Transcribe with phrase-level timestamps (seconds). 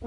[0.00, 0.06] Hi,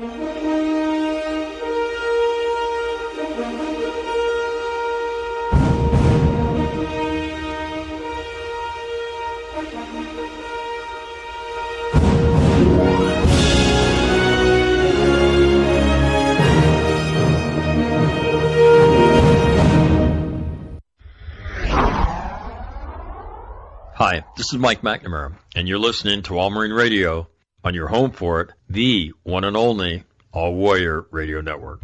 [24.38, 27.28] this is Mike McNamara, and you're listening to All Marine Radio
[27.64, 31.82] on your home for it, the one and only All Warrior Radio Network.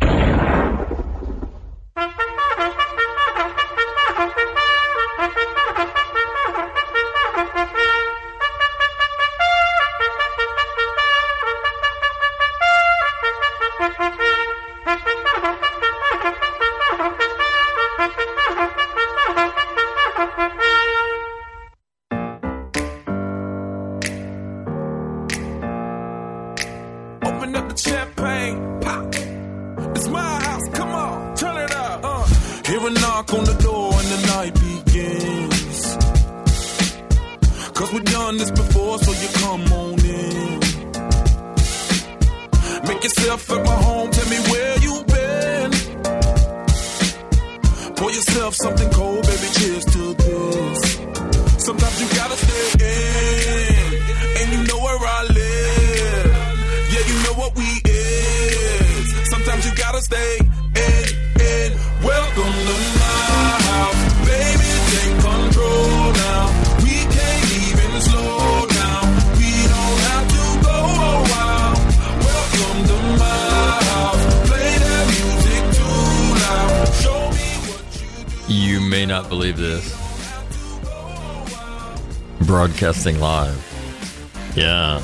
[82.78, 84.54] Broadcasting live.
[84.56, 85.04] Yeah.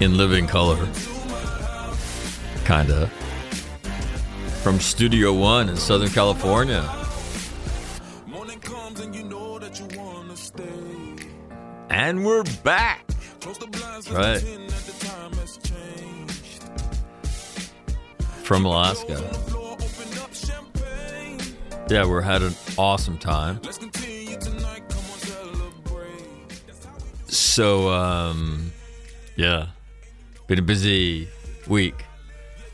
[0.00, 0.76] In living color.
[2.66, 3.06] Kinda.
[4.62, 6.84] From Studio One in Southern California.
[8.98, 10.64] And you know that you wanna stay.
[11.88, 13.06] And we're back.
[13.40, 14.38] Close the blinds, Right.
[14.42, 16.64] pretend that the time has changed.
[18.42, 19.16] From Alaska.
[19.16, 21.40] Floor, open up champagne.
[21.88, 23.60] Yeah, we're had an awesome time.
[27.56, 28.70] So, um,
[29.34, 29.68] yeah,
[30.46, 31.26] been a busy
[31.66, 32.04] week.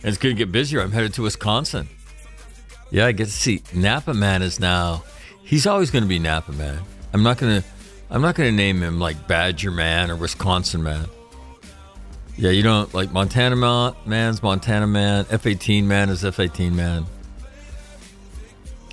[0.03, 0.81] And it's going to get busier.
[0.81, 1.89] I'm headed to Wisconsin.
[2.91, 5.05] Yeah, I get to see Napa Man is now.
[5.45, 6.81] He's always going to be Napa Man.
[7.13, 7.69] I'm not going to.
[8.11, 11.07] I'm not going to name him like Badger Man or Wisconsin Man.
[12.37, 15.27] Yeah, you don't like Montana Ma- Man's Montana Man.
[15.27, 17.07] F18 Man is F18 Man.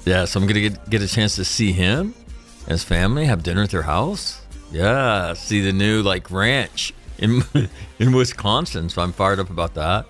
[0.06, 2.13] Yeah, so I'm gonna get get a chance to see him
[2.61, 4.38] and his family, have dinner at their house.
[4.72, 7.44] Yeah, see the new like ranch in
[8.00, 8.90] in Wisconsin.
[8.90, 10.06] So I'm fired up about that.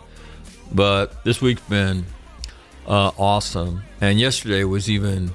[0.72, 2.06] But this week's been
[2.88, 5.32] uh, awesome, and yesterday was even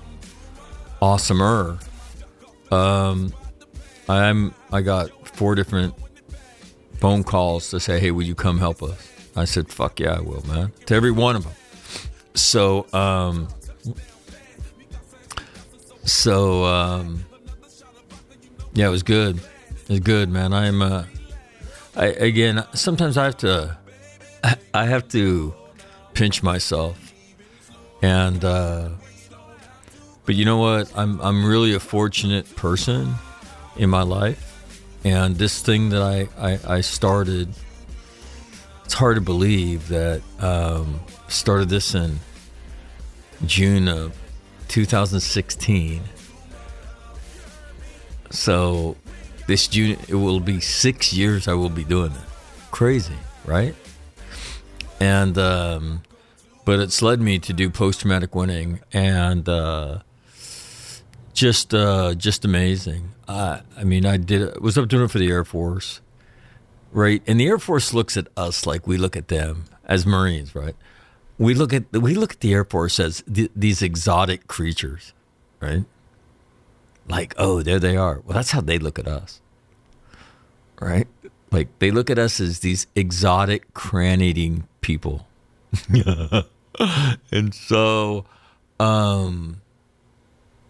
[1.00, 1.82] awesomer.
[2.70, 3.32] Um,
[4.08, 5.94] I'm I got four different
[7.00, 10.20] phone calls to say, "Hey, will you come help us?" I said, "Fuck yeah, I
[10.20, 11.52] will, man." To every one of them.
[12.34, 13.48] So, um,
[16.04, 17.24] so um,
[18.74, 19.38] yeah, it was good.
[19.84, 20.52] It was good, man.
[20.52, 21.04] I'm uh,
[21.96, 22.64] I again.
[22.74, 23.78] Sometimes I have to,
[24.74, 25.54] I have to
[26.12, 27.12] pinch myself,
[28.02, 28.90] and uh,
[30.26, 30.90] but you know what?
[30.96, 33.14] I'm I'm really a fortunate person
[33.76, 37.48] in my life, and this thing that I I, I started.
[38.84, 42.18] It's hard to believe that um, started this in
[43.46, 44.14] June of
[44.68, 46.02] 2016.
[48.34, 48.96] So
[49.46, 52.20] this June it will be six years I will be doing it.
[52.70, 53.74] Crazy, right?
[55.00, 56.02] And um,
[56.64, 59.98] but it's led me to do post traumatic winning and uh,
[61.32, 63.10] just uh, just amazing.
[63.28, 66.00] I I mean I did was up doing it for the Air Force,
[66.92, 67.22] right?
[67.26, 70.74] And the Air Force looks at us like we look at them as Marines, right?
[71.38, 75.12] We look at we look at the Air Force as th- these exotic creatures,
[75.60, 75.84] right?
[77.08, 78.20] Like, oh, there they are.
[78.24, 79.40] Well, that's how they look at us,
[80.80, 81.06] right?
[81.50, 85.26] Like they look at us as these exotic cran-eating people,
[87.30, 88.24] and so,
[88.80, 89.60] um,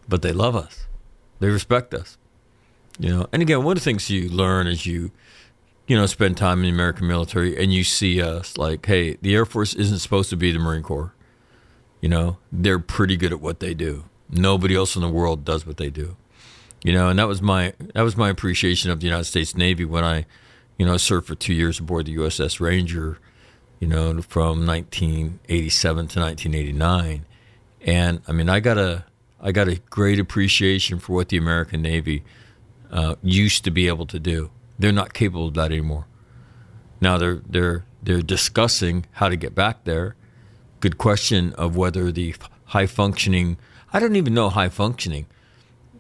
[0.09, 0.87] but they love us.
[1.41, 2.19] They respect us,
[2.99, 3.27] you know.
[3.33, 5.13] And again, one of the things you learn as you
[5.87, 9.35] you know, spend time in the American military and you see us like, hey, the
[9.35, 11.13] Air Force isn't supposed to be the Marine Corps.
[12.01, 14.05] You know, they're pretty good at what they do.
[14.31, 16.17] Nobody else in the world does what they do.
[16.85, 19.85] You know, and that was my that was my appreciation of the United States Navy
[19.85, 20.27] when I,
[20.79, 23.19] you know, served for two years aboard the USS Ranger.
[23.81, 27.27] you know, from 1987 to 1989.
[27.83, 29.05] And I mean, I got a
[29.41, 32.25] I got a great appreciation for what the American Navy
[32.91, 34.51] uh, used to be able to do.
[34.79, 36.07] They're not capable of that anymore.
[37.01, 40.17] Now they're they're they're discussing how to get back there.
[40.81, 42.35] Good question of whether the
[42.67, 43.59] high functioning
[43.93, 45.27] I don't even know high functioning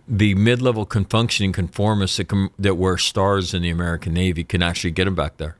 [0.06, 4.90] the mid-level confunctioning conformists that, com- that wear stars in the American Navy can actually
[4.90, 5.56] get them back there.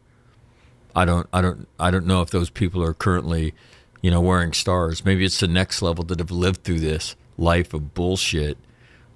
[0.95, 3.55] I don't, I don't, I don't know if those people are currently,
[4.03, 5.05] you know, wearing stars.
[5.05, 8.59] Maybe it's the next level that have lived through this life of bullshit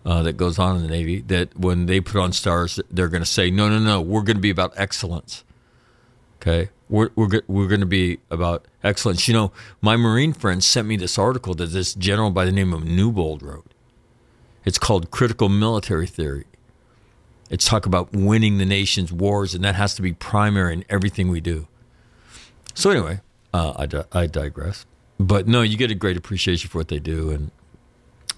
[0.04, 1.20] uh, that goes on in the Navy.
[1.20, 4.36] That when they put on stars, they're going to say, no, no, no, we're going
[4.36, 5.44] to be about excellence.
[6.40, 9.28] Okay, we're we're we're going to be about excellence.
[9.28, 12.72] You know, my Marine friend sent me this article that this general by the name
[12.72, 13.67] of Newbold wrote
[14.68, 16.44] it's called critical military theory.
[17.48, 21.30] It's talk about winning the nation's wars, and that has to be primary in everything
[21.30, 21.66] we do.
[22.74, 23.20] So anyway,
[23.54, 24.84] uh, I, di- I digress.
[25.18, 27.50] But no, you get a great appreciation for what they do, and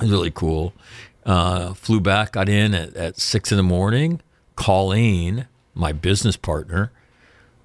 [0.00, 0.72] it's really cool.
[1.26, 4.20] Uh, flew back, got in at, at six in the morning.
[4.54, 6.92] Colleen, my business partner,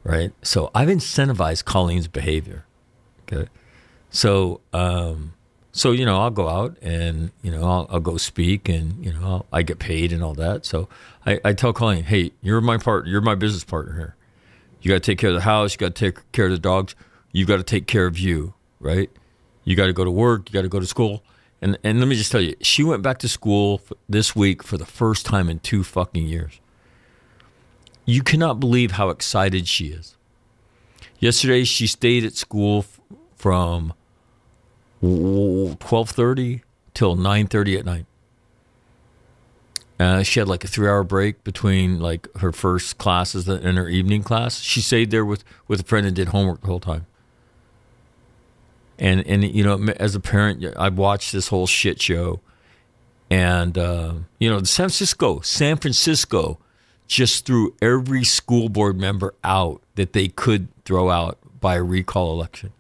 [0.03, 0.31] right?
[0.41, 2.65] So I've incentivized Colleen's behavior.
[3.31, 3.47] Okay,
[4.09, 5.34] so um,
[5.75, 9.11] so you know i'll go out and you know i'll, I'll go speak and you
[9.11, 10.65] know I'll, i get paid and all that.
[10.65, 10.87] So
[11.25, 14.15] I, I tell colleen hey you're my partner you're my business partner here.
[14.81, 16.57] You got to take care of the house you got to take care of the
[16.57, 16.95] dogs
[17.33, 19.09] you got to take care of you right?
[19.65, 21.23] You got to go to work you got to go to school.
[21.61, 24.77] And and let me just tell you she went back to school this week for
[24.77, 26.61] the first time in two fucking years.
[28.05, 30.15] You cannot believe how excited she is.
[31.19, 32.85] Yesterday she stayed at school
[33.35, 33.93] from
[35.05, 36.61] 12.30
[36.93, 38.05] till 9.30 at night.
[39.97, 43.87] Uh, she had like a three hour break between like her first classes and her
[43.87, 44.59] evening class.
[44.59, 47.05] She stayed there with, with a friend and did homework the whole time.
[48.99, 52.41] And and you know as a parent i've watched this whole shit show.
[53.29, 56.59] And uh, you know san francisco san francisco
[57.07, 62.31] just threw every school board member out that they could throw out by a recall
[62.33, 62.71] election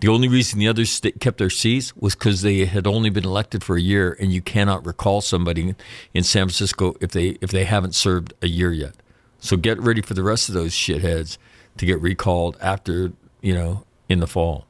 [0.00, 3.24] the only reason the others st- kept their seats was because they had only been
[3.24, 5.74] elected for a year, and you cannot recall somebody
[6.12, 8.94] in San Francisco if they if they haven't served a year yet.
[9.38, 11.38] So get ready for the rest of those shitheads
[11.76, 14.66] to get recalled after you know in the fall.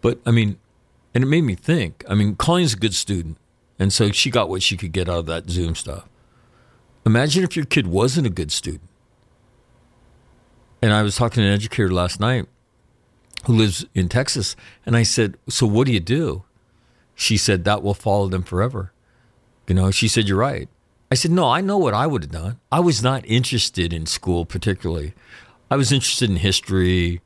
[0.00, 0.58] But I mean,
[1.14, 2.04] and it made me think.
[2.08, 3.36] I mean, Colleen's a good student,
[3.78, 6.08] and so she got what she could get out of that Zoom stuff.
[7.04, 8.88] Imagine if your kid wasn't a good student.
[10.80, 12.46] And I was talking to an educator last night
[13.44, 14.56] who lives in Texas.
[14.86, 16.44] And I said, So what do you do?
[17.14, 18.92] She said, That will follow them forever.
[19.66, 20.68] You know, she said, You're right.
[21.10, 22.60] I said, No, I know what I would have done.
[22.70, 25.14] I was not interested in school particularly.
[25.70, 27.20] I was interested in history,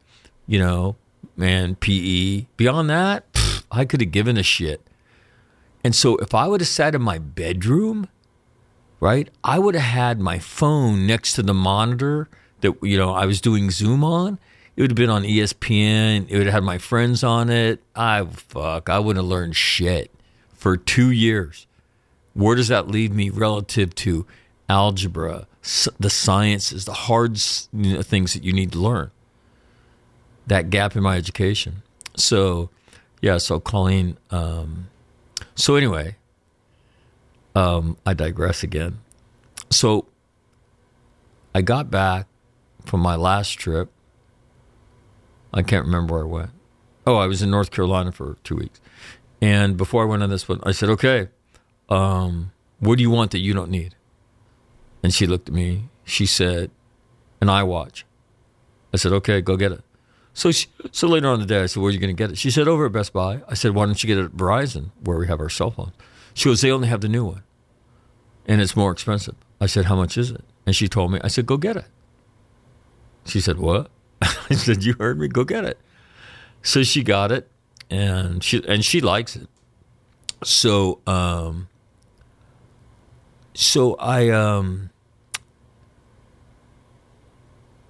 [0.46, 0.96] you know,
[1.38, 2.46] and PE.
[2.56, 4.80] Beyond that, pff, I could have given a shit.
[5.82, 8.08] And so if I would have sat in my bedroom,
[9.00, 12.28] right, I would have had my phone next to the monitor
[12.60, 14.38] that, you know, I was doing Zoom on
[14.76, 16.26] it would have been on ESPN.
[16.28, 17.82] It would have had my friends on it.
[17.94, 18.90] I fuck.
[18.90, 20.10] I wouldn't have learned shit
[20.52, 21.66] for two years.
[22.34, 24.26] Where does that leave me relative to
[24.68, 25.46] algebra,
[25.98, 29.10] the sciences, the hard things that you need to learn?
[30.46, 31.82] That gap in my education.
[32.14, 32.68] So,
[33.22, 33.38] yeah.
[33.38, 34.18] So Colleen.
[34.30, 34.88] Um,
[35.54, 36.16] so anyway,
[37.54, 38.98] um, I digress again.
[39.70, 40.06] So
[41.54, 42.26] I got back
[42.84, 43.90] from my last trip
[45.52, 46.50] I can't remember where I went.
[47.06, 48.80] Oh, I was in North Carolina for two weeks.
[49.40, 51.28] And before I went on this one, I said, okay,
[51.88, 53.94] um, what do you want that you don't need?
[55.02, 55.88] And she looked at me.
[56.04, 56.70] She said,
[57.40, 58.02] an iWatch.
[58.92, 59.82] I said, okay, go get it.
[60.34, 62.30] So, she, so later on the day, I said, where are you going to get
[62.30, 62.38] it?
[62.38, 63.40] She said, over at Best Buy.
[63.48, 65.92] I said, why don't you get it at Verizon, where we have our cell phone?
[66.34, 67.42] She goes, they only have the new one,
[68.46, 69.34] and it's more expensive.
[69.60, 70.44] I said, how much is it?
[70.66, 71.20] And she told me.
[71.24, 71.86] I said, go get it.
[73.24, 73.90] She said, what?
[74.50, 75.28] I said, "You heard me.
[75.28, 75.78] Go get it."
[76.62, 77.48] So she got it,
[77.90, 79.48] and she and she likes it.
[80.44, 81.68] So, um,
[83.54, 84.90] so I, um,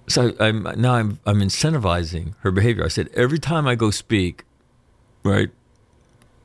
[0.07, 2.85] so I'm now I'm I'm incentivizing her behavior.
[2.85, 4.45] I said every time I go speak,
[5.23, 5.49] right,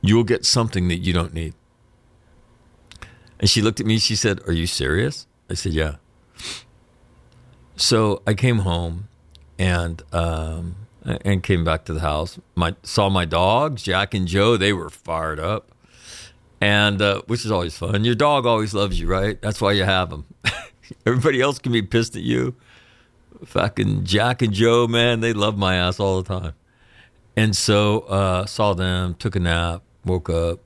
[0.01, 1.53] you'll get something that you don't need.
[3.39, 3.97] And she looked at me.
[3.97, 5.95] She said, "Are you serious?" I said, "Yeah."
[7.75, 9.07] So I came home
[9.59, 12.39] and um, and came back to the house.
[12.55, 14.57] My saw my dogs, Jack and Joe.
[14.57, 15.71] They were fired up,
[16.61, 18.03] and uh, which is always fun.
[18.03, 19.41] Your dog always loves you, right?
[19.41, 20.25] That's why you have them.
[21.05, 22.55] Everybody else can be pissed at you,
[23.45, 26.53] fucking Jack and Joe, man, they love my ass all the time.
[27.35, 30.59] And so uh, saw them, took a nap, woke up,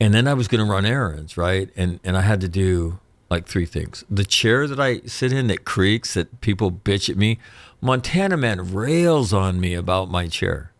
[0.00, 1.68] and then I was going to run errands, right?
[1.76, 2.98] And and I had to do
[3.28, 4.04] like three things.
[4.10, 7.38] The chair that I sit in that creaks, that people bitch at me.
[7.80, 10.72] Montana man rails on me about my chair.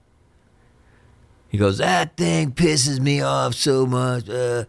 [1.48, 4.28] He goes, that thing pisses me off so much.
[4.28, 4.64] Uh.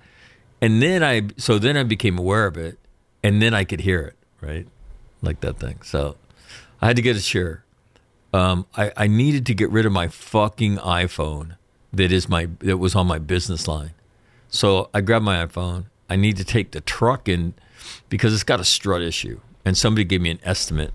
[0.61, 2.79] And then I, so then I became aware of it,
[3.23, 4.67] and then I could hear it, right,
[5.21, 5.81] like that thing.
[5.83, 6.15] So
[6.81, 7.63] I had to get a chair.
[8.33, 11.57] Um, I, I needed to get rid of my fucking iPhone
[11.93, 13.91] that is my that was on my business line.
[14.49, 15.85] So I grabbed my iPhone.
[16.09, 17.53] I need to take the truck in
[18.09, 20.93] because it's got a strut issue, and somebody gave me an estimate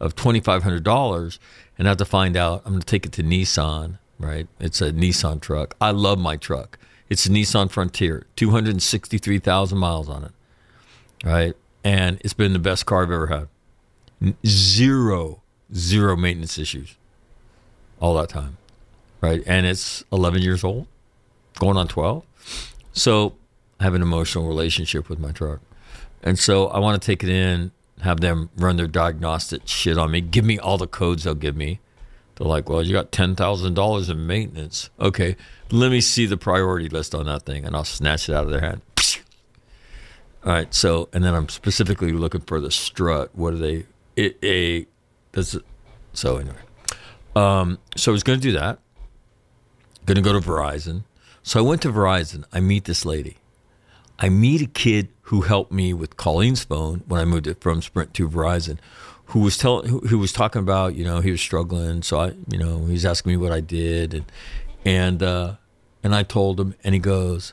[0.00, 1.38] of twenty five hundred dollars,
[1.78, 2.62] and I have to find out.
[2.64, 3.98] I'm going to take it to Nissan.
[4.18, 5.76] Right, it's a Nissan truck.
[5.80, 6.78] I love my truck.
[7.10, 10.32] It's a Nissan Frontier, two hundred sixty three thousand miles on it.
[11.24, 13.48] Right, and it's been the best car I've ever had.
[14.46, 15.42] Zero,
[15.74, 16.96] zero maintenance issues
[18.00, 18.56] all that time.
[19.20, 20.86] Right, and it's eleven years old,
[21.58, 22.24] going on twelve.
[22.92, 23.34] So
[23.78, 25.60] I have an emotional relationship with my truck.
[26.22, 27.70] And so I want to take it in,
[28.02, 31.56] have them run their diagnostic shit on me, give me all the codes they'll give
[31.56, 31.80] me.
[32.36, 34.90] They're like, well, you got $10,000 in maintenance.
[35.00, 35.36] Okay,
[35.70, 38.50] let me see the priority list on that thing, and I'll snatch it out of
[38.50, 38.82] their hand.
[40.44, 43.30] All right, so, and then I'm specifically looking for the strut.
[43.34, 43.86] What are they?
[44.14, 44.86] It, a,
[45.32, 45.58] does
[46.12, 46.56] so anyway.
[47.34, 48.78] Um, so I was going to do that.
[50.04, 51.02] Going to go to Verizon.
[51.42, 52.44] So I went to Verizon.
[52.52, 53.38] I meet this lady.
[54.18, 57.82] I meet a kid who helped me with Colleen's phone when I moved it from
[57.82, 58.78] Sprint to Verizon,
[59.26, 62.02] who was telling, who, who, was talking about, you know, he was struggling.
[62.02, 64.24] So I, you know, he was asking me what I did, and
[64.84, 65.56] and uh,
[66.02, 67.52] and I told him, and he goes,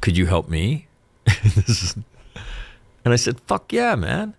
[0.00, 0.86] "Could you help me?"
[1.26, 2.04] and
[3.06, 4.34] I said, "Fuck yeah, man."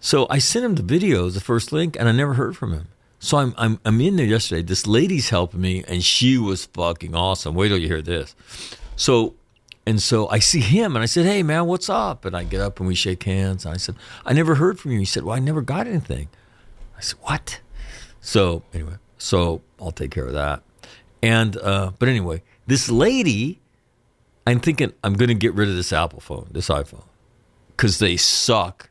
[0.00, 2.88] So I sent him the videos, the first link, and I never heard from him.
[3.18, 4.62] So I'm I'm I'm in there yesterday.
[4.62, 7.54] This lady's helping me, and she was fucking awesome.
[7.54, 8.34] Wait till you hear this.
[8.96, 9.34] So
[9.86, 12.24] and so I see him and I said, Hey man, what's up?
[12.24, 13.64] And I get up and we shake hands.
[13.64, 14.98] And I said, I never heard from you.
[14.98, 16.28] He said, Well, I never got anything.
[16.98, 17.60] I said, What?
[18.20, 20.62] So anyway, so I'll take care of that.
[21.22, 23.60] And uh, but anyway, this lady,
[24.44, 27.04] I'm thinking I'm gonna get rid of this Apple phone, this iPhone.
[27.76, 28.90] Cause they suck.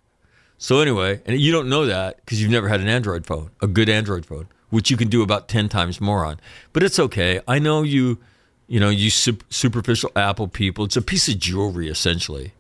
[0.58, 3.68] So anyway, and you don't know that because you've never had an Android phone, a
[3.68, 6.40] good Android phone, which you can do about 10 times more on.
[6.72, 7.42] But it's okay.
[7.48, 8.20] I know you
[8.68, 10.86] you know, you superficial Apple people.
[10.86, 12.54] It's a piece of jewelry, essentially.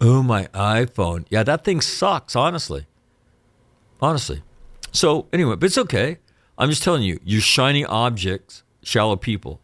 [0.00, 1.26] Oh, my iPhone.
[1.28, 2.86] Yeah, that thing sucks, honestly.
[4.00, 4.42] Honestly.
[4.92, 6.18] So, anyway, but it's okay.
[6.58, 9.60] I'm just telling you, you're shiny objects, shallow people.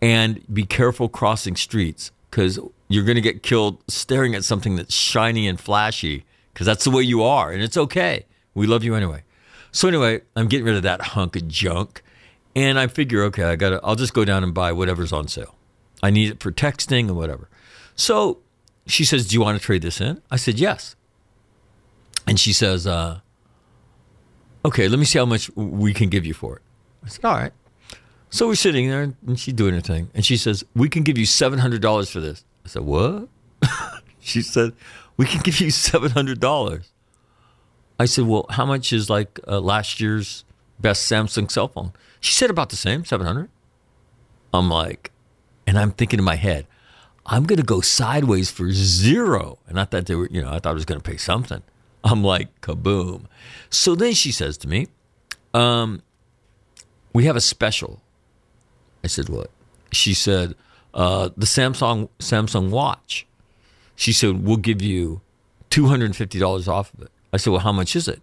[0.00, 4.94] And be careful crossing streets because you're going to get killed staring at something that's
[4.94, 7.52] shiny and flashy because that's the way you are.
[7.52, 8.26] And it's okay.
[8.54, 9.22] We love you anyway.
[9.70, 12.02] So, anyway, I'm getting rid of that hunk of junk.
[12.54, 15.54] And I figure, okay, I got I'll just go down and buy whatever's on sale.
[16.02, 17.48] I need it for texting and whatever.
[17.94, 18.38] So
[18.86, 20.20] she says, Do you want to trade this in?
[20.30, 20.96] I said, Yes.
[22.26, 23.20] And she says, uh,
[24.64, 26.62] Okay, let me see how much we can give you for it.
[27.04, 27.52] I said, All right.
[28.30, 30.10] So we're sitting there and she's doing her thing.
[30.14, 32.44] And she says, We can give you $700 for this.
[32.64, 33.28] I said, What?
[34.20, 34.72] she said,
[35.16, 36.90] We can give you $700.
[37.98, 40.44] I said, Well, how much is like uh, last year's
[40.82, 41.92] best Samsung cell phone?
[42.20, 43.48] She said about the same, 700.
[44.52, 45.10] I'm like,
[45.66, 46.66] and I'm thinking in my head,
[47.26, 49.58] I'm going to go sideways for zero.
[49.66, 51.62] And I thought they were, you know, I thought I was going to pay something.
[52.04, 53.26] I'm like, kaboom.
[53.70, 54.88] So then she says to me,
[55.54, 56.02] um,
[57.12, 58.02] we have a special.
[59.04, 59.50] I said, what?
[59.92, 60.54] She said,
[60.94, 63.26] uh, the Samsung Samsung watch.
[63.94, 65.20] She said, we'll give you
[65.70, 67.10] $250 off of it.
[67.32, 68.20] I said, well, how much is it?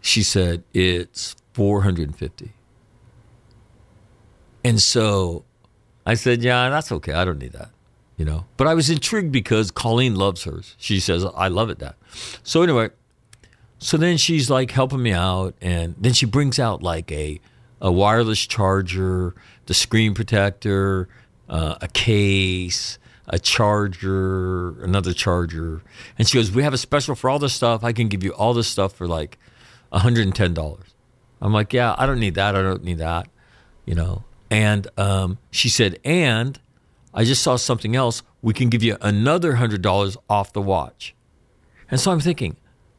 [0.00, 2.52] She said, it's 450
[4.64, 5.44] and so
[6.06, 7.12] I said, yeah, that's okay.
[7.12, 7.70] I don't need that,
[8.16, 8.46] you know.
[8.56, 10.74] But I was intrigued because Colleen loves hers.
[10.78, 11.96] She says, I love it that.
[12.42, 12.90] So anyway,
[13.78, 17.40] so then she's like helping me out, and then she brings out like a
[17.82, 21.08] a wireless charger, the screen protector,
[21.48, 25.80] uh, a case, a charger, another charger,
[26.18, 27.82] and she goes, "We have a special for all this stuff.
[27.82, 29.38] I can give you all this stuff for like
[29.92, 30.94] hundred and ten dollars."
[31.40, 32.54] I'm like, "Yeah, I don't need that.
[32.54, 33.28] I don't need that,"
[33.84, 34.24] you know.
[34.50, 36.58] And um, she said, and
[37.14, 38.22] I just saw something else.
[38.42, 41.14] We can give you another $100 off the watch.
[41.90, 42.56] And so I'm thinking,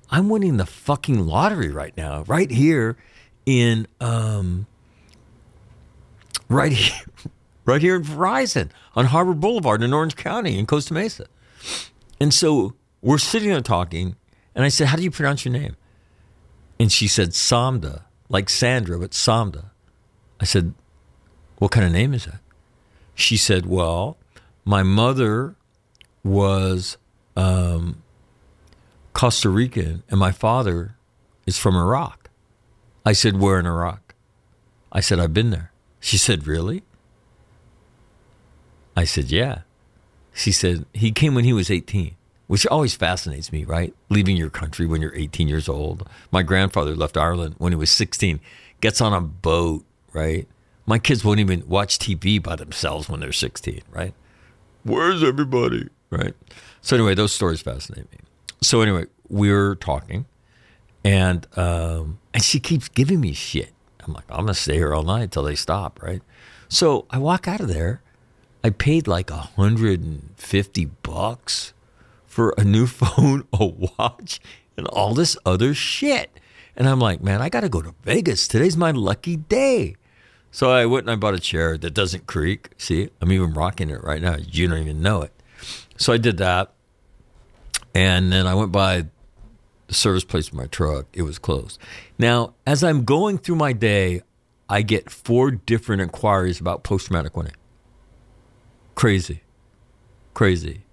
[0.09, 2.97] I'm winning the fucking lottery right now, right here
[3.45, 4.65] in, um,
[6.47, 7.01] right here,
[7.65, 11.25] right here in Verizon on Harbor Boulevard in Orange County in Costa Mesa.
[12.19, 14.15] And so we're sitting there talking,
[14.55, 15.75] and I said, How do you pronounce your name?
[16.81, 19.65] And she said, Samda, like Sandra, but Samda.
[20.39, 20.73] I said,
[21.59, 22.39] What kind of name is that?
[23.13, 24.17] She said, Well,
[24.65, 25.53] my mother
[26.23, 26.97] was
[27.35, 28.01] um,
[29.13, 30.95] Costa Rican and my father
[31.45, 32.31] is from Iraq.
[33.05, 34.15] I said, Where in Iraq?
[34.91, 35.71] I said, I've been there.
[35.99, 36.81] She said, Really?
[38.97, 39.59] I said, Yeah.
[40.33, 42.15] She said, He came when he was 18,
[42.51, 43.95] which always fascinates me, right?
[44.09, 46.05] Leaving your country when you're 18 years old.
[46.31, 48.41] My grandfather left Ireland when he was 16,
[48.81, 50.49] gets on a boat, right?
[50.85, 54.13] My kids won't even watch TV by themselves when they're 16, right?
[54.83, 55.87] Where's everybody?
[56.09, 56.33] Right.
[56.81, 58.17] So, anyway, those stories fascinate me.
[58.59, 60.25] So, anyway, we're talking,
[61.05, 63.71] and um, and she keeps giving me shit.
[64.03, 66.21] I'm like, I'm gonna stay here all night until they stop, right?
[66.67, 68.01] So I walk out of there.
[68.61, 71.71] I paid like a hundred and fifty bucks
[72.31, 74.39] for a new phone, a watch,
[74.77, 76.39] and all this other shit.
[76.75, 78.47] And I'm like, man, I got to go to Vegas.
[78.47, 79.95] Today's my lucky day.
[80.49, 82.69] So I went and I bought a chair that doesn't creak.
[82.77, 84.37] See, I'm even rocking it right now.
[84.37, 85.33] You don't even know it.
[85.97, 86.73] So I did that.
[87.93, 89.05] And then I went by
[89.87, 91.07] the service place of my truck.
[91.13, 91.79] It was closed.
[92.17, 94.21] Now, as I'm going through my day,
[94.69, 97.55] I get four different inquiries about post traumatic winning.
[98.95, 99.41] Crazy.
[100.33, 100.83] Crazy.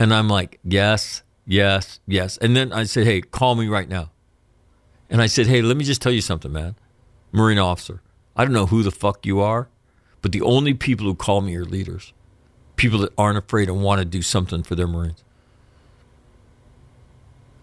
[0.00, 2.38] And I'm like, yes, yes, yes.
[2.38, 4.10] And then I said, hey, call me right now.
[5.10, 6.74] And I said, hey, let me just tell you something, man.
[7.32, 8.00] Marine officer,
[8.34, 9.68] I don't know who the fuck you are,
[10.22, 12.14] but the only people who call me are leaders.
[12.76, 15.22] People that aren't afraid and want to do something for their Marines.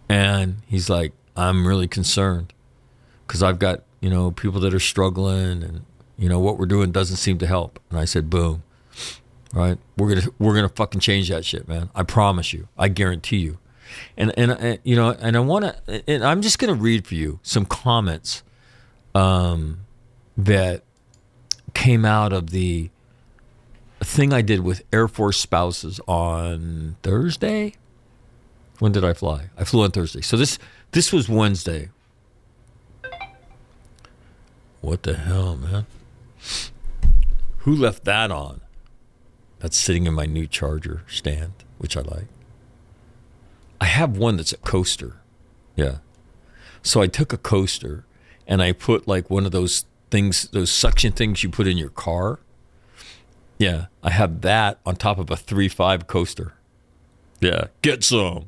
[0.07, 2.53] And he's like, I'm really concerned
[3.25, 5.85] because I've got, you know, people that are struggling and,
[6.17, 7.79] you know, what we're doing doesn't seem to help.
[7.89, 8.61] And I said, boom.
[9.53, 9.77] Right?
[9.97, 11.89] We're to, we're to fucking change that shit, man.
[11.95, 12.67] I promise you.
[12.77, 13.59] I guarantee you.
[14.17, 17.15] And, and, and you know, and I want to, and I'm just to read for
[17.15, 18.43] you some comments
[19.15, 19.79] um,
[20.37, 20.83] that
[21.73, 22.89] came out of the
[24.01, 27.75] thing I did with Air Force spouses on Thursday.
[28.79, 29.49] When did I fly?
[29.57, 30.21] I flew on Thursday.
[30.21, 30.59] So this
[30.91, 31.89] this was Wednesday.
[34.81, 35.87] What the hell, man?
[37.59, 38.61] Who left that on?
[39.67, 42.27] That's sitting in my new charger stand, which I like.
[43.81, 45.17] I have one that's a coaster.
[45.75, 45.97] Yeah.
[46.81, 48.05] So I took a coaster
[48.47, 51.89] and I put like one of those things, those suction things you put in your
[51.89, 52.39] car.
[53.57, 53.87] Yeah.
[54.01, 56.53] I have that on top of a 3 5 coaster.
[57.41, 57.65] Yeah.
[57.81, 58.47] Get some.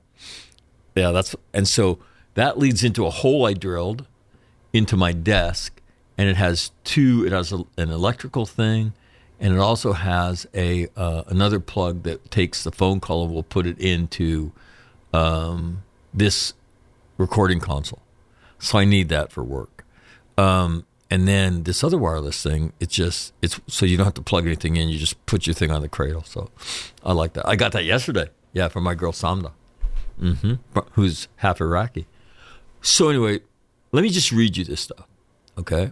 [0.96, 1.12] Yeah.
[1.12, 2.00] That's, and so
[2.36, 4.06] that leads into a hole I drilled
[4.72, 5.82] into my desk
[6.18, 8.94] and it has two, it has a, an electrical thing
[9.40, 13.44] and it also has a uh, another plug that takes the phone call and will
[13.44, 14.52] put it into
[15.14, 16.54] um, this
[17.18, 18.02] recording console.
[18.60, 19.86] So I need that for work.
[20.38, 24.22] Um, and then this other wireless thing, it's just it's so you don't have to
[24.22, 24.90] plug anything in.
[24.90, 26.24] You just put your thing on the cradle.
[26.24, 26.50] So
[27.04, 27.48] I like that.
[27.48, 28.28] I got that yesterday.
[28.54, 29.52] Yeah, from my girl Samda,
[30.20, 30.80] mm-hmm.
[30.94, 32.08] who's half Iraqi.
[32.82, 33.40] So anyway,
[33.92, 35.08] let me just read you this stuff.
[35.58, 35.92] Okay.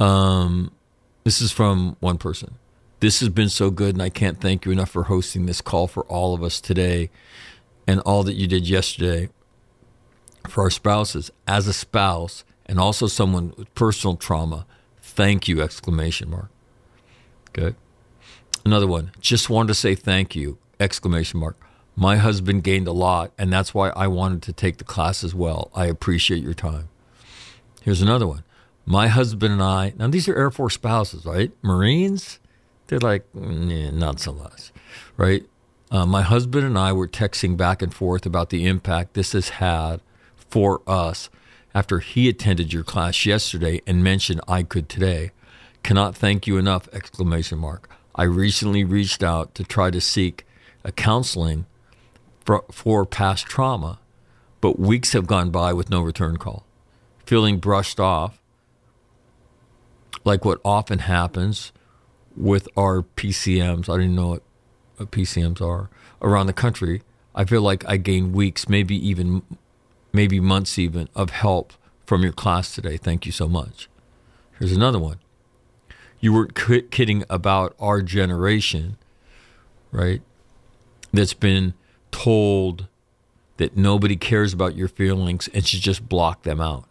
[0.00, 0.72] Um,
[1.28, 2.54] this is from one person.
[3.00, 5.86] This has been so good, and I can't thank you enough for hosting this call
[5.86, 7.10] for all of us today
[7.86, 9.28] and all that you did yesterday
[10.48, 11.30] for our spouses.
[11.46, 14.64] As a spouse and also someone with personal trauma,
[15.02, 15.60] thank you!
[15.60, 16.48] Exclamation mark.
[17.50, 17.76] Okay.
[18.64, 19.12] Another one.
[19.20, 20.56] Just wanted to say thank you!
[20.80, 21.58] Exclamation mark.
[21.94, 25.34] My husband gained a lot, and that's why I wanted to take the class as
[25.34, 25.70] well.
[25.74, 26.88] I appreciate your time.
[27.82, 28.44] Here's another one.
[28.90, 31.52] My husband and I, now these are Air Force spouses, right?
[31.60, 32.38] Marines,
[32.86, 34.72] they're like, nah, not so much,
[35.18, 35.44] right?
[35.90, 39.50] Uh, my husband and I were texting back and forth about the impact this has
[39.50, 40.00] had
[40.36, 41.28] for us
[41.74, 45.32] after he attended your class yesterday and mentioned I could today.
[45.82, 46.88] Cannot thank you enough!
[46.90, 47.90] Exclamation mark.
[48.14, 50.46] I recently reached out to try to seek
[50.82, 51.66] a counseling
[52.42, 53.98] for, for past trauma,
[54.62, 56.64] but weeks have gone by with no return call.
[57.26, 58.40] Feeling brushed off,
[60.28, 61.72] like what often happens
[62.36, 63.92] with our PCMs.
[63.92, 64.42] I didn't know what,
[64.96, 65.90] what PCMs are
[66.22, 67.02] around the country.
[67.34, 69.42] I feel like I gained weeks, maybe even
[70.12, 71.72] maybe months even of help
[72.06, 72.96] from your class today.
[72.96, 73.88] Thank you so much.
[74.58, 75.18] Here's another one.
[76.20, 76.54] You weren't
[76.90, 78.96] kidding about our generation,
[79.92, 80.20] right?
[81.12, 81.74] That's been
[82.10, 82.88] told
[83.58, 86.88] that nobody cares about your feelings and should just block them out.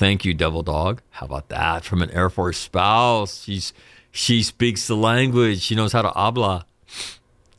[0.00, 1.02] Thank you, Devil Dog.
[1.10, 3.42] How about that from an Air Force spouse?
[3.42, 3.74] She's
[4.10, 5.60] she speaks the language.
[5.60, 6.64] She knows how to habla.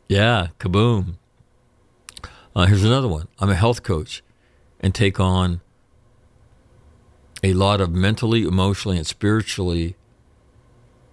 [0.08, 1.18] Yeah, kaboom.
[2.56, 3.28] Uh, here's another one.
[3.38, 4.24] I'm a health coach
[4.80, 5.62] and take on
[7.44, 9.96] a lot of mentally, emotionally, and spiritually,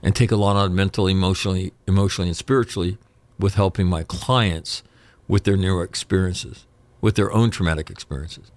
[0.03, 2.97] and take a lot on mentally, emotionally, emotionally, and spiritually
[3.39, 4.83] with helping my clients
[5.29, 6.65] with their neuro experiences,
[7.03, 8.51] with their own traumatic experiences,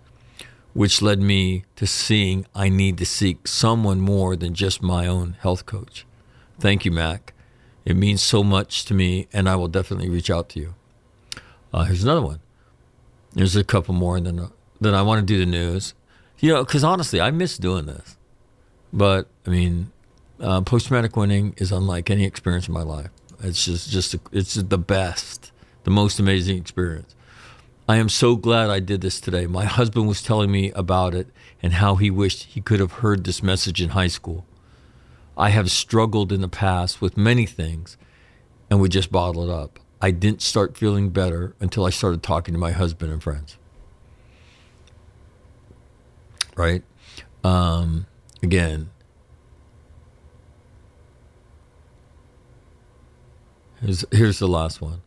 [0.74, 5.36] which led me to seeing I need to seek someone more than just my own
[5.40, 6.06] health coach.
[6.60, 7.34] Thank you, Mac.
[7.84, 10.76] It means so much to me, and I will definitely reach out to you.
[11.74, 12.40] Uh, here's another one.
[13.34, 15.94] There's a couple more, and then uh, then I want to do the news.
[16.40, 18.18] You know, because honestly, I miss doing this.
[18.94, 19.92] But I mean,
[20.40, 23.10] uh, post traumatic winning is unlike any experience in my life.
[23.42, 25.52] It's just just a, it's the best,
[25.84, 27.16] the most amazing experience.
[27.92, 29.48] I am so glad I did this today.
[29.48, 31.28] My husband was telling me about it
[31.62, 34.46] and how he wished he could have heard this message in high school.
[35.38, 37.98] I have struggled in the past with many things
[38.70, 39.78] and would just bottle it up.
[40.02, 43.58] I didn't start feeling better until I started talking to my husband and friends.
[46.56, 46.84] Right?
[47.44, 48.06] Um,
[48.42, 48.90] again,
[53.82, 55.02] here's, here's the last one.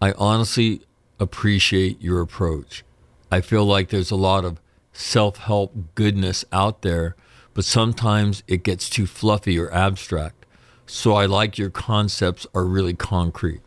[0.00, 0.80] I honestly
[1.22, 2.84] appreciate your approach.
[3.30, 4.60] I feel like there's a lot of
[4.92, 7.16] self help goodness out there,
[7.54, 10.44] but sometimes it gets too fluffy or abstract.
[10.86, 13.62] So I like your concepts are really concrete.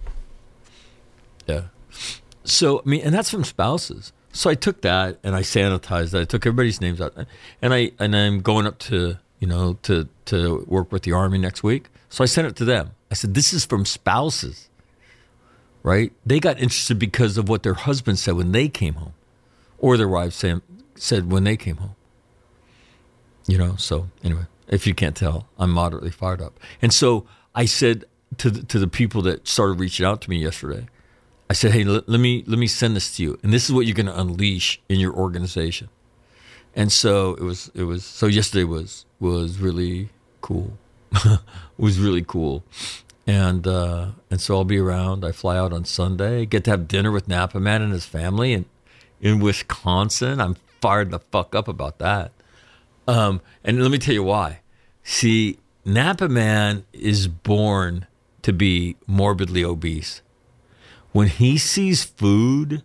[1.47, 1.63] Yeah.
[2.43, 4.11] So I mean, and that's from spouses.
[4.31, 6.21] So I took that and I sanitized that.
[6.21, 7.15] I took everybody's names out,
[7.61, 11.37] and I and I'm going up to you know to to work with the army
[11.37, 11.87] next week.
[12.09, 12.91] So I sent it to them.
[13.09, 14.69] I said, "This is from spouses."
[15.85, 16.11] Right?
[16.25, 19.13] They got interested because of what their husband said when they came home,
[19.77, 20.61] or their wives said
[20.95, 21.95] said when they came home.
[23.45, 23.75] You know.
[23.75, 26.59] So anyway, if you can't tell, I'm moderately fired up.
[26.81, 28.05] And so I said
[28.37, 30.87] to the, to the people that started reaching out to me yesterday,
[31.51, 33.71] I said, "Hey, let, let me let me send this to you, and this is
[33.71, 35.89] what you're going to unleash in your organization."
[36.75, 40.09] And so it was it was so yesterday was was really
[40.41, 40.79] cool.
[41.13, 41.39] it
[41.77, 42.63] was really cool,
[43.27, 45.25] and uh, and so I'll be around.
[45.25, 48.53] I fly out on Sunday, get to have dinner with Napa Man and his family,
[48.53, 48.65] in
[49.19, 50.39] in Wisconsin.
[50.39, 52.31] I'm fired the fuck up about that.
[53.07, 54.59] Um, and let me tell you why.
[55.03, 58.07] See, Napa Man is born
[58.41, 60.21] to be morbidly obese
[61.15, 62.83] when he sees food,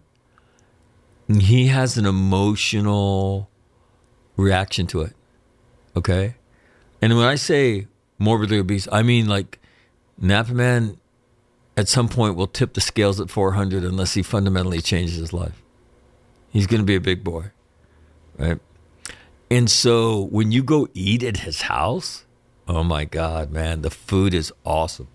[1.26, 3.50] he has an emotional
[4.37, 5.14] reaction to it.
[5.96, 6.37] Okay?
[7.03, 7.88] And when I say
[8.20, 9.59] morbidly obese, I mean like
[10.20, 10.98] Napa Man
[11.76, 15.62] at some point will tip the scales at 400 unless he fundamentally changes his life.
[16.50, 17.46] He's going to be a big boy.
[18.37, 18.59] Right?
[19.50, 22.24] And so when you go eat at his house,
[22.68, 25.09] oh my God, man, the food is awesome.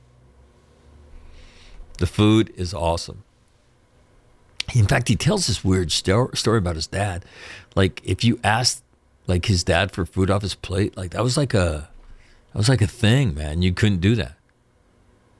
[1.99, 3.23] The food is awesome.
[4.73, 7.23] In fact, he tells this weird story about his dad.
[7.75, 8.83] Like, if you asked
[9.27, 11.89] like his dad for food off his plate, like that was like a
[12.51, 13.61] that was like a thing, man.
[13.61, 14.37] You couldn't do that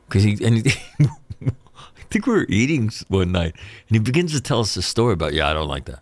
[0.07, 0.73] because he and he,
[1.47, 3.55] I think we were eating one night,
[3.87, 6.01] and he begins to tell us a story about yeah, I don't like that.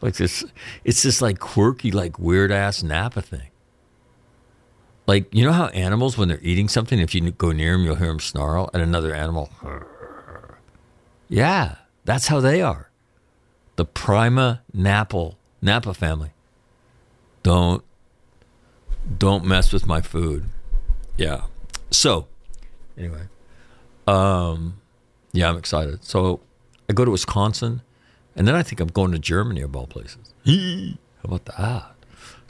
[0.00, 0.44] Like this,
[0.84, 3.50] it's this like quirky, like weird ass Napa thing.
[5.06, 7.96] Like, you know how animals, when they're eating something, if you go near them, you'll
[7.96, 9.50] hear them snarl, and another animal,
[11.28, 12.90] yeah, that's how they are.
[13.76, 16.30] The Prima Napa, Napa family.
[17.42, 17.82] Don't,
[19.18, 20.44] don't mess with my food.
[21.16, 21.42] Yeah.
[21.90, 22.28] So,
[23.00, 23.22] anyway,
[24.06, 24.80] um,
[25.32, 26.04] yeah, I'm excited.
[26.04, 26.40] So,
[26.88, 27.82] I go to Wisconsin,
[28.36, 30.34] and then I think I'm going to Germany of all places.
[30.46, 31.94] How about that?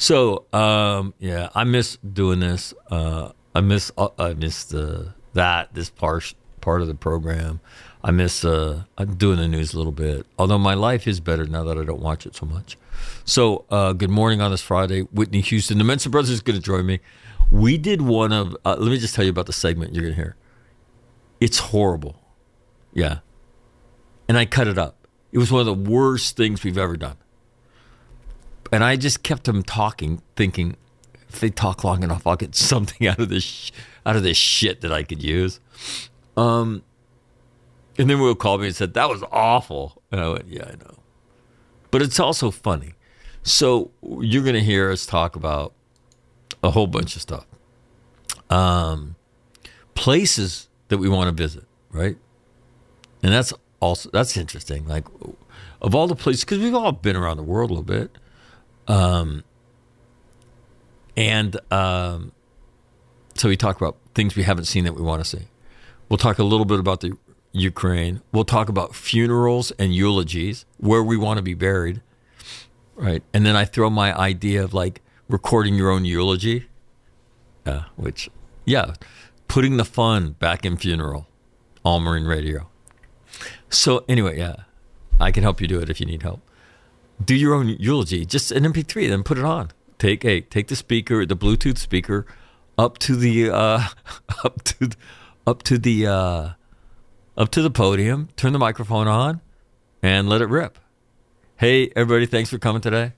[0.00, 2.72] So um, yeah, I miss doing this.
[2.90, 6.32] Uh, I miss uh, I miss the that this part
[6.62, 7.60] part of the program.
[8.02, 10.24] I miss uh, I'm doing the news a little bit.
[10.38, 12.78] Although my life is better now that I don't watch it so much.
[13.26, 15.76] So uh, good morning on this Friday, Whitney Houston.
[15.76, 17.00] The Mensa Brothers is going to join me.
[17.50, 18.56] We did one of.
[18.64, 20.36] Uh, let me just tell you about the segment you're to hear.
[21.40, 22.20] It's horrible.
[22.92, 23.18] Yeah,
[24.28, 25.06] and I cut it up.
[25.32, 27.16] It was one of the worst things we've ever done
[28.72, 30.76] and I just kept them talking, thinking
[31.28, 33.70] if they talk long enough, I'll get something out of this sh-
[34.04, 35.60] out of this shit that I could use.
[36.36, 36.82] Um,
[37.98, 40.72] and then Will called me and said that was awful, and I went, yeah, I
[40.72, 40.98] know,
[41.90, 42.94] but it's also funny.
[43.42, 45.72] So you're to hear us talk about
[46.62, 47.46] a whole bunch of stuff,
[48.48, 49.16] um,
[49.94, 52.16] places that we want to visit, right?
[53.22, 54.86] And that's also that's interesting.
[54.86, 55.06] Like
[55.80, 58.10] of all the places, because we've all been around the world a little bit.
[58.86, 59.44] Um,
[61.16, 62.32] and um,
[63.34, 65.46] so we talk about things we haven't seen that we want to see.
[66.08, 67.16] We'll talk a little bit about the
[67.52, 68.20] Ukraine.
[68.32, 72.02] We'll talk about funerals and eulogies, where we want to be buried,
[72.96, 73.22] right?
[73.32, 76.66] And then I throw my idea of like recording your own eulogy.
[77.66, 78.28] Yeah, which,
[78.64, 78.94] yeah,
[79.48, 81.26] putting the fun back in funeral,
[81.84, 82.68] All Marine Radio.
[83.68, 84.56] So, anyway, yeah,
[85.20, 86.40] I can help you do it if you need help.
[87.24, 89.70] Do your own eulogy, just an MP3, then put it on.
[89.98, 92.26] Take a take the speaker, the Bluetooth speaker,
[92.78, 93.84] up to the uh,
[94.44, 94.90] up to
[95.46, 96.50] up to the uh,
[97.36, 98.30] up to the podium.
[98.36, 99.42] Turn the microphone on,
[100.02, 100.78] and let it rip.
[101.58, 102.24] Hey, everybody!
[102.24, 103.12] Thanks for coming today.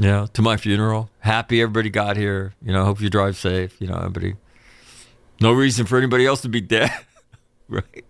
[0.00, 1.10] Know, to my funeral.
[1.20, 2.54] Happy everybody got here.
[2.64, 3.80] You know, hope you drive safe.
[3.80, 4.34] You know, everybody.
[5.40, 6.90] No reason for anybody else to be dead,
[7.68, 8.04] right?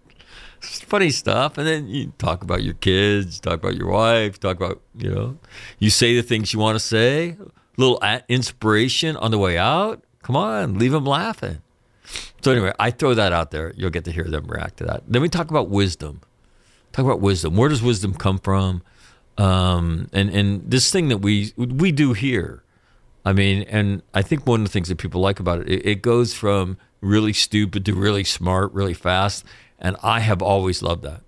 [0.59, 4.57] It's funny stuff, and then you talk about your kids, talk about your wife, talk
[4.57, 5.39] about you know,
[5.81, 7.37] you say the things you want to say.
[7.41, 10.05] A little inspiration on the way out.
[10.23, 11.63] Come on, leave them laughing.
[12.43, 13.73] So anyway, I throw that out there.
[13.77, 15.03] You'll get to hear them react to that.
[15.09, 16.21] Then we talk about wisdom.
[16.93, 17.57] Talk about wisdom.
[17.57, 18.83] Where does wisdom come from?
[19.39, 22.63] Um, and and this thing that we we do here.
[23.25, 25.87] I mean, and I think one of the things that people like about it, it,
[25.87, 29.45] it goes from really stupid to really smart, really fast.
[29.79, 31.23] And I have always loved that.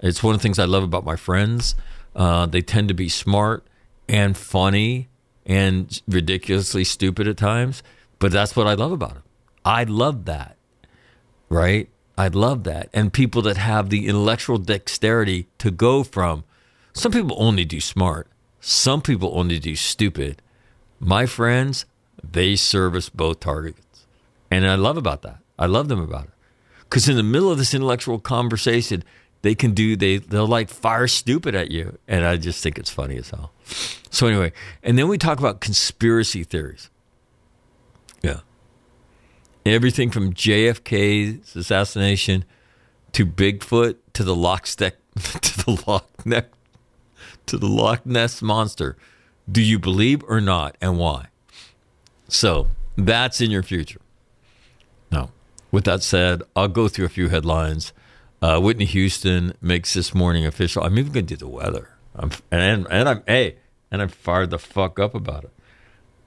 [0.00, 1.74] It's one of the things I love about my friends.
[2.14, 3.66] Uh, they tend to be smart
[4.08, 5.08] and funny
[5.46, 7.82] and ridiculously stupid at times,
[8.18, 9.22] but that's what I love about them.
[9.64, 10.56] I love that,
[11.48, 11.88] right?
[12.16, 12.88] I love that.
[12.92, 16.44] And people that have the intellectual dexterity to go from
[16.94, 18.28] some people only do smart,
[18.60, 20.40] some people only do stupid.
[21.00, 21.84] My friends,
[22.22, 24.06] they service both targets.
[24.50, 25.38] And I love about that.
[25.58, 26.30] I love them about it.
[26.82, 29.02] Because in the middle of this intellectual conversation,
[29.42, 32.90] they can do they they'll like fire stupid at you, and I just think it's
[32.90, 33.52] funny as hell.
[34.10, 34.52] So anyway,
[34.82, 36.88] and then we talk about conspiracy theories.
[38.22, 38.40] Yeah,
[39.66, 42.46] everything from JFK's assassination
[43.12, 44.92] to Bigfoot to the Loch to
[45.64, 46.44] the Loch Ness
[47.46, 48.96] to the Loch Ness monster.
[49.50, 51.26] Do you believe or not, and why?
[52.28, 54.00] So that's in your future.
[55.10, 55.30] Now,
[55.70, 57.92] with that said, I'll go through a few headlines.
[58.40, 60.82] Uh, Whitney Houston makes this morning official.
[60.82, 61.90] I'm even going to do the weather.
[62.14, 63.56] I'm, and and I'm hey,
[63.90, 65.50] and I'm fired the fuck up about it.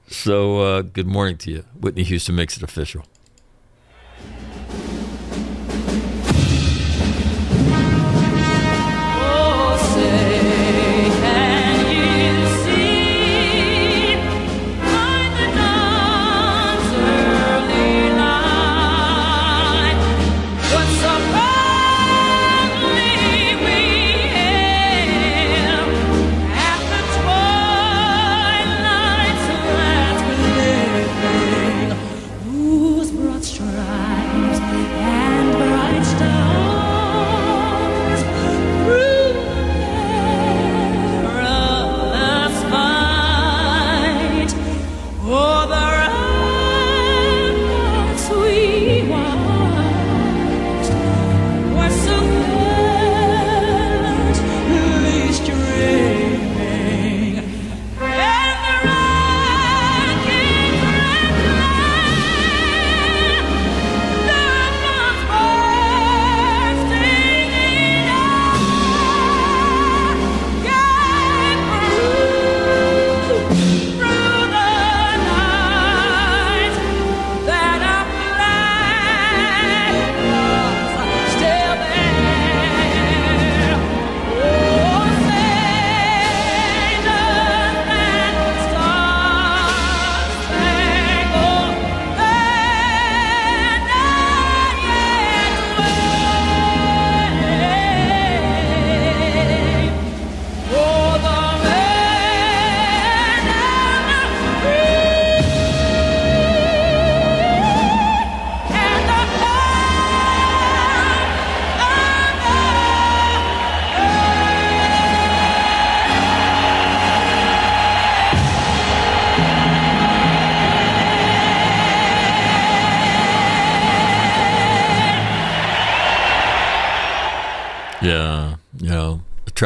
[0.08, 1.66] So uh, good morning to you.
[1.80, 3.06] Whitney Houston makes it official.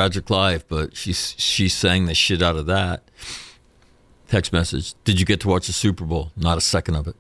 [0.01, 3.03] Tragic life, but she she sang the shit out of that.
[4.27, 6.31] Text message: Did you get to watch the Super Bowl?
[6.35, 7.15] Not a second of it.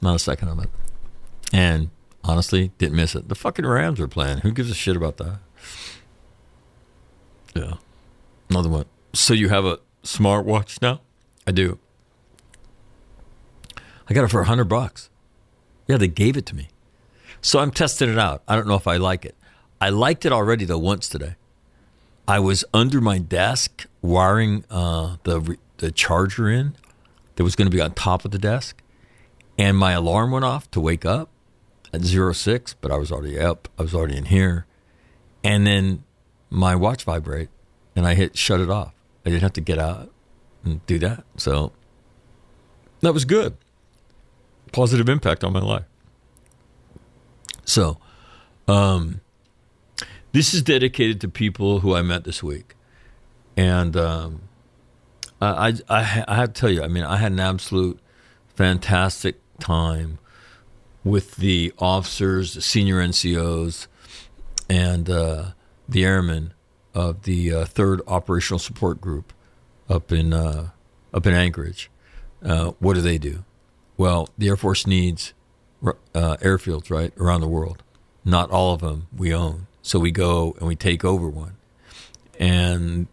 [0.00, 0.70] Not a second of it.
[1.52, 1.90] And
[2.22, 3.28] honestly, didn't miss it.
[3.28, 4.38] The fucking Rams were playing.
[4.38, 5.38] Who gives a shit about that?
[7.56, 7.74] Yeah.
[8.48, 8.84] Another one.
[9.12, 11.00] So you have a smartwatch now?
[11.48, 11.80] I do.
[14.08, 15.10] I got it for a hundred bucks.
[15.88, 16.68] Yeah, they gave it to me.
[17.40, 18.42] So I'm testing it out.
[18.46, 19.34] I don't know if I like it.
[19.80, 21.34] I liked it already though once today.
[22.28, 26.74] I was under my desk wiring uh, the the charger in,
[27.36, 28.82] that was going to be on top of the desk,
[29.56, 31.30] and my alarm went off to wake up
[31.90, 33.68] at zero six, but I was already up.
[33.78, 34.66] I was already in here,
[35.42, 36.04] and then
[36.50, 37.48] my watch vibrate,
[37.96, 38.92] and I hit shut it off.
[39.24, 40.12] I didn't have to get out
[40.64, 41.72] and do that, so
[43.00, 43.56] that was good.
[44.70, 45.86] Positive impact on my life.
[47.64, 47.96] So,
[48.66, 49.22] um,
[50.32, 52.74] this is dedicated to people who I met this week,
[53.56, 54.42] and um,
[55.40, 58.00] I, I, I have to tell you, I mean, I had an absolute
[58.54, 60.18] fantastic time
[61.04, 63.86] with the officers, the senior NCOs,
[64.68, 65.44] and uh,
[65.88, 66.52] the airmen
[66.94, 69.32] of the uh, Third Operational Support Group
[69.88, 70.70] up in uh,
[71.14, 71.90] up in Anchorage.
[72.44, 73.44] Uh, what do they do?
[73.96, 75.32] Well, the Air Force needs
[75.84, 77.82] uh, airfields right around the world.
[78.24, 81.56] Not all of them we own, so we go and we take over one,
[82.38, 83.06] and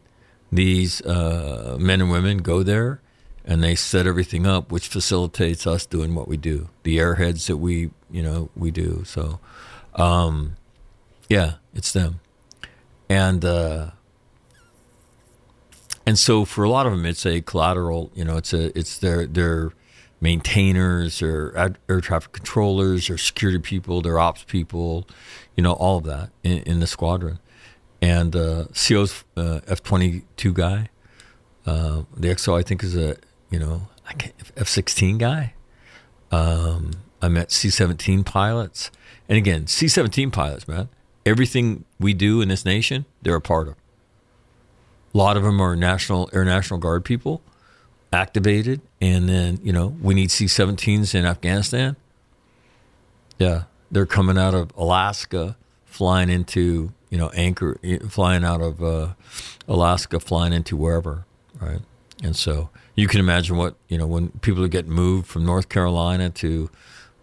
[0.51, 3.01] these uh, men and women go there
[3.45, 6.69] and they set everything up, which facilitates us doing what we do.
[6.83, 9.03] The airheads that we, you know, we do.
[9.05, 9.39] So,
[9.93, 10.55] um,
[11.29, 12.19] yeah, it's them,
[13.07, 13.91] and uh,
[16.05, 18.11] and so for a lot of them, it's a collateral.
[18.15, 19.71] You know, it's a it's their their
[20.21, 25.07] maintainers or air traffic controllers or security people, their ops people,
[25.55, 27.39] you know, all of that in, in the squadron.
[28.01, 30.89] And uh, CO's uh, F twenty two guy,
[31.65, 33.17] uh, the XO I think is a
[33.49, 33.87] you know
[34.57, 35.53] F sixteen guy.
[36.31, 36.91] Um,
[37.21, 38.91] I met C seventeen pilots,
[39.27, 40.89] and again C seventeen pilots, man.
[41.25, 43.75] Everything we do in this nation, they're a part of.
[45.13, 47.41] A lot of them are national Air National Guard people,
[48.11, 51.95] activated, and then you know we need C-17s in Afghanistan.
[53.39, 53.63] Yeah,
[53.95, 55.55] they're coming out of Alaska,
[55.85, 57.79] flying into you know Anchor,
[58.09, 59.13] flying out of uh,
[59.69, 61.25] Alaska, flying into wherever,
[61.61, 61.79] right?
[62.21, 65.69] And so you can imagine what you know when people are getting moved from North
[65.69, 66.69] Carolina to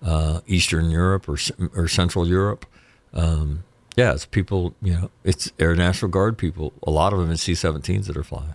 [0.03, 1.37] uh, Eastern Europe or
[1.77, 2.65] or Central Europe.
[3.13, 4.75] Um, yeah, it's people.
[4.81, 6.73] You know, it's Air National Guard people.
[6.87, 8.55] A lot of them in C-17s that are flying.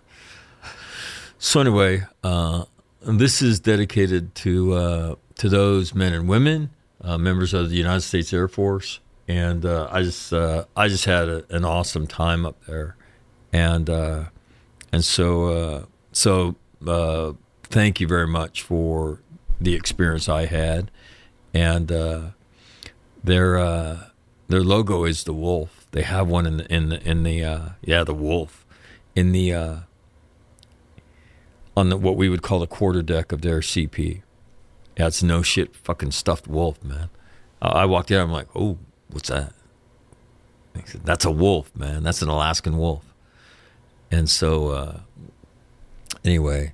[1.38, 2.66] So anyway, uh,
[3.04, 6.72] this is dedicated to uh, to those men and women,
[7.08, 11.06] uh, members of the United States Air Force, and uh, I just uh, I just
[11.06, 12.98] had a, an awesome time up there,
[13.54, 14.26] and uh,
[14.92, 16.56] and so so
[17.64, 19.22] thank you very much for
[19.62, 20.92] the experience I had,
[21.54, 22.42] and their
[23.24, 25.88] their logo is the wolf.
[25.92, 28.66] They have one in the in the in the yeah the wolf
[29.16, 29.54] in the
[31.78, 34.24] on the, what we would call the quarter deck of their CP.
[34.98, 37.10] Yeah, it's no shit fucking stuffed wolf, man.
[37.62, 38.78] I walked in, I'm like, oh,
[39.10, 39.54] what's that?
[40.86, 42.04] Said, That's a wolf, man.
[42.04, 43.04] That's an Alaskan wolf.
[44.12, 45.00] And so, uh,
[46.24, 46.74] anyway,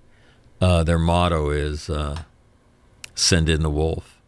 [0.61, 2.23] uh, their motto is uh,
[3.15, 4.19] send in the wolf.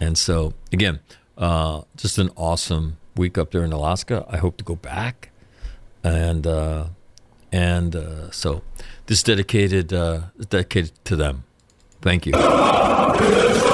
[0.00, 1.00] And so, again,
[1.38, 4.24] uh, just an awesome week up there in Alaska.
[4.28, 5.30] I hope to go back.
[6.02, 6.86] And, uh,
[7.50, 7.94] and
[8.30, 8.62] so,
[9.06, 11.44] this is dedicated dedicated to them.
[12.04, 12.34] Thank you.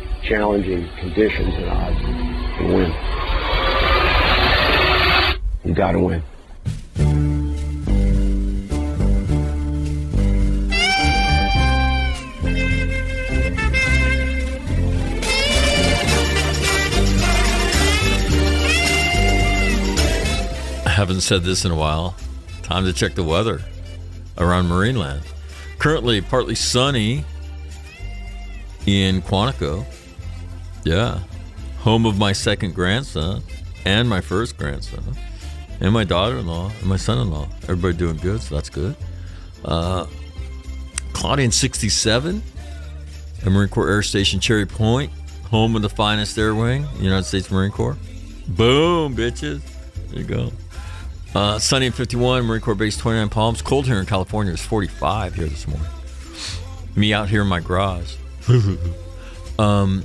[0.23, 2.91] challenging conditions and odds and win.
[5.63, 6.23] You got to win.
[20.85, 22.15] I haven't said this in a while.
[22.63, 23.61] Time to check the weather
[24.37, 25.23] around Marineland.
[25.79, 27.25] Currently partly sunny
[28.85, 29.85] in Quantico.
[30.83, 31.19] Yeah.
[31.79, 33.43] Home of my second grandson
[33.85, 35.03] and my first grandson
[35.79, 37.47] and my daughter in law and my son in law.
[37.63, 38.95] Everybody doing good, so that's good.
[39.65, 40.05] Uh,
[41.13, 42.41] cloudy and 67
[43.41, 45.11] at Marine Corps Air Station Cherry Point,
[45.49, 47.97] home of the finest air wing, United States Marine Corps.
[48.47, 49.61] Boom, bitches.
[50.09, 50.51] There you go.
[51.33, 53.61] Uh, sunny at 51, Marine Corps Base 29 Palms.
[53.61, 54.53] Cold here in California.
[54.53, 55.87] It's 45 here this morning.
[56.95, 58.15] Me out here in my garage.
[59.59, 60.03] um,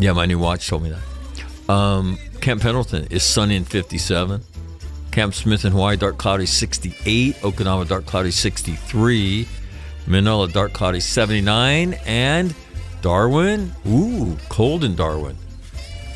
[0.00, 1.70] yeah, my new watch told me that.
[1.70, 4.42] Um, Camp Pendleton is sunny and 57.
[5.12, 7.36] Camp Smith in Hawaii, dark cloudy 68.
[7.36, 9.46] Okinawa, dark cloudy 63.
[10.06, 11.94] Manila, dark cloudy 79.
[12.06, 12.54] And
[13.02, 15.36] Darwin, ooh, cold in Darwin.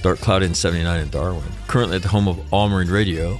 [0.02, 1.42] Dark cloudy in 79 in Darwin.
[1.66, 3.38] Currently at the home of All Marine Radio,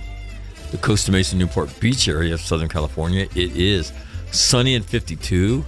[0.71, 3.29] the Costa Mesa Newport Beach area of Southern California.
[3.35, 3.93] It is
[4.31, 5.65] sunny and 52.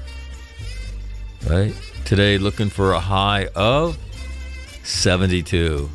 [1.49, 1.75] Right?
[2.05, 3.99] Today, looking for a high of
[4.87, 5.91] 72.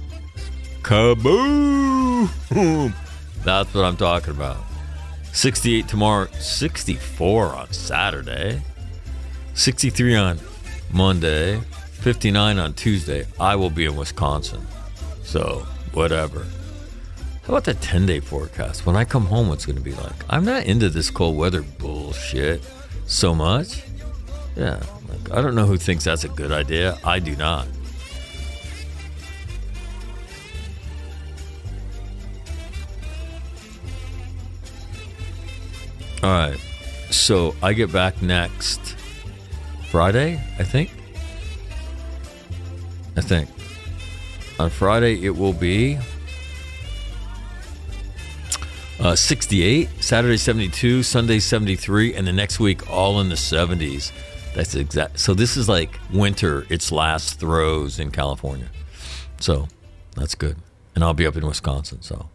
[0.82, 2.30] Kaboom!
[3.46, 4.58] That's what I'm talking about.
[5.32, 8.62] 68 tomorrow, 64 on Saturday,
[9.54, 10.40] 63 on
[10.92, 11.62] Monday,
[11.94, 13.26] 59 on Tuesday.
[13.40, 14.68] I will be in Wisconsin.
[15.24, 16.46] So, whatever.
[17.44, 18.86] How about the 10 day forecast?
[18.86, 20.26] When I come home, what's going to be like?
[20.30, 22.62] I'm not into this cold weather bullshit
[23.08, 23.84] so much.
[24.58, 27.00] Yeah, like, I don't know who thinks that's a good idea.
[27.06, 27.68] I do not.
[36.24, 36.58] All right.
[37.10, 38.96] So I get back next
[39.90, 40.92] Friday, I think.
[43.18, 43.50] I think.
[44.60, 45.98] On Friday, it will be
[49.00, 54.12] uh, 68, Saturday 72, Sunday 73, and the next week all in the 70s.
[54.54, 55.20] That's exact.
[55.20, 58.70] So this is like winter, its last throes in California.
[59.40, 59.68] So
[60.16, 60.58] that's good.
[60.94, 62.04] And I'll be up in Wisconsin.
[62.04, 62.30] So,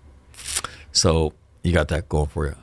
[0.91, 2.57] so you got that going for you.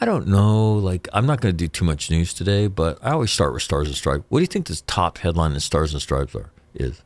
[0.00, 0.74] I don't know.
[0.74, 3.62] Like, I'm not going to do too much news today, but I always start with
[3.62, 4.24] Stars and Stripes.
[4.28, 6.50] What do you think this top headline in Stars and Stripes are?
[6.74, 7.02] Is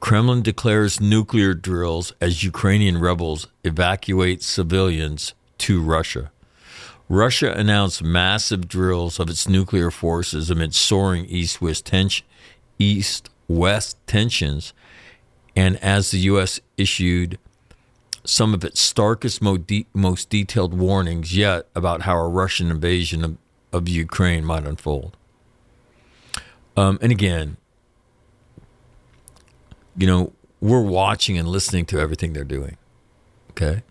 [0.00, 6.32] Kremlin declares nuclear drills as Ukrainian rebels evacuate civilians to Russia.
[7.08, 12.26] Russia announced massive drills of its nuclear forces amid soaring east-west tension,
[12.80, 14.72] east-west tensions,
[15.54, 16.58] and as the U.S.
[16.76, 17.38] issued
[18.24, 23.36] some of its starkest, most detailed warnings yet about how a Russian invasion of,
[23.72, 25.16] of Ukraine might unfold.
[26.76, 27.56] Um, and again,
[29.96, 32.76] you know, we're watching and listening to everything they're doing.
[33.50, 33.82] Okay.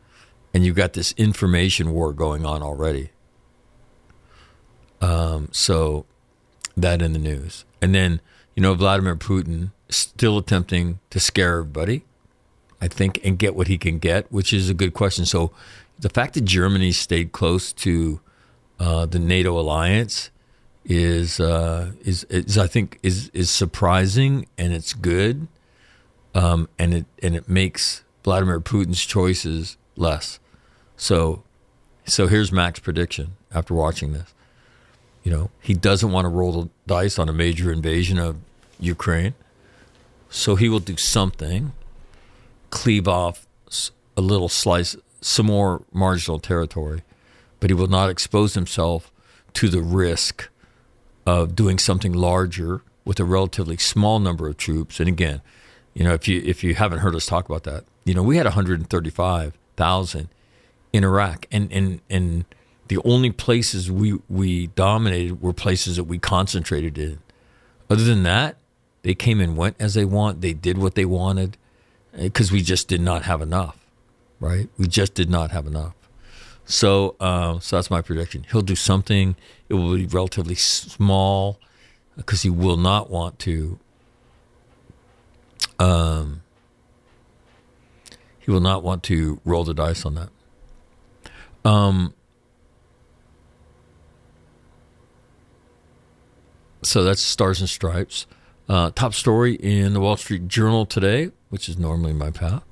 [0.53, 3.11] And you've got this information war going on already.
[5.01, 6.05] Um, so
[6.77, 7.65] that in the news.
[7.81, 8.21] And then,
[8.55, 12.05] you know, Vladimir Putin still attempting to scare everybody,
[12.81, 15.25] I think, and get what he can get, which is a good question.
[15.25, 15.51] So
[15.99, 18.19] the fact that Germany stayed close to
[18.79, 20.31] uh, the NATO alliance
[20.83, 25.47] is, uh, is, is, I think, is, is surprising and it's good.
[26.33, 30.39] Um, and it and it makes Vladimir Putin's choices less.
[30.95, 31.43] So,
[32.05, 34.33] so here's Mac's prediction after watching this.
[35.23, 38.37] You know, he doesn't want to roll the dice on a major invasion of
[38.79, 39.33] Ukraine,
[40.29, 41.73] so he will do something,
[42.71, 43.47] cleave off
[44.17, 47.03] a little slice, some more marginal territory,
[47.59, 49.11] but he will not expose himself
[49.53, 50.49] to the risk
[51.25, 54.99] of doing something larger with a relatively small number of troops.
[54.99, 55.41] And again,
[55.93, 58.37] you know, if you if you haven't heard us talk about that, you know, we
[58.37, 60.29] had 135,000 thousand
[60.93, 62.45] in Iraq, and and and
[62.87, 67.19] the only places we we dominated were places that we concentrated in.
[67.89, 68.57] Other than that,
[69.01, 70.41] they came and went as they want.
[70.41, 71.57] They did what they wanted
[72.17, 73.77] because we just did not have enough,
[74.39, 74.69] right?
[74.77, 75.93] We just did not have enough.
[76.65, 78.45] So, uh, so that's my prediction.
[78.51, 79.35] He'll do something.
[79.69, 81.59] It will be relatively small
[82.15, 83.79] because he will not want to.
[85.79, 86.43] Um,
[88.39, 90.29] he will not want to roll the dice on that.
[91.63, 92.13] Um,
[96.83, 98.25] so that's Stars and Stripes.
[98.71, 102.63] Uh, top story in the Wall Street Journal today, which is normally my path.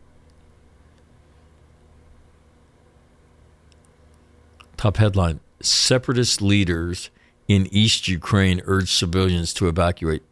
[4.78, 7.10] Top headline Separatist leaders
[7.50, 10.24] in East Ukraine urge civilians to evacuate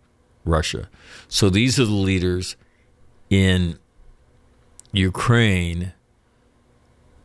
[0.45, 0.87] Russia.
[1.27, 2.55] So these are the leaders
[3.29, 3.77] in
[4.93, 5.91] Ukraine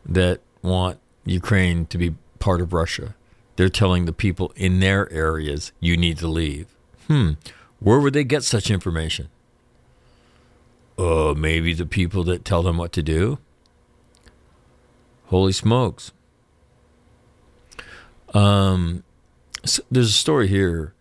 [0.05, 3.15] that want Ukraine to be part of Russia.
[3.55, 6.67] They're telling the people in their areas, you need to leave.
[7.07, 7.35] Hmm.
[7.83, 9.27] Where would they get such information?
[10.97, 13.39] Uh, maybe the people that tell them what to do.
[15.25, 16.13] Holy smokes.
[18.33, 19.03] Um,
[19.65, 20.93] so there's a story here.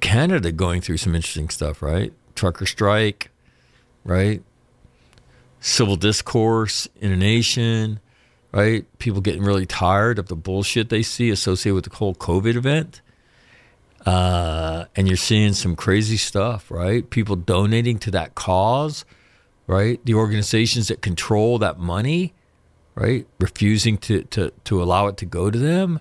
[0.00, 2.12] Canada going through some interesting stuff, right?
[2.34, 3.30] Trucker strike,
[4.04, 4.42] right?
[5.60, 7.98] Civil discourse in a nation,
[8.52, 8.86] right?
[8.98, 13.02] People getting really tired of the bullshit they see associated with the whole COVID event.
[14.04, 17.08] Uh, and you're seeing some crazy stuff, right?
[17.08, 19.04] People donating to that cause,
[19.66, 20.04] right?
[20.04, 22.34] The organizations that control that money,
[22.94, 23.26] right?
[23.38, 26.00] Refusing to, to, to allow it to go to them.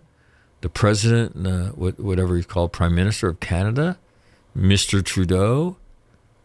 [0.62, 3.97] The president, and what, whatever he's called, prime minister of Canada,
[4.58, 5.04] Mr.
[5.04, 5.78] Trudeau.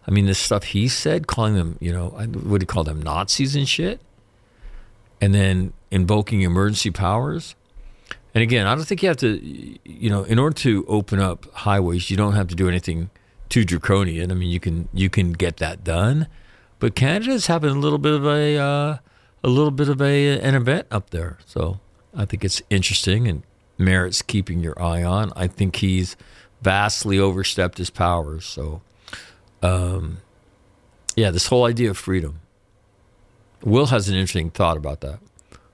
[0.07, 3.03] I mean, the stuff he said, calling them, you know, what do you call them,
[3.03, 4.01] Nazis and shit?
[5.21, 7.57] And then invoking emergency powers.
[8.37, 11.51] And again, I don't think you have to, you know, in order to open up
[11.55, 13.09] highways, you don't have to do anything
[13.49, 14.31] too draconian.
[14.31, 16.27] I mean, you can you can get that done,
[16.79, 18.99] but Canada's having a little bit of a uh,
[19.43, 21.39] a little bit of a an event up there.
[21.47, 21.81] So
[22.15, 23.43] I think it's interesting and
[23.79, 25.33] merits keeping your eye on.
[25.35, 26.15] I think he's
[26.61, 28.45] vastly overstepped his powers.
[28.45, 28.83] So,
[29.63, 30.19] um,
[31.17, 32.41] yeah, this whole idea of freedom.
[33.63, 35.21] Will has an interesting thought about that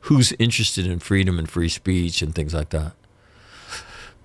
[0.02, 2.92] who's interested in freedom and free speech and things like that.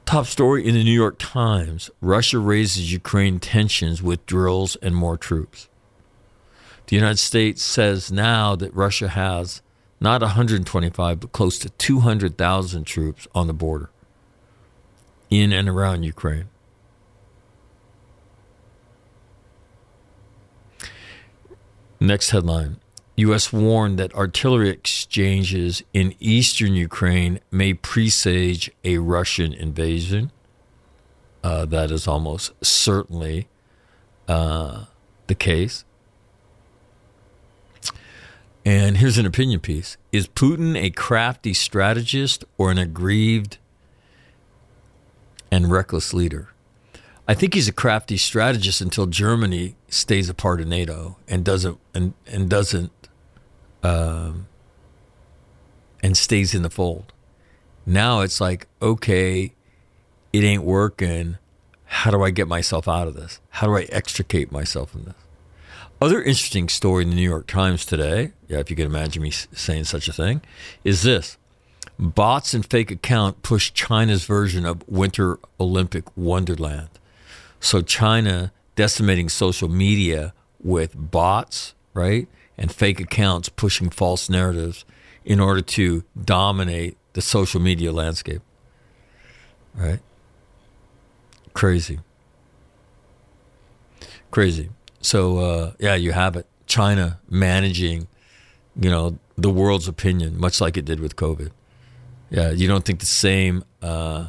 [0.06, 5.18] Top story in the New York Times Russia raises Ukraine tensions with drills and more
[5.18, 5.68] troops.
[6.88, 9.62] The United States says now that Russia has
[10.00, 13.90] not 125, but close to 200,000 troops on the border
[15.30, 16.46] in and around Ukraine.
[22.00, 22.78] Next headline
[23.18, 23.52] U.S.
[23.52, 30.32] warned that artillery exchanges in eastern Ukraine may presage a Russian invasion.
[31.44, 33.48] Uh, that is almost certainly
[34.28, 34.86] uh,
[35.26, 35.84] the case.
[38.64, 43.58] And here's an opinion piece Is Putin a crafty strategist or an aggrieved
[45.50, 46.50] and reckless leader?
[47.30, 51.78] I think he's a crafty strategist until Germany stays a part of NATO and doesn't
[51.94, 52.92] and, and doesn't
[53.88, 54.48] um,
[56.04, 57.14] and stays in the fold.
[57.86, 59.54] Now it's like, okay,
[60.34, 61.38] it ain't working.
[61.86, 63.40] How do I get myself out of this?
[63.50, 65.16] How do I extricate myself from this?
[66.02, 69.32] Other interesting story in the New York Times today, yeah, if you can imagine me
[69.32, 70.42] saying such a thing,
[70.84, 71.38] is this.
[71.98, 76.90] Bots and fake account push China's version of Winter Olympic Wonderland.
[77.60, 82.28] So China decimating social media with bots, right?
[82.58, 84.86] And fake accounts pushing false narratives
[85.24, 88.42] in order to dominate the social media landscape.
[89.76, 90.00] Right?
[91.54, 92.00] Crazy.
[94.32, 94.70] Crazy.
[95.02, 96.48] So, uh, yeah, you have it.
[96.66, 98.08] China managing,
[98.80, 101.52] you know, the world's opinion, much like it did with COVID.
[102.30, 104.28] Yeah, you don't think the same uh,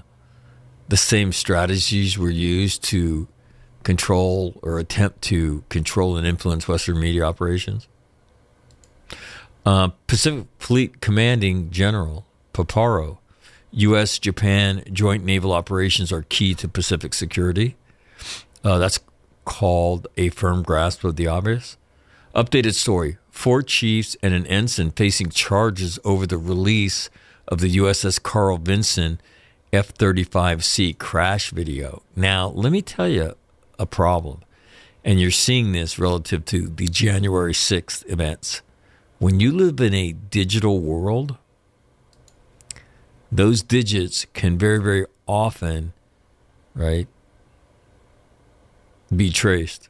[0.88, 3.26] the same strategies were used to
[3.82, 7.87] control or attempt to control and influence Western media operations?
[9.68, 13.18] Uh, Pacific Fleet Commanding General Paparo,
[13.72, 14.18] U.S.
[14.18, 17.76] Japan joint naval operations are key to Pacific security.
[18.64, 18.98] Uh, that's
[19.44, 21.76] called a firm grasp of the obvious.
[22.34, 27.10] Updated story Four chiefs and an ensign facing charges over the release
[27.46, 29.20] of the USS Carl Vinson
[29.70, 32.02] F 35C crash video.
[32.16, 33.34] Now, let me tell you
[33.78, 34.40] a problem.
[35.04, 38.62] And you're seeing this relative to the January 6th events
[39.18, 41.36] when you live in a digital world,
[43.30, 45.92] those digits can very, very often,
[46.74, 47.08] right,
[49.14, 49.88] be traced.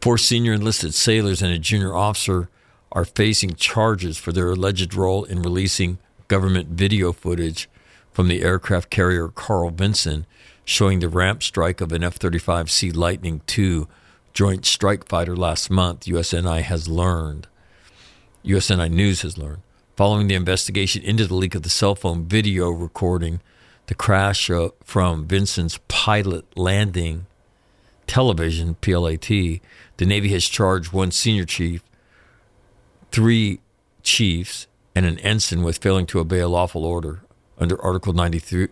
[0.00, 2.48] Four senior enlisted sailors and a junior officer
[2.92, 7.68] are facing charges for their alleged role in releasing government video footage
[8.10, 10.26] from the aircraft carrier Carl Vinson
[10.64, 13.86] showing the ramp strike of an F 35C Lightning II
[14.32, 17.48] Joint Strike Fighter last month, USNI has learned.
[18.44, 19.62] USNI News has learned.
[19.96, 23.40] Following the investigation into the leak of the cell phone video recording
[23.86, 24.48] the crash
[24.84, 27.26] from Vinson's pilot landing
[28.06, 31.82] television, PLAT, the Navy has charged one senior chief,
[33.10, 33.60] three
[34.02, 37.22] chiefs, and an ensign with failing to obey a lawful order
[37.58, 38.68] under Article 93,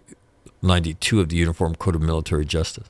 [0.63, 2.89] 92 of the Uniform Code of Military Justice.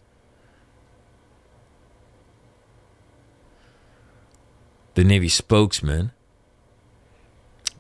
[4.99, 6.11] The Navy spokesman,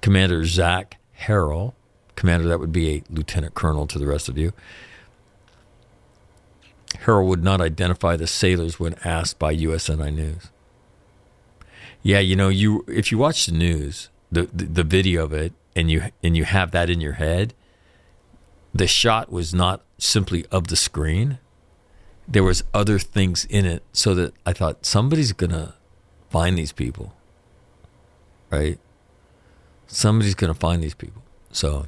[0.00, 1.74] Commander Zach Harrell,
[2.14, 4.52] commander, that would be a lieutenant colonel to the rest of you.
[6.98, 10.50] Harrell would not identify the sailors when asked by USNI News.
[12.02, 15.52] Yeah, you know, you if you watch the news, the, the the video of it,
[15.74, 17.52] and you and you have that in your head,
[18.72, 21.40] the shot was not simply of the screen.
[22.28, 25.74] There was other things in it, so that I thought somebody's gonna
[26.30, 27.14] find these people,
[28.50, 28.78] right?
[29.86, 31.22] Somebody's gonna find these people.
[31.50, 31.86] So,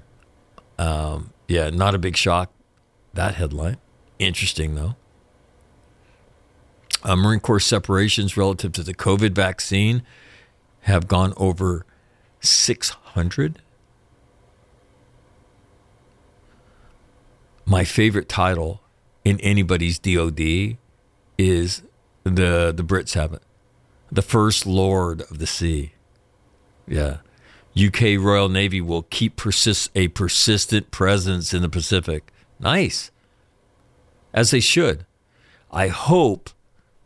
[0.79, 2.51] um, yeah, not a big shock.
[3.13, 3.79] That headline,
[4.19, 4.97] interesting though.
[7.03, 10.03] Uh, Marine Corps separations relative to the COVID vaccine
[10.83, 11.87] have gone over
[12.41, 13.61] 600.
[17.65, 18.81] My favorite title
[19.25, 20.77] in anybody's DOD
[21.39, 21.83] is
[22.25, 23.43] the the Brits have it,
[24.11, 25.93] the First Lord of the Sea.
[26.87, 27.19] Yeah,
[27.77, 32.33] UK Royal Navy will keep persist a persistent presence in the Pacific.
[32.59, 33.11] Nice,
[34.33, 35.07] as they should.
[35.71, 36.51] I hope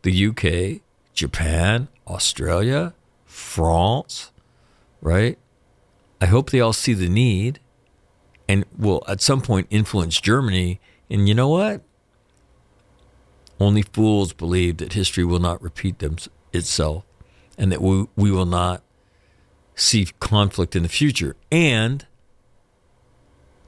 [0.01, 0.81] the UK,
[1.13, 2.93] Japan, Australia,
[3.25, 4.31] France,
[5.01, 5.37] right?
[6.19, 7.59] I hope they all see the need
[8.47, 10.79] and will at some point influence Germany.
[11.09, 11.81] And you know what?
[13.59, 16.17] Only fools believe that history will not repeat them,
[16.55, 17.05] itself
[17.57, 18.83] and that we, we will not
[19.75, 21.35] see conflict in the future.
[21.51, 22.05] And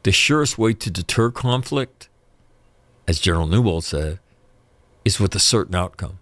[0.03, 2.09] the surest way to deter conflict,
[3.07, 4.19] as General Newbold said,
[5.05, 6.19] is with a certain outcome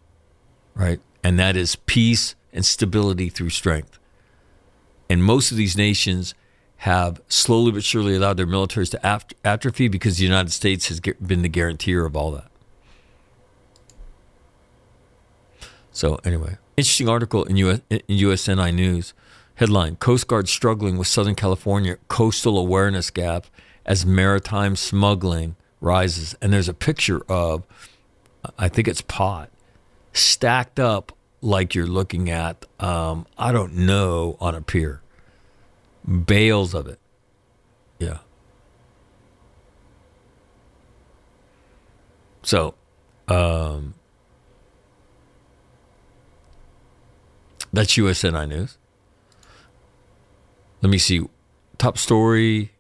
[0.75, 0.99] right?
[1.23, 3.97] And that is peace and stability through strength.
[5.09, 6.35] And most of these nations
[6.77, 11.41] have slowly but surely allowed their militaries to atrophy because the United States has been
[11.41, 12.51] the guarantor of all that.
[15.95, 19.13] So, anyway, interesting article in, US, in USNI News.
[19.55, 23.45] Headline Coast Guard struggling with Southern California coastal awareness gap
[23.85, 26.35] as maritime smuggling rises.
[26.41, 27.63] And there's a picture of,
[28.59, 29.49] I think it's pot,
[30.11, 34.99] stacked up like you're looking at, um, I don't know, on a pier.
[36.05, 36.99] Bales of it.
[37.99, 38.17] Yeah.
[42.43, 42.73] So,
[43.29, 43.93] um,
[47.75, 48.77] that's USNI News.
[50.81, 51.21] Let me see.
[51.77, 52.71] Top story.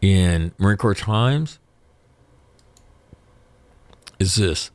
[0.00, 1.58] in Marine Corps Times
[4.18, 4.70] is this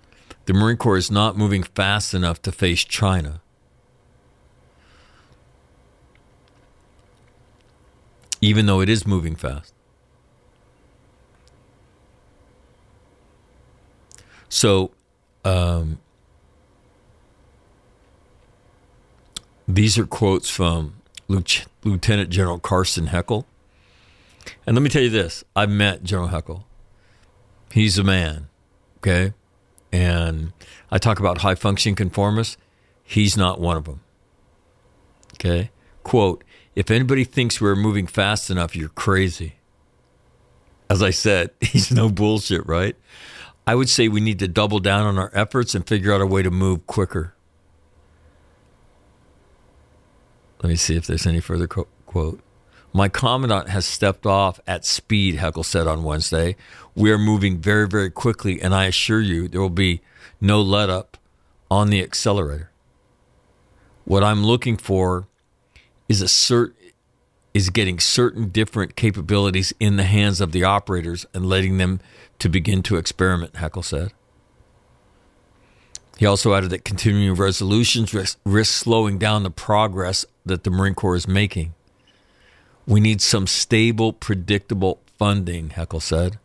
[0.45, 3.41] the Marine Corps is not moving fast enough to face China.
[8.41, 9.73] Even though it is moving fast.
[14.53, 14.91] So,
[15.43, 15.97] um,
[19.67, 23.45] these are quotes from Lieutenant General Karsten Heckl.
[24.67, 26.65] And let me tell you this I've met General Heckl.
[27.71, 28.47] He's a man,
[28.97, 29.33] okay?
[29.91, 30.53] And
[30.91, 32.55] I talk about high functioning conformists.
[33.03, 34.01] He's not one of them.
[35.33, 35.71] Okay?
[36.03, 36.43] Quote
[36.75, 39.55] If anybody thinks we're moving fast enough, you're crazy.
[40.91, 42.95] As I said, he's no bullshit, right?
[43.65, 46.25] I would say we need to double down on our efforts and figure out a
[46.25, 47.33] way to move quicker.
[50.61, 52.41] Let me see if there's any further quote.
[52.93, 56.55] My commandant has stepped off at speed, Heckl said on Wednesday.
[56.95, 60.01] We are moving very, very quickly, and I assure you there will be
[60.39, 61.17] no let up
[61.71, 62.69] on the accelerator.
[64.05, 65.27] What I'm looking for
[66.07, 66.73] is a cert
[67.53, 71.99] is getting certain different capabilities in the hands of the operators and letting them
[72.39, 74.11] to begin to experiment, Heckl said.
[76.17, 80.95] He also added that continuing resolutions risk, risk slowing down the progress that the Marine
[80.95, 81.73] Corps is making.
[82.85, 86.37] We need some stable, predictable funding, Heckl said.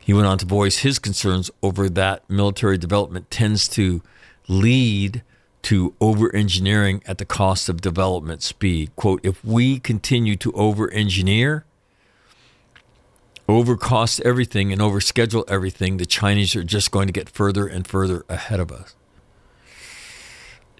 [0.00, 4.02] He went on to voice his concerns over that military development tends to
[4.48, 5.22] lead
[5.62, 8.94] to over engineering at the cost of development speed.
[8.96, 11.64] Quote, if we continue to over engineer,
[13.48, 18.24] overcost everything, and overschedule everything, the Chinese are just going to get further and further
[18.28, 18.94] ahead of us.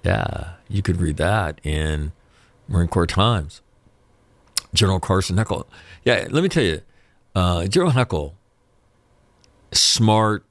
[0.05, 2.12] Yeah, you could read that in
[2.68, 3.62] Marine Corps Times.
[4.74, 5.66] General Karsten Heckl.
[6.05, 6.83] Yeah, let me tell you,
[7.35, 8.33] uh, General Heckl,
[9.72, 10.45] smart,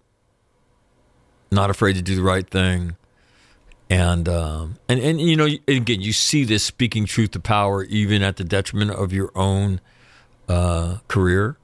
[1.52, 2.97] not afraid to do the right thing,
[3.90, 8.22] and um, and and you know, again, you see this speaking truth to power, even
[8.22, 9.80] at the detriment of your own
[10.50, 11.58] uh, career.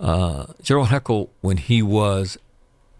[0.00, 2.36] Uh, General Heckl, when he was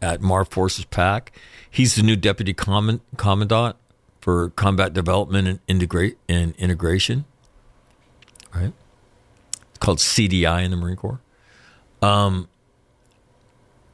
[0.00, 1.32] at Mar Forces PAC,
[1.68, 3.76] he's the new deputy command, commandant
[4.20, 7.24] for combat development and integrate and integration.
[8.54, 8.72] Right,
[9.70, 11.20] it's called CDI in the Marine Corps.
[12.00, 12.48] Um,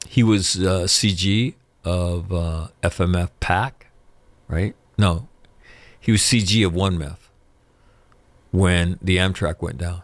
[0.06, 1.54] he was uh, CG
[1.84, 3.79] of uh, FMF PAC,
[4.51, 4.74] right?
[4.98, 5.28] No,
[5.98, 7.16] he was CG of one MEF
[8.51, 10.03] when the amtrac went down,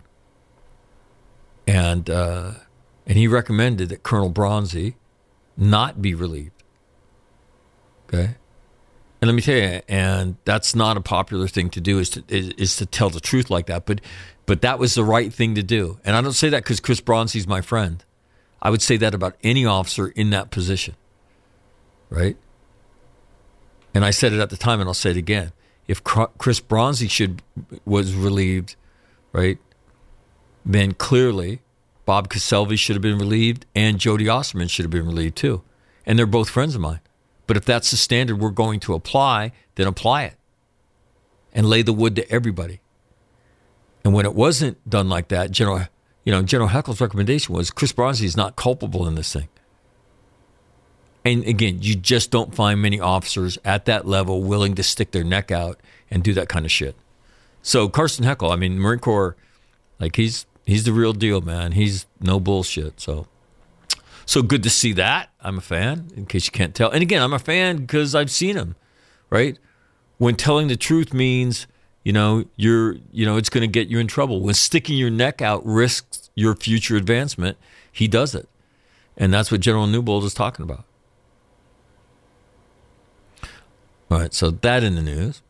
[1.66, 2.52] and uh,
[3.06, 4.94] and he recommended that Colonel Bronzi
[5.56, 6.62] not be relieved.
[8.08, 8.36] Okay,
[9.20, 12.24] and let me tell you, and that's not a popular thing to do is to
[12.28, 14.00] is, is to tell the truth like that, but
[14.46, 17.00] but that was the right thing to do, and I don't say that because Chris
[17.00, 18.04] Bronzi's my friend.
[18.62, 20.96] I would say that about any officer in that position,
[22.08, 22.36] right?
[23.96, 25.52] And I said it at the time, and I'll say it again.
[25.88, 27.40] If Chris Bronzi should
[27.86, 28.76] was relieved,
[29.32, 29.56] right,
[30.66, 31.62] then clearly
[32.04, 35.62] Bob Castellvi should have been relieved, and Jody Osterman should have been relieved too.
[36.04, 37.00] And they're both friends of mine.
[37.46, 40.34] But if that's the standard we're going to apply, then apply it
[41.54, 42.80] and lay the wood to everybody.
[44.04, 45.86] And when it wasn't done like that, General,
[46.22, 49.48] you know, General Heckl's recommendation was Chris Bronzi is not culpable in this thing.
[51.26, 55.24] And again, you just don't find many officers at that level willing to stick their
[55.24, 56.94] neck out and do that kind of shit.
[57.62, 59.34] So Karsten Heckl, I mean, Marine Corps,
[59.98, 61.72] like he's he's the real deal, man.
[61.72, 63.00] He's no bullshit.
[63.00, 63.26] So
[64.24, 65.30] so good to see that.
[65.40, 66.90] I'm a fan, in case you can't tell.
[66.90, 68.76] And again, I'm a fan because I've seen him,
[69.28, 69.58] right?
[70.18, 71.66] When telling the truth means,
[72.04, 74.40] you know, you're, you know, it's going to get you in trouble.
[74.42, 77.58] When sticking your neck out risks your future advancement,
[77.90, 78.48] he does it.
[79.16, 80.84] And that's what General Newbold is talking about.
[84.10, 85.42] All right, so that in the news.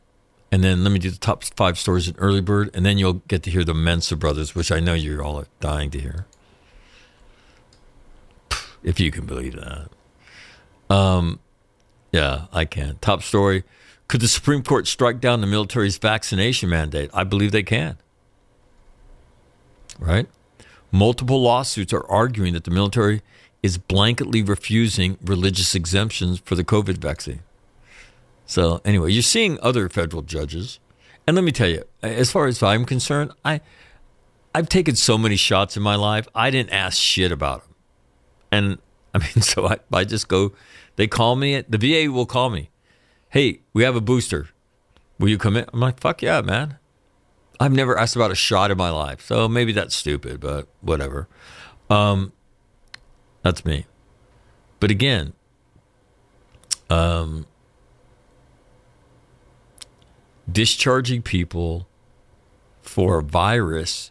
[0.53, 3.21] And then let me do the top five stories in Early Bird, and then you'll
[3.29, 6.27] get to hear the Mensa brothers, which I know you're all dying to hear
[8.87, 9.91] if you can believe that.
[10.89, 11.41] Um,
[12.13, 12.97] yeah, I can.
[13.01, 13.65] Top story:
[14.09, 17.11] Could the Supreme Court strike down the military's vaccination mandate?
[17.13, 17.99] I believe they can.
[19.99, 20.29] Right?
[20.93, 23.23] Multiple lawsuits are arguing that the military
[23.63, 27.41] is blanketly refusing religious exemptions for the COVID vaccine.
[28.47, 30.79] So anyway, you're seeing other federal judges,
[31.27, 33.61] and let me tell you, as far as I'm concerned, I
[34.55, 36.29] I've taken so many shots in my life.
[36.35, 37.75] I didn't ask shit about them.
[38.51, 38.79] And
[39.13, 40.53] I mean, so I, I just go,
[40.97, 42.71] they call me, the VA will call me.
[43.29, 44.49] Hey, we have a booster.
[45.19, 45.67] Will you come in?
[45.73, 46.79] I'm like, fuck yeah, man.
[47.59, 49.21] I've never asked about a shot in my life.
[49.27, 51.29] So maybe that's stupid, but whatever.
[51.91, 52.33] Um,
[53.43, 53.87] that's me.
[54.81, 55.33] But again,
[56.91, 57.47] um,
[60.51, 61.87] discharging people
[62.83, 64.11] for a virus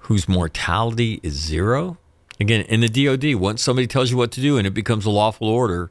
[0.00, 1.98] whose mortality is zero.
[2.38, 5.10] Again, in the DoD, once somebody tells you what to do and it becomes a
[5.10, 5.90] lawful order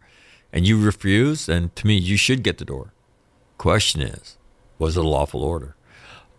[0.51, 2.93] and you refuse, then to me, you should get the door.
[3.57, 4.37] Question is,
[4.77, 5.75] was it a lawful order?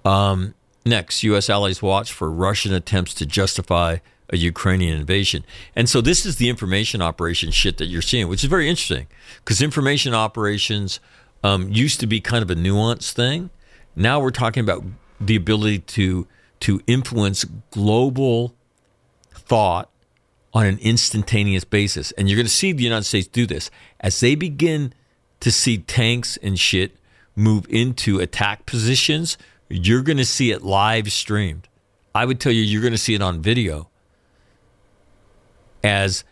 [0.05, 1.49] Um, next, U.S.
[1.49, 3.99] allies watch for Russian attempts to justify
[4.31, 5.45] a Ukrainian invasion.
[5.75, 9.07] And so this is the information operation shit that you're seeing, which is very interesting
[9.45, 11.01] because information operations
[11.43, 13.51] um, used to be kind of a nuanced thing.
[13.97, 14.85] Now we're talking about
[15.21, 16.27] the ability to
[16.61, 18.55] to influence global
[19.33, 19.89] thought
[20.53, 22.13] on an instantaneous basis.
[22.13, 23.71] And you're going to see the United States do this
[24.01, 24.93] as they begin
[25.41, 26.97] to see tanks and shit
[27.35, 29.39] move into attack positions.
[29.69, 31.69] You're going to see it live streamed.
[32.15, 33.89] I would tell you, you're going to see it on video
[35.83, 36.25] as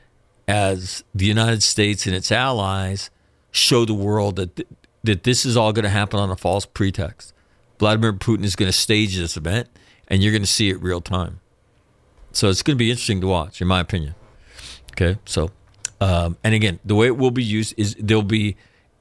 [0.46, 3.10] as the United States and its allies
[3.50, 4.68] show the world that th-
[5.08, 7.34] that this is all going to happen on a false pretext.
[7.78, 9.68] Vladimir Putin is going to stage this event
[10.08, 11.40] and you're going to see it real time.
[12.32, 14.14] So it's going to be interesting to watch, in my opinion.
[14.92, 15.50] Okay, so
[16.00, 18.56] Um, and again, the way it will be used is there'll be,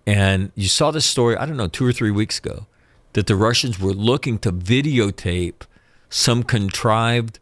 [0.06, 2.66] and you saw this story, I don't know, two or three weeks ago,
[3.14, 5.62] that the Russians were looking to videotape
[6.10, 7.40] some contrived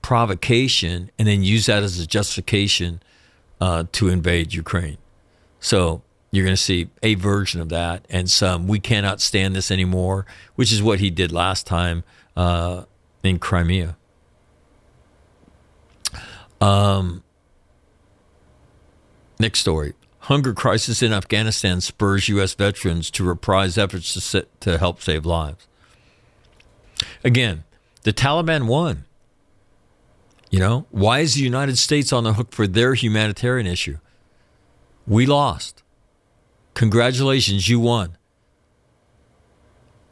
[0.00, 3.02] provocation and then use that as a justification
[3.60, 4.98] uh, to invade Ukraine.
[5.60, 6.02] So
[6.36, 10.26] you're going to see a version of that and some, we cannot stand this anymore,
[10.54, 12.04] which is what he did last time
[12.36, 12.84] uh,
[13.22, 13.96] in Crimea.
[16.60, 17.22] Um,
[19.40, 19.94] next story.
[20.20, 22.52] Hunger crisis in Afghanistan spurs U.S.
[22.52, 25.66] veterans to reprise efforts to, sit, to help save lives.
[27.24, 27.64] Again,
[28.02, 29.04] the Taliban won.
[30.50, 33.98] You know, why is the United States on the hook for their humanitarian issue?
[35.06, 35.82] We lost.
[36.76, 38.18] Congratulations, you won.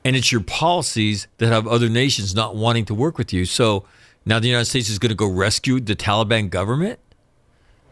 [0.03, 3.45] And it's your policies that have other nations not wanting to work with you.
[3.45, 3.85] So
[4.25, 7.01] now the United States is going to go rescue the Taliban government?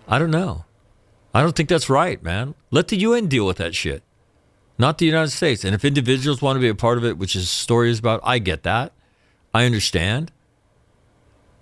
[0.09, 0.65] I don't know.
[1.35, 2.55] I don't think that's right, man.
[2.71, 4.03] Let the UN deal with that shit,
[4.79, 5.65] not the United States.
[5.65, 8.21] And if individuals want to be a part of it, which is story is about,
[8.25, 8.93] I get that.
[9.53, 10.33] I understand.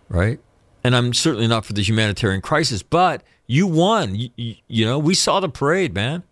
[0.08, 0.38] Right?
[0.84, 4.14] And I'm certainly not for the humanitarian crisis, but you won.
[4.14, 6.22] You, you, you know, we saw the parade, man.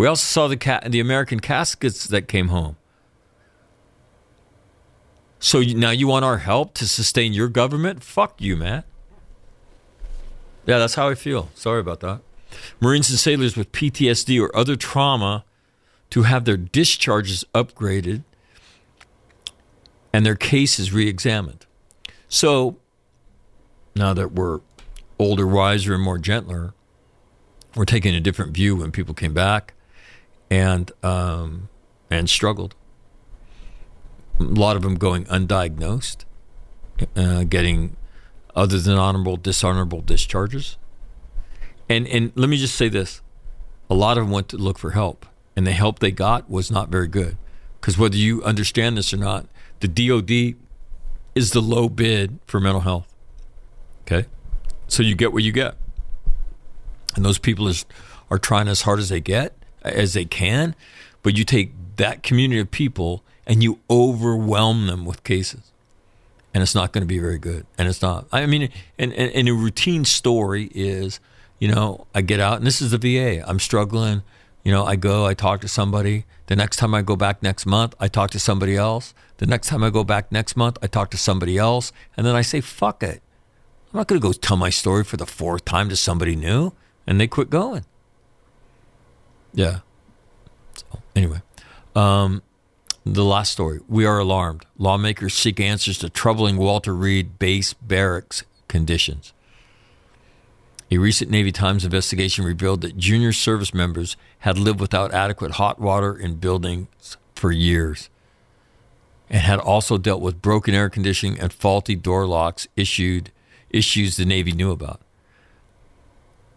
[0.00, 2.76] We also saw the ca- the American caskets that came home.
[5.38, 8.02] So now you want our help to sustain your government?
[8.02, 8.84] Fuck you, man.
[10.64, 11.50] Yeah, that's how I feel.
[11.54, 12.22] Sorry about that.
[12.80, 15.44] Marines and sailors with PTSD or other trauma
[16.08, 18.22] to have their discharges upgraded
[20.14, 21.66] and their cases re examined.
[22.26, 22.78] So
[23.94, 24.60] now that we're
[25.18, 26.72] older, wiser, and more gentler,
[27.76, 29.74] we're taking a different view when people came back
[30.50, 31.68] and um,
[32.10, 32.74] and struggled.
[34.38, 36.24] A lot of them going undiagnosed,
[37.14, 37.96] uh, getting
[38.54, 40.76] other than honorable, dishonorable discharges.
[41.88, 43.22] And and let me just say this:
[43.88, 46.70] a lot of them went to look for help, and the help they got was
[46.70, 47.36] not very good.
[47.80, 49.46] Because whether you understand this or not,
[49.80, 50.56] the DoD
[51.34, 53.14] is the low bid for mental health.
[54.02, 54.26] Okay,
[54.88, 55.76] so you get what you get,
[57.14, 57.86] and those people is,
[58.30, 60.74] are trying as hard as they get as they can,
[61.22, 65.70] but you take that community of people and you overwhelm them with cases
[66.52, 67.66] and it's not going to be very good.
[67.78, 68.26] And it's not.
[68.32, 71.20] I mean, and, and, and, a routine story is,
[71.58, 73.44] you know, I get out and this is the VA.
[73.48, 74.22] I'm struggling.
[74.64, 76.24] You know, I go, I talk to somebody.
[76.46, 79.14] The next time I go back next month, I talk to somebody else.
[79.38, 81.92] The next time I go back next month, I talk to somebody else.
[82.16, 83.22] And then I say, fuck it.
[83.92, 86.72] I'm not going to go tell my story for the fourth time to somebody new.
[87.06, 87.84] And they quit going.
[89.52, 89.80] Yeah.
[90.76, 90.86] So,
[91.16, 91.42] anyway,
[91.94, 92.42] um,
[93.04, 93.80] the last story.
[93.88, 94.64] We are alarmed.
[94.78, 99.32] Lawmakers seek answers to troubling Walter Reed base barracks conditions.
[100.92, 105.80] A recent Navy Times investigation revealed that junior service members had lived without adequate hot
[105.80, 108.10] water in buildings for years
[109.30, 113.30] and had also dealt with broken air conditioning and faulty door locks issued
[113.70, 115.00] issues the Navy knew about.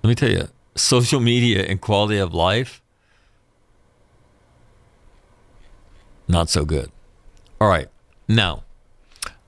[0.04, 2.82] Let me tell you, social media and quality of life
[6.28, 6.92] not so good.
[7.60, 7.90] All right.
[8.28, 8.64] Now,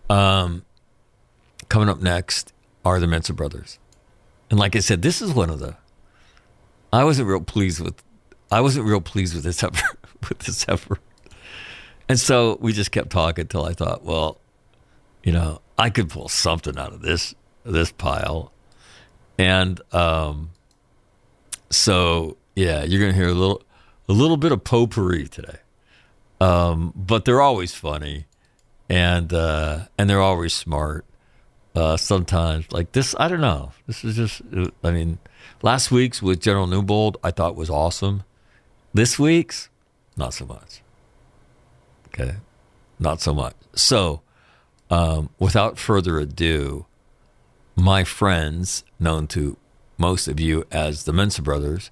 [0.10, 0.64] um,
[1.70, 2.54] coming up next
[2.84, 3.80] are the Mensa brothers.
[4.50, 5.76] And like I said, this is one of the
[6.94, 8.02] I wasn't real pleased with
[8.52, 10.00] I wasn't real pleased with this effort
[10.30, 11.02] with this effort.
[12.08, 14.40] And so we just kept talking till I thought, well,
[15.24, 18.52] you know, I could pull something out of this this pile.
[19.38, 20.52] And um
[21.70, 23.62] so yeah, you're gonna hear a little
[24.08, 25.58] a little bit of potpourri today.
[26.40, 28.26] Um, but they're always funny,
[28.90, 31.06] and uh, and they're always smart.
[31.76, 33.72] Uh, sometimes like this, I don't know.
[33.88, 34.42] This is just.
[34.84, 35.20] I mean,
[35.62, 38.24] last week's with General Newbold, I thought was awesome.
[38.94, 39.70] This week's,
[40.16, 40.82] not so much.
[42.08, 42.36] Okay,
[42.98, 43.56] not so much.
[43.74, 44.22] So,
[44.90, 46.86] um, without further ado,
[47.76, 49.58] my friends, known to
[49.98, 51.92] most of you as the Mensa Brothers,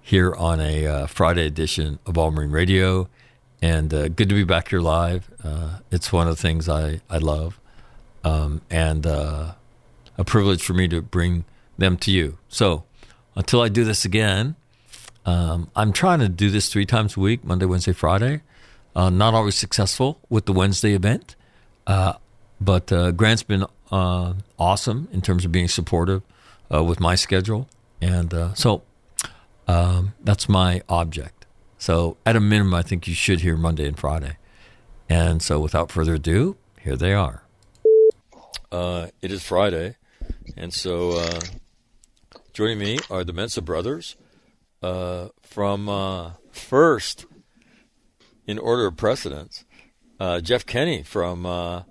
[0.00, 3.08] here on a uh, Friday edition of All Marine Radio
[3.62, 5.30] and uh, good to be back here live.
[5.42, 7.58] Uh, it's one of the things I I love,
[8.24, 9.52] um, and uh,
[10.18, 11.44] a privilege for me to bring
[11.78, 12.38] them to you.
[12.48, 12.82] So
[13.36, 14.56] until I do this again,
[15.24, 18.42] um, I'm trying to do this three times a week: Monday, Wednesday, Friday.
[18.94, 21.34] Uh, not always successful with the Wednesday event,
[21.86, 22.12] uh,
[22.60, 26.22] but uh, Grant's been awesome in terms of being supportive
[26.68, 27.68] with my schedule,
[28.00, 28.82] and so
[29.68, 31.41] um, that's my object.
[31.82, 34.36] So, at a minimum, I think you should hear Monday and Friday.
[35.08, 37.42] And so, without further ado, here they are.
[38.70, 39.96] Uh, it is Friday,
[40.56, 41.40] and so uh,
[42.52, 44.14] Joining me are the Mensa brothers
[44.80, 47.26] uh, from uh, first
[48.46, 49.64] in order of precedence.
[50.20, 51.82] Uh, Jeff Kenny from uh,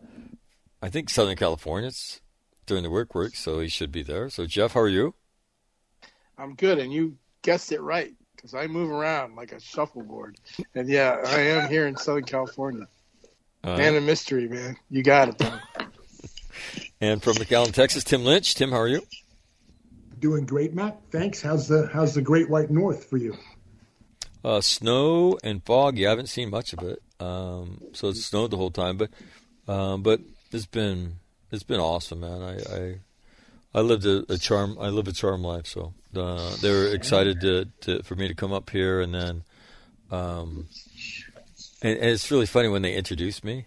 [0.81, 1.89] I think Southern California.
[1.89, 2.21] It's
[2.65, 4.29] during the work week, so he should be there.
[4.29, 5.15] So Jeff, how are you?
[6.37, 10.37] I'm good, and you guessed it right because I move around like a shuffleboard.
[10.73, 12.87] And yeah, I am here in Southern California.
[13.63, 14.75] Uh, Man of mystery, man.
[14.89, 15.59] You got it, though.
[16.99, 18.55] and from McAllen, Texas, Tim Lynch.
[18.55, 19.03] Tim, how are you?
[20.19, 20.99] Doing great, Matt.
[21.11, 21.41] Thanks.
[21.41, 23.35] How's the how's the Great White North for you?
[24.43, 25.97] Uh, snow and fog.
[25.97, 28.97] You haven't seen much of it, um, so it's snowed the whole time.
[28.97, 29.09] But
[29.67, 30.21] um, but
[30.51, 31.17] it's been
[31.51, 32.41] it's been awesome, man.
[32.41, 32.99] I I,
[33.73, 34.77] I lived a, a charm.
[34.79, 35.67] I live a charm life.
[35.67, 39.43] So uh, they were excited to, to for me to come up here, and then
[40.11, 40.67] um,
[41.81, 43.65] and, and it's really funny when they introduced me.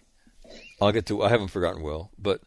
[0.80, 1.22] I'll get to.
[1.22, 2.42] I haven't forgotten Will, but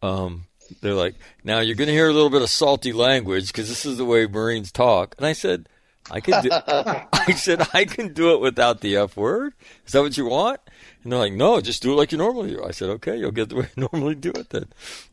[0.00, 0.44] um,
[0.80, 3.84] they're like, now you're going to hear a little bit of salty language because this
[3.84, 5.14] is the way Marines talk.
[5.18, 5.68] And I said,
[6.10, 6.50] I can do.
[6.72, 9.54] I said I can do it without the f word.
[9.86, 10.60] Is that what you want?
[11.02, 12.64] And they're like, no, just do it like you normally do.
[12.64, 14.66] I said, okay, you'll get the way you normally do it then.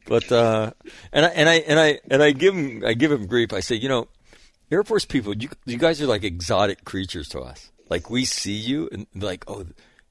[0.06, 0.72] But uh,
[1.12, 3.54] and I and I and I and I give him I give him grief.
[3.54, 4.08] I say, you know,
[4.72, 7.72] Air Force people, you you guys are like exotic creatures to us.
[7.90, 9.66] Like we see you and like, oh,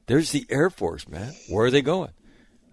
[0.06, 1.34] there's the Air Force, man.
[1.48, 2.10] Where are they going?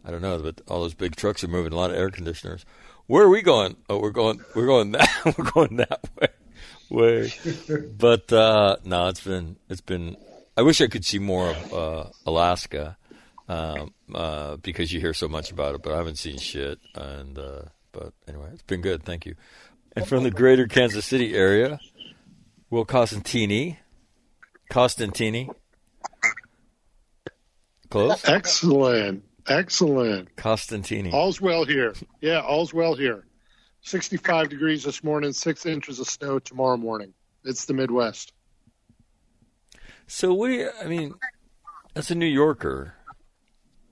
[0.03, 2.65] I don't know, but all those big trucks are moving a lot of air conditioners.
[3.07, 3.75] Where are we going?
[3.89, 6.27] Oh, we're going we're going that we're going that way.
[6.89, 7.33] Way.
[7.97, 10.17] But uh no, it's been it's been
[10.57, 12.97] I wish I could see more of uh Alaska.
[13.47, 17.37] Um uh because you hear so much about it, but I haven't seen shit and
[17.37, 19.35] uh but anyway, it's been good, thank you.
[19.95, 21.79] And from the greater Kansas City area,
[22.69, 23.77] Will Costantini.
[24.69, 25.49] Costantini.
[27.89, 28.27] Close?
[28.27, 29.23] Excellent.
[29.47, 30.35] Excellent.
[30.35, 31.13] Costantini.
[31.13, 31.93] All's well here.
[32.19, 33.25] Yeah, all's well here.
[33.81, 37.13] 65 degrees this morning, six inches of snow tomorrow morning.
[37.43, 38.33] It's the Midwest.
[40.07, 41.15] So what do you, I mean,
[41.95, 42.93] as a New Yorker,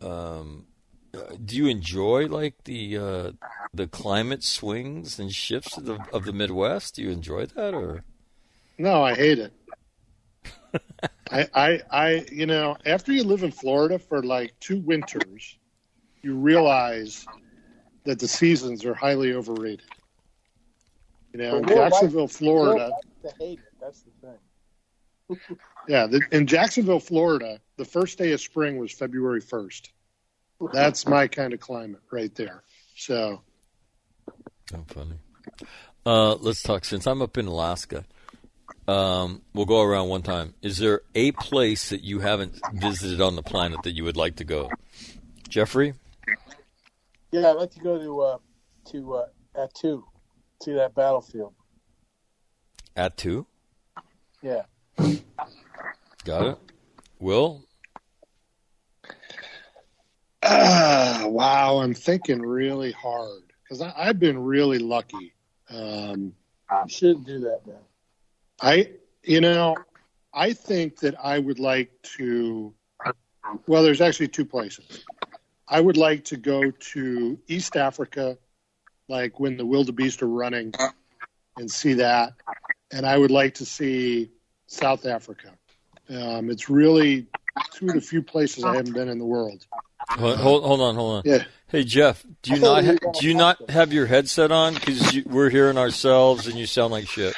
[0.02, 0.66] um,
[1.16, 3.32] uh, do you enjoy like the uh,
[3.74, 6.96] the climate swings and shifts of the of the Midwest?
[6.96, 8.04] Do you enjoy that or?
[8.78, 9.54] No, I hate it.
[11.32, 15.58] I, I, I, you know, after you live in Florida for like two winters,
[16.22, 17.26] you realize
[18.04, 19.84] that the seasons are highly overrated.
[21.34, 22.92] You know, in Jacksonville, like- Florida,
[23.24, 23.66] to hate it.
[23.80, 25.48] That's the thing.
[25.88, 29.90] yeah, the, in Jacksonville, Florida, the first day of spring was February 1st.
[30.72, 32.64] That's my kind of climate right there.
[32.96, 33.42] So,
[34.74, 35.18] Oh, funny.
[36.06, 36.86] Uh, let's talk.
[36.86, 38.06] Since I'm up in Alaska,
[38.88, 40.54] um, we'll go around one time.
[40.62, 44.38] Is there a place that you haven't visited on the planet that you would like
[44.38, 44.70] to go?
[45.50, 45.94] Jeffrey,
[47.32, 48.38] Yeah, I'd like to go to uh,
[48.92, 49.26] to uh,
[49.56, 50.04] Attu,
[50.62, 51.54] see that battlefield.
[52.98, 53.46] Attu.
[54.42, 54.64] Yeah.
[56.26, 56.58] Got it.
[57.20, 57.66] Will,
[60.44, 65.34] ah, wow, I'm thinking really hard because I've been really lucky.
[65.70, 66.34] Um,
[66.72, 67.78] You shouldn't do that, man.
[68.62, 68.92] I,
[69.24, 69.76] you know,
[70.34, 72.74] I think that I would like to.
[73.68, 75.06] Well, there's actually two places.
[75.68, 78.38] I would like to go to East Africa,
[79.08, 80.74] like when the wildebeest are running,
[81.58, 82.34] and see that.
[82.92, 84.32] And I would like to see
[84.68, 85.52] South Africa.
[86.10, 87.28] Um, it's really
[87.74, 89.66] two of the few places I haven't been in the world.
[90.10, 91.22] hold, hold, hold on, hold on.
[91.26, 91.44] Yeah.
[91.68, 95.50] Hey Jeff, do you not ha- do you not have your headset on because we're
[95.50, 97.36] hearing ourselves and you sound like shit?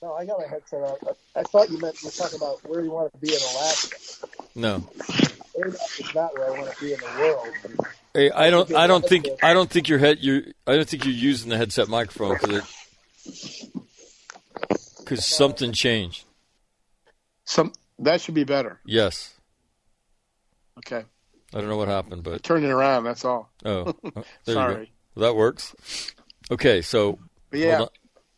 [0.00, 0.96] No, I got my headset on.
[1.06, 3.40] I, I thought you meant you were talking about where you want to be in
[3.52, 3.96] Alaska.
[4.54, 4.88] No.
[5.54, 7.88] It's not where I want to be in the world.
[8.14, 8.74] Hey, I don't.
[8.74, 9.26] I don't think.
[9.42, 10.18] I don't think your head.
[10.20, 10.52] You.
[10.66, 13.68] I don't think you're using the headset microphone because
[14.98, 16.24] because something changed.
[17.46, 18.78] Some that should be better.
[18.84, 19.32] Yes.
[20.78, 21.02] Okay.
[21.54, 23.04] I don't know what happened, but Turn it around.
[23.04, 23.50] That's all.
[23.64, 24.92] oh, oh, there you Sorry.
[25.14, 25.20] go.
[25.22, 25.74] That works.
[26.50, 27.18] Okay, so
[27.50, 27.90] But yeah, hold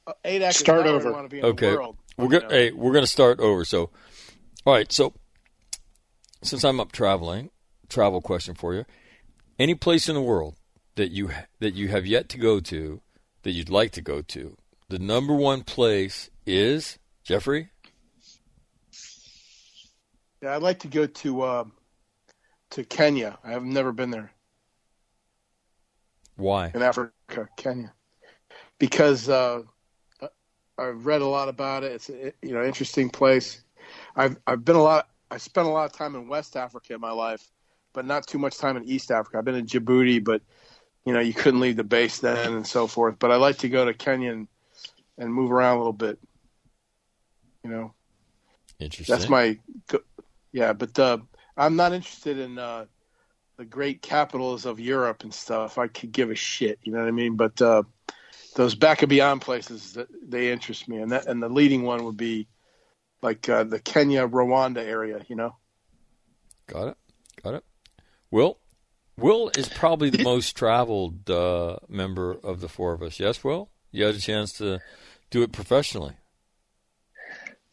[0.07, 1.11] uh, ADAC is Start over.
[1.13, 1.97] Want to be in okay, the world.
[2.17, 2.49] we're gonna.
[2.49, 3.65] Hey, we're gonna start over.
[3.65, 3.91] So,
[4.65, 4.91] all right.
[4.93, 5.15] So,
[6.43, 7.51] since I'm up traveling,
[7.89, 8.85] travel question for you:
[9.59, 10.55] Any place in the world
[10.95, 11.31] that you
[11.61, 13.01] that you have yet to go to
[13.43, 14.57] that you'd like to go to?
[14.89, 17.71] The number one place is Jeffrey.
[20.43, 21.73] Yeah, I'd like to go to um,
[22.71, 23.39] to Kenya.
[23.43, 24.33] I have never been there
[26.37, 26.71] Why?
[26.75, 27.93] in Africa, Kenya,
[28.79, 29.63] because uh,
[30.79, 31.93] I've read a lot about it.
[31.93, 33.63] It's a, you know interesting place.
[34.15, 35.09] I've I've been a lot.
[35.31, 37.51] I spent a lot of time in West Africa in my life,
[37.93, 39.39] but not too much time in East Africa.
[39.39, 40.41] I've been in Djibouti, but
[41.05, 43.19] you know, you couldn't leave the base then and so forth.
[43.19, 44.49] But I like to go to Kenya and,
[45.17, 46.19] and move around a little bit.
[47.65, 47.95] You know,
[48.79, 49.15] Interesting.
[49.15, 49.59] that's my,
[50.53, 50.73] yeah.
[50.73, 51.19] But uh,
[51.57, 52.87] I'm not interested in uh,
[53.57, 55.79] the great capitals of Europe and stuff.
[55.79, 56.79] I could give a shit.
[56.83, 57.37] You know what I mean?
[57.37, 57.83] But uh,
[58.55, 62.05] those back and beyond places that they interest me, and that and the leading one
[62.05, 62.49] would be
[63.23, 65.25] like uh, the Kenya Rwanda area.
[65.29, 65.57] You know.
[66.67, 66.97] Got it.
[67.43, 67.65] Got it.
[68.31, 68.59] Will,
[69.17, 73.19] Will is probably the most traveled uh, member of the four of us.
[73.19, 74.81] Yes, Will, you had a chance to
[75.31, 76.15] do it professionally.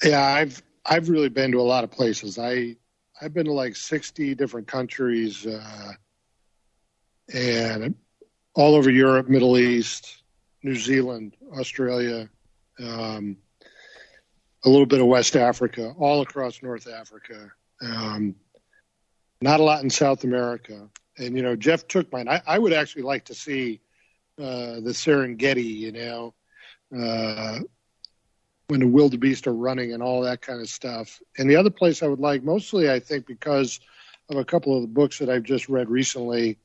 [0.03, 2.37] Yeah, I've I've really been to a lot of places.
[2.37, 2.75] I
[3.21, 5.91] I've been to like sixty different countries, uh,
[7.33, 7.95] and
[8.53, 10.23] all over Europe, Middle East,
[10.63, 12.29] New Zealand, Australia,
[12.79, 13.37] um,
[14.63, 17.51] a little bit of West Africa, all across North Africa.
[17.81, 18.35] Um,
[19.41, 20.89] not a lot in South America.
[21.17, 22.27] And you know, Jeff took mine.
[22.27, 23.81] I, I would actually like to see
[24.39, 25.63] uh, the Serengeti.
[25.63, 26.33] You know,
[26.97, 27.59] uh,
[28.67, 31.21] when the wildebeest are running and all that kind of stuff.
[31.37, 33.79] And the other place I would like, mostly, I think, because
[34.29, 36.57] of a couple of the books that I've just read recently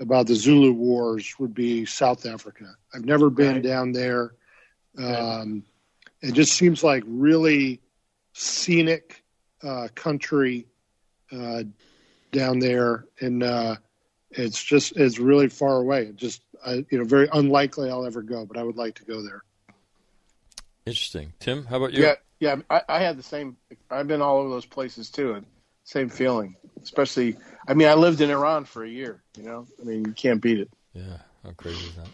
[0.00, 2.66] about the Zulu Wars, would be South Africa.
[2.94, 3.62] I've never been Right.
[3.62, 4.34] down there.
[4.96, 5.64] Um,
[6.22, 7.80] it just seems like really
[8.32, 9.22] scenic
[9.62, 10.66] uh, country
[11.32, 11.64] uh,
[12.32, 13.76] down there, and uh,
[14.30, 16.02] it's just it's really far away.
[16.02, 19.04] It just I, you know very unlikely I'll ever go, but I would like to
[19.04, 19.42] go there.
[20.88, 21.34] Interesting.
[21.38, 22.02] Tim, how about you?
[22.02, 22.56] Yeah, yeah.
[22.70, 23.58] I, I had the same.
[23.90, 25.46] I've been all over those places too, and
[25.84, 26.56] same feeling.
[26.82, 27.36] Especially,
[27.68, 29.22] I mean, I lived in Iran for a year.
[29.36, 30.70] You know, I mean, you can't beat it.
[30.94, 31.18] Yeah.
[31.44, 32.08] How crazy is that?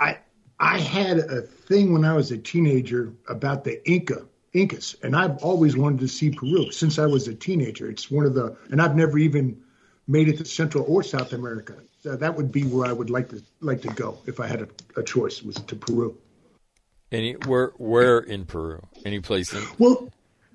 [0.00, 0.18] I
[0.58, 5.38] I had a thing when I was a teenager about the Inca Incas, and I've
[5.38, 7.88] always wanted to see Peru since I was a teenager.
[7.88, 9.62] It's one of the, and I've never even
[10.08, 11.76] made it to Central or South America.
[12.02, 14.62] So that would be where I would like to like to go if I had
[14.62, 16.18] a, a choice was to Peru.
[17.14, 18.80] Any where where in Peru?
[19.04, 19.62] Any place in?
[19.78, 20.10] Well,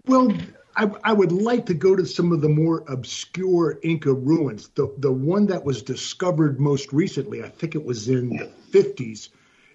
[0.06, 0.34] well,
[0.76, 4.68] I, I would like to go to some of the more obscure Inca ruins.
[4.76, 9.30] The the one that was discovered most recently, I think it was in the fifties,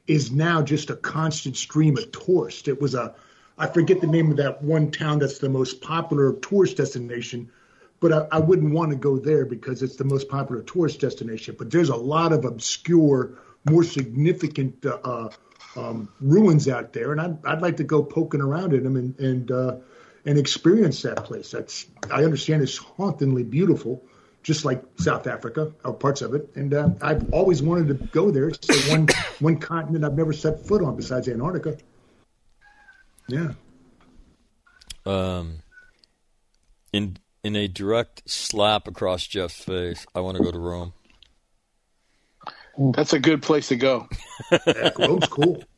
[0.07, 2.69] is now just a constant stream of tourists.
[2.69, 3.15] It was a,
[3.57, 7.51] I forget the name of that one town that's the most popular tourist destination,
[8.01, 11.57] but I, I wouldn't want to go there because it's the most popular tourist destination.
[11.59, 15.31] But there's a lot of obscure, more significant uh, uh,
[15.77, 19.19] um, ruins out there, and I'd, I'd like to go poking around in them and
[19.19, 19.77] and uh,
[20.25, 21.51] and experience that place.
[21.51, 24.05] That's I understand it's hauntingly beautiful,
[24.43, 26.51] just like South Africa, or parts of it.
[26.55, 28.49] And uh, I've always wanted to go there.
[28.49, 29.09] It's the one
[29.41, 31.77] one continent I've never set foot on besides Antarctica.
[33.29, 33.53] Yeah.
[35.07, 35.59] Um,
[36.93, 40.95] in in a direct slap across Jeff's face, I want to go to Rome.
[42.79, 44.09] That's a good place to go.
[44.51, 45.63] yeah Rome's cool.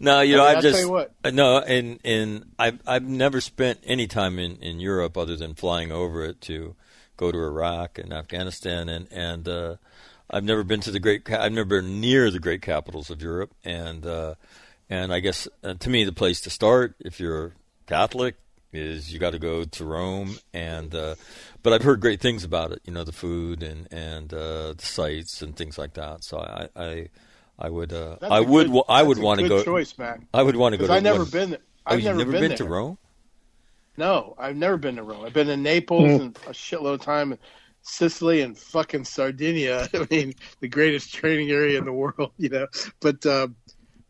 [0.00, 1.12] No, you I know, mean, I've I'll just tell you what.
[1.22, 5.54] uh, no, and and I've I've never spent any time in, in Europe other than
[5.54, 6.74] flying over it to
[7.16, 9.76] go to Iraq and Afghanistan, and and uh,
[10.28, 11.30] I've never been to the great.
[11.30, 14.34] I've never been near the great capitals of Europe, and uh,
[14.88, 17.52] and I guess uh, to me the place to start if you're
[17.86, 18.36] Catholic
[18.72, 21.14] is you got to go to Rome, and uh,
[21.62, 22.80] but I've heard great things about it.
[22.84, 26.24] You know, the food and and uh, the sights and things like that.
[26.24, 27.08] So I I,
[27.58, 29.48] I would uh, That's I a would good- wa- I that's would a want to
[29.48, 29.64] good go.
[29.64, 30.20] choice, Mac.
[30.32, 30.86] I would want to go.
[30.86, 31.60] To I've never what- been there.
[31.86, 32.98] Oh, I've you've never, never been, been, to Rome?
[33.96, 35.24] No, I've never been to Rome.
[35.24, 36.20] I've been to Naples Mm.
[36.20, 37.36] and a shitload of time,
[37.82, 39.88] Sicily and fucking Sardinia.
[39.94, 42.66] I mean, the greatest training area in the world, you know.
[43.00, 43.48] But uh,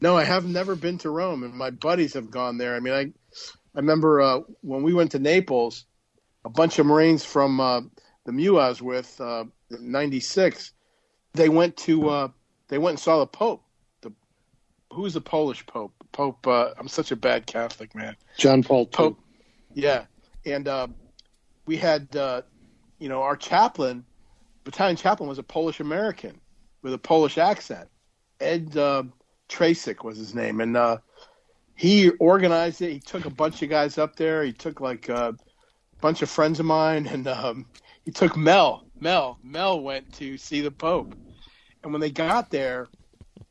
[0.01, 2.75] no, I have never been to Rome, and my buddies have gone there.
[2.75, 5.87] I mean, I I remember uh, when we went to Naples,
[6.45, 7.81] a bunch of Marines from uh,
[8.25, 10.73] the MEU I was with uh, in '96.
[11.33, 12.29] They went to uh,
[12.69, 13.63] they went and saw the Pope.
[14.01, 14.13] The
[14.93, 15.93] who's the Polish Pope?
[16.13, 16.47] Pope.
[16.47, 18.17] Uh, I'm such a bad Catholic man.
[18.37, 18.89] John Paul II.
[18.93, 19.21] Pope.
[19.75, 20.05] Yeah,
[20.45, 20.89] and uh,
[21.67, 22.43] we had, uh,
[22.99, 24.05] you know, our chaplain,
[24.65, 26.41] battalion chaplain, was a Polish American
[26.83, 27.89] with a Polish accent.
[28.41, 29.05] Ed uh,
[29.49, 30.99] Tracek was his name, and uh,
[31.77, 32.93] he organized it.
[32.93, 34.43] He took a bunch of guys up there.
[34.43, 35.09] He took like
[36.01, 37.67] bunch of friends of mine, and um,
[38.05, 38.85] he took Mel.
[38.99, 39.39] Mel.
[39.43, 41.15] Mel went to see the Pope,
[41.83, 42.89] and when they got there,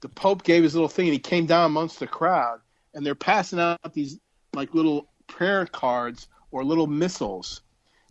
[0.02, 2.60] the Pope gave his little thing, and he came down amongst the crowd,
[2.94, 4.20] and they're passing out these
[4.54, 7.62] like little prayer cards or little missals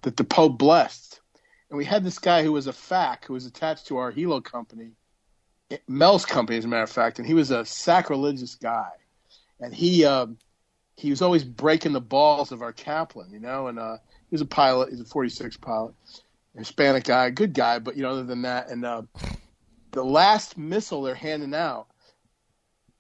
[0.03, 1.21] that the Pope blessed.
[1.71, 4.41] And we had this guy who was a FAC who was attached to our Hilo
[4.41, 4.93] company,
[5.87, 8.91] Mel's company, as a matter of fact, and he was a sacrilegious guy.
[9.61, 10.39] And he um,
[10.99, 13.69] he was always breaking the balls of our chaplain, you know.
[13.69, 13.99] And uh,
[14.29, 14.91] he was a pilot.
[14.91, 15.95] He's a 46 pilot,
[16.57, 19.03] Hispanic guy, good guy, but you know, other than that, and uh,
[19.93, 21.87] the last missal they're handing out,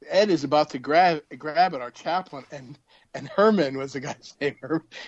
[0.09, 2.79] Ed is about to grab grab it, our chaplain, and
[3.15, 4.57] and Herman was the guy's name.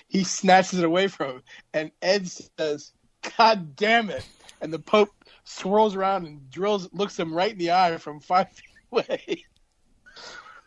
[0.09, 1.43] He snatches it away from him,
[1.73, 2.93] and Ed says,
[3.39, 4.27] "God damn it!"
[4.61, 5.11] And the Pope
[5.45, 9.45] swirls around and drills, looks him right in the eye from five feet away.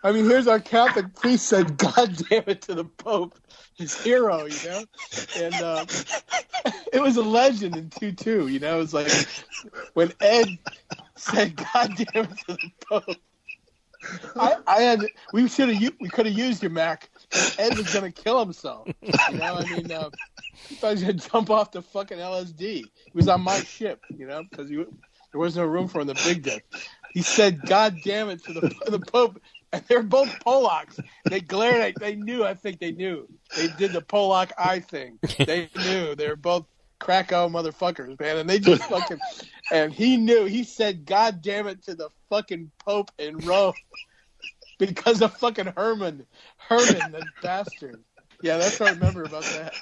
[0.04, 3.40] I mean, here's our Catholic priest said, "God damn it" to the Pope,
[3.78, 4.86] his hero, you know,
[5.36, 5.86] and uh,
[6.94, 8.48] it was a legend in two two.
[8.48, 9.12] You know, it was like
[9.94, 10.58] when Ed
[11.16, 13.22] said, "God damn it" to the Pope.
[14.38, 17.10] I, I had we should have we could have used your Mac.
[17.58, 18.90] Ed was gonna kill himself.
[19.26, 20.10] You know, I mean, uh,
[20.70, 22.60] he thought he was gonna jump off the fucking LSD.
[22.60, 24.86] He was on my ship, you know, because there
[25.40, 26.66] was no room for him in the big deck.
[27.14, 29.40] He said, "God damn it" to the the Pope,
[29.74, 31.00] and they're both Polacks.
[31.26, 32.00] They glared at.
[32.00, 32.46] They knew.
[32.46, 33.28] I think they knew.
[33.58, 35.20] They did the Polak eye thing.
[35.38, 36.16] They knew.
[36.16, 36.66] They were both
[37.00, 39.20] Krakow motherfuckers, man, and they just fucking.
[39.72, 40.46] And he knew.
[40.46, 43.74] He said, "God damn it" to the fucking Pope in Rome
[44.80, 46.26] because of fucking Herman,
[46.58, 48.02] Herman, the bastard.
[48.42, 49.74] Yeah, that's what I remember about that.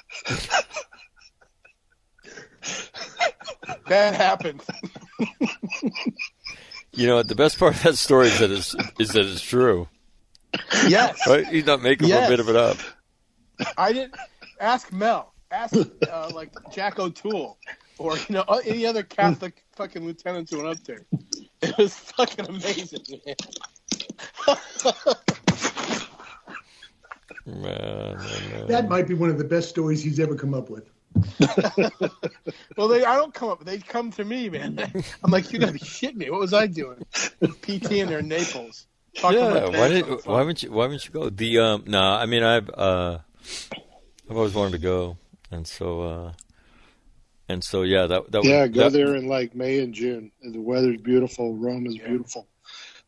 [3.88, 4.62] that happened.
[6.94, 9.88] You know, the best part of that story is that it's, is that it's true.
[10.86, 11.18] Yes.
[11.26, 11.46] Right?
[11.46, 12.28] He's not making Yes.
[12.28, 12.76] a bit of it up.
[13.78, 14.14] I didn't
[14.60, 15.32] ask Mel.
[15.50, 15.74] Ask
[16.10, 17.58] uh, like Jack O'Toole
[17.98, 21.04] or you know any other Catholic fucking lieutenant who went up there.
[21.60, 23.36] It was fucking amazing, man.
[27.44, 28.66] Man, man, man.
[28.68, 30.88] That might be one of the best stories he's ever come up with.
[32.76, 33.64] well, they I don't come up.
[33.64, 34.78] They come to me, man.
[35.24, 36.30] I'm like, you gotta be shitting me.
[36.30, 37.04] What was I doing?
[37.62, 38.86] PT in their Naples.
[39.16, 40.32] Talking yeah, why did on the phone.
[40.32, 41.28] why haven't you why haven't you go?
[41.30, 43.18] The um no, I mean I've uh
[44.30, 45.18] I've always wanted to go,
[45.50, 46.32] and so uh
[47.48, 50.32] and so yeah that that Yeah, would, go that, there in like May and June.
[50.42, 51.54] The weather's beautiful.
[51.54, 52.48] Rome is beautiful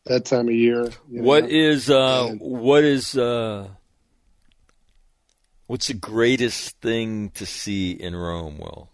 [0.05, 0.83] that time of year.
[1.09, 1.49] you What know.
[1.49, 3.67] is uh And- what is uh
[5.67, 8.57] what's the greatest thing to see in Rome?
[8.57, 8.89] Will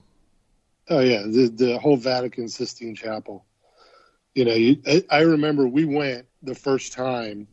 [0.91, 3.45] Oh yeah, the the whole Vatican Sistine Chapel.
[4.35, 7.48] You know, you, I, I remember we went the first time,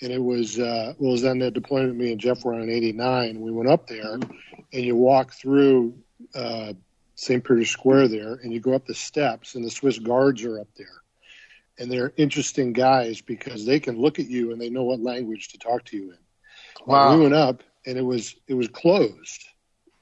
[0.00, 2.62] and it was uh, well, it was on that deployment me and Jeff were on
[2.62, 3.40] in '89.
[3.42, 4.30] We went up there, and
[4.72, 5.94] you walk through
[6.34, 6.72] uh,
[7.14, 7.44] St.
[7.44, 10.68] Peter's Square there, and you go up the steps, and the Swiss guards are up
[10.74, 11.02] there,
[11.78, 15.48] and they're interesting guys because they can look at you and they know what language
[15.48, 16.18] to talk to you in.
[16.86, 17.16] Wow.
[17.16, 19.44] We went up, and it was it was closed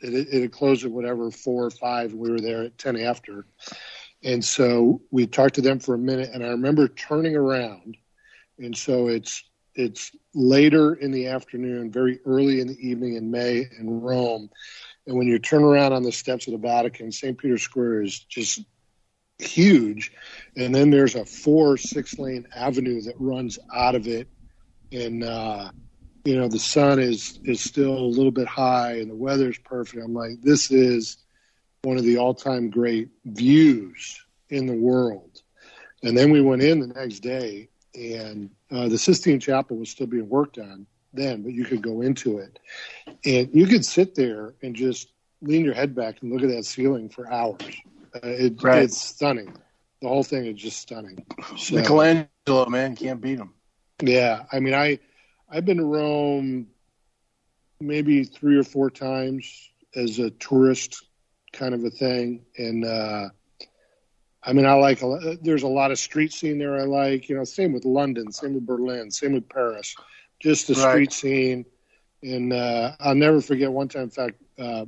[0.00, 2.12] it, it had closed at whatever four or five.
[2.12, 3.46] We were there at ten after,
[4.22, 6.30] and so we talked to them for a minute.
[6.32, 7.96] And I remember turning around,
[8.58, 9.44] and so it's
[9.74, 14.50] it's later in the afternoon, very early in the evening in May in Rome,
[15.06, 17.38] and when you turn around on the steps of the Vatican, St.
[17.38, 18.60] Peter's Square is just
[19.38, 20.12] huge,
[20.56, 24.28] and then there's a four six lane avenue that runs out of it,
[24.92, 25.70] and uh,
[26.24, 30.02] you know the sun is is still a little bit high and the weather's perfect.
[30.04, 31.18] I'm like this is
[31.82, 34.20] one of the all-time great views
[34.50, 35.40] in the world.
[36.02, 40.06] And then we went in the next day and uh, the sistine chapel was still
[40.06, 42.58] being worked on then but you could go into it.
[43.24, 46.64] And you could sit there and just lean your head back and look at that
[46.64, 47.62] ceiling for hours.
[48.14, 48.82] Uh, it, Right.
[48.82, 49.52] it's stunning.
[50.02, 51.24] The whole thing is just stunning.
[51.56, 53.54] So- Michelangelo, man, can't beat him.
[54.02, 54.98] yeah, I mean, I
[55.50, 56.68] I've been to Rome
[57.80, 61.04] maybe three or four times as a tourist
[61.52, 63.28] kind of a thing, and uh,
[64.42, 66.76] I mean, I like a lot, there's a lot of street scene there.
[66.80, 69.96] I like, you know, same with London, same with Berlin, same with Paris,
[70.40, 70.76] just the Right.
[70.76, 71.64] street scene.
[72.22, 74.04] And uh, I'll never forget one time.
[74.04, 74.86] In fact, uh,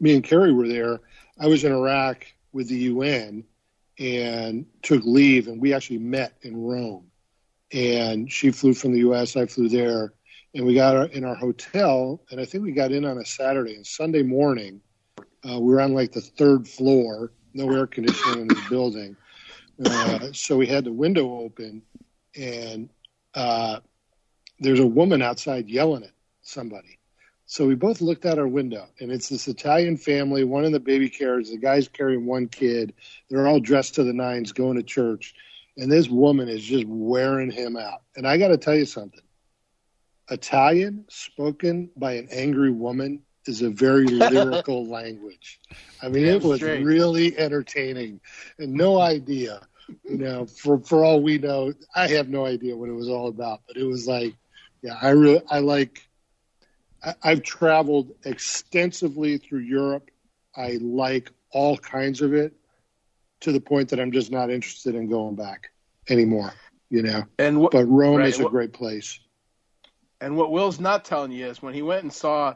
[0.00, 1.00] me and Kerry were there.
[1.38, 3.44] I was in Iraq with the UN
[3.98, 7.09] and took leave, and we actually met in Rome
[7.72, 9.36] and she flew from the U.S.
[9.36, 10.12] I flew there,
[10.54, 13.24] and we got our, in our hotel, and I think we got in on a
[13.24, 14.80] Saturday and Sunday morning.
[15.18, 19.16] Uh, we were on like the third floor, no air conditioning in the building,
[19.84, 21.82] uh, so we had the window open,
[22.36, 22.90] and
[23.34, 23.80] uh,
[24.58, 26.10] there's a woman outside yelling at
[26.42, 26.98] somebody.
[27.46, 30.78] So we both looked out our window, and it's this Italian family, one in the
[30.78, 32.94] baby carriage, the guy's carrying one kid.
[33.28, 35.34] They're all dressed to the nines, going to church
[35.76, 38.02] and this woman is just wearing him out.
[38.16, 39.22] And I got to tell you something
[40.30, 45.60] Italian spoken by an angry woman is a very lyrical language.
[46.02, 46.84] I mean, it was straight.
[46.84, 48.20] really entertaining
[48.58, 49.66] and no idea.
[50.04, 53.26] You know, for for all we know, I have no idea what it was all
[53.26, 53.62] about.
[53.66, 54.36] But it was like,
[54.82, 56.08] yeah, I really I like.
[57.02, 60.10] I, I've traveled extensively through Europe.
[60.56, 62.52] I like all kinds of it
[63.40, 65.70] to the point that I'm just not interested in going back
[66.08, 66.52] anymore.
[66.90, 69.20] You know, And what, but Rome right, is a what- great place.
[70.20, 72.54] And what Will's not telling you is when he went and saw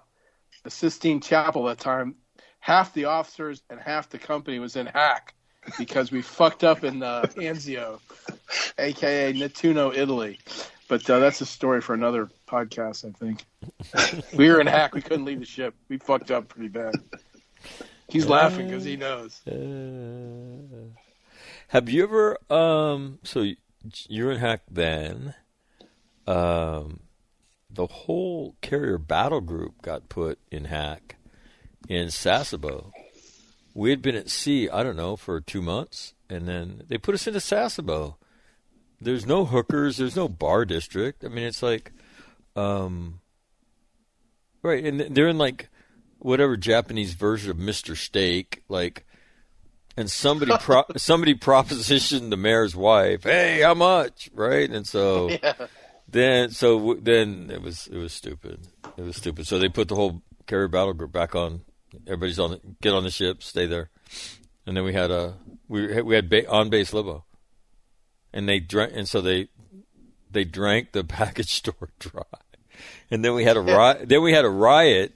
[0.64, 2.16] the Sistine Chapel that time,
[2.58, 5.34] half the officers and half the company was in hack
[5.78, 8.00] because we fucked up in uh, Anzio,
[8.78, 10.38] aka Nettuno, Italy.
[10.88, 13.44] But uh, that's a story for another podcast, I think.
[14.36, 14.94] we were in hack.
[14.94, 15.74] We couldn't leave the ship.
[15.88, 16.94] We fucked up pretty bad.
[18.14, 19.40] He's laughing because he knows.
[19.44, 20.94] Uh,
[21.68, 22.38] have you ever?
[22.48, 23.44] Um, so
[24.08, 25.34] you're in Hack then.
[26.26, 27.00] Um,
[27.68, 31.16] the whole carrier battle group got put in Hack
[31.88, 32.92] in Sasebo.
[33.74, 37.16] We had been at sea, I don't know, for two months, and then they put
[37.16, 38.14] us into Sasebo.
[39.00, 39.96] There's no hookers.
[39.96, 41.24] There's no bar district.
[41.24, 41.90] I mean, it's like,
[42.54, 43.20] um,
[44.62, 45.68] right, and they're in like
[46.24, 49.04] whatever Japanese version of Mister Steak, like,
[49.96, 55.52] and somebody pro- somebody propositioned the mayor's wife, "Hey, how much?" Right, and so Yeah.
[56.08, 58.66] then so w- then it was it was stupid.
[58.96, 59.46] It was stupid.
[59.46, 61.60] So they put the whole carrier battle group back on.
[62.06, 62.58] Everybody's on.
[62.80, 63.90] Get on the ship, stay there,
[64.66, 65.34] and then we had a
[65.68, 67.24] we we had ba- on base libo,
[68.32, 69.48] and they drank and so they
[70.30, 72.22] they drank the package store dry,
[73.10, 74.08] and then we had a riot.
[74.08, 75.14] then we had a riot.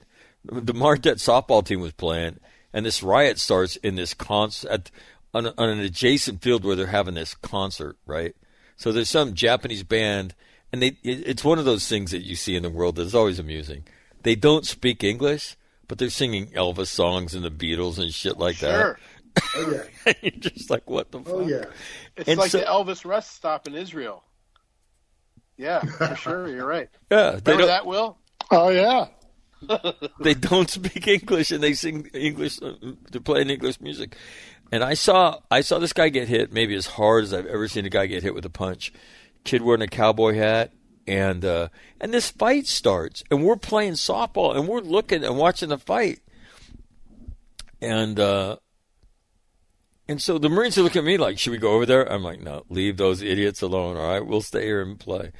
[0.51, 2.39] The Marquette softball team was playing,
[2.73, 4.89] and this riot starts in this concert
[5.33, 8.35] on, on an adjacent field where they're having this concert, right?
[8.77, 10.33] So there's some Japanese band,
[10.71, 13.13] and they it, it's one of those things that you see in the world that's
[13.13, 13.83] always amusing.
[14.23, 15.55] They don't speak English,
[15.87, 18.97] but they're singing Elvis songs and the Beatles and shit like Sure.
[19.55, 19.83] Oh yeah.
[20.05, 20.15] that.
[20.23, 21.33] You're just like, what the oh, fuck?
[21.33, 21.65] Oh yeah.
[22.17, 24.23] It's And like so- the Elvis rest stop in Israel.
[25.57, 26.47] Yeah, for sure.
[26.47, 26.89] You're right.
[27.11, 28.17] Yeah, Remember that, Will?
[28.49, 29.07] Oh yeah,
[30.19, 32.61] they don't speak English and they sing English.
[32.61, 32.73] uh,
[33.11, 34.15] They're playing English music.
[34.71, 37.67] And I saw I saw this guy get hit maybe as hard as I've ever
[37.67, 38.93] seen a guy get hit with a punch.
[39.43, 40.73] Kid wearing a cowboy hat,
[41.07, 41.69] and uh,
[41.99, 46.19] and this fight starts, and we're playing softball, and we're looking and watching the fight,
[47.81, 48.57] and uh,
[50.07, 52.03] and so the Marines are looking at me like, should we go over there?
[52.11, 53.95] I'm like, no, leave those idiots alone.
[53.95, 55.31] All right, we'll stay here and play.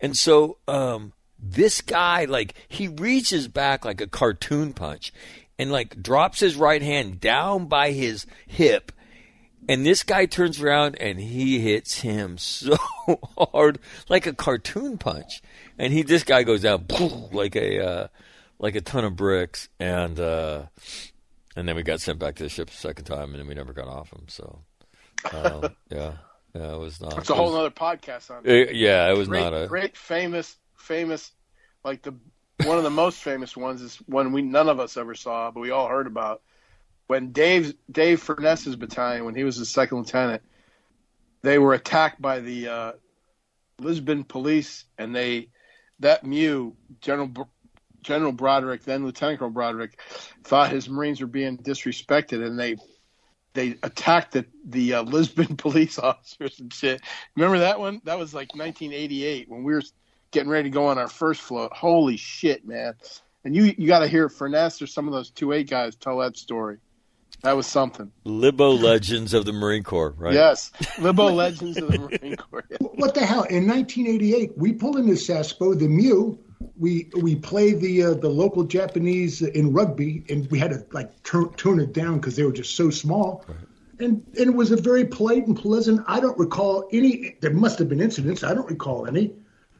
[0.00, 1.12] And so um,
[1.50, 5.12] this guy, like, he reaches back like a cartoon punch,
[5.58, 8.90] and like drops his right hand down by his hip.
[9.68, 12.76] And this guy turns around and he hits him so
[13.38, 13.78] hard,
[14.10, 15.40] like a cartoon punch.
[15.78, 16.86] And he, this guy goes down
[17.32, 18.08] like a, uh,
[18.58, 19.68] like a ton of bricks.
[19.80, 20.64] And, uh,
[21.56, 23.54] and then we got sent back to the ship a second time, and then we
[23.54, 24.24] never got off him.
[24.28, 24.58] So,
[25.32, 26.12] um, yeah,
[26.54, 27.16] yeah, it was not.
[27.18, 29.66] It's a it whole was- other podcast on Uh, yeah, it was great, not a.
[29.66, 31.32] great famous famous
[31.84, 32.14] like the
[32.64, 35.60] one of the most famous ones is one we none of us ever saw but
[35.60, 36.42] we all heard about
[37.06, 40.42] when Dave Dave Furness's battalion when he was a second lieutenant
[41.42, 42.92] they were attacked by the uh,
[43.78, 45.48] Lisbon police and they
[46.00, 47.48] that MEU General
[48.02, 49.98] General Broderick then Lieutenant Colonel Broderick
[50.44, 52.76] thought his Marines were being disrespected and they
[53.54, 57.00] they attacked the the uh, Lisbon police officers and shit.
[57.36, 58.00] Remember that one?
[58.04, 59.82] That was like 1988 when we were
[60.34, 61.72] getting ready to go on our first float.
[61.72, 62.94] Holy shit, man!
[63.44, 66.18] And you you got to hear Furness or some of those two eight guys tell
[66.18, 66.78] that story.
[67.42, 68.10] That was something.
[68.24, 70.32] Libo legends of the Marine Corps, right?
[70.32, 72.64] Yes, Libo legends of the Marine Corps.
[72.80, 73.42] What the hell?
[73.42, 76.38] In 1988, we pull into Sasebo, the MEU.
[76.78, 81.22] We we play the uh, the local Japanese in rugby, and we had to like
[81.22, 83.44] turn tone it down because they were just so small.
[83.98, 86.00] And and it was a very polite and pleasant.
[86.06, 87.36] I don't recall any.
[87.40, 88.42] There must have been incidents.
[88.42, 89.34] I don't recall any.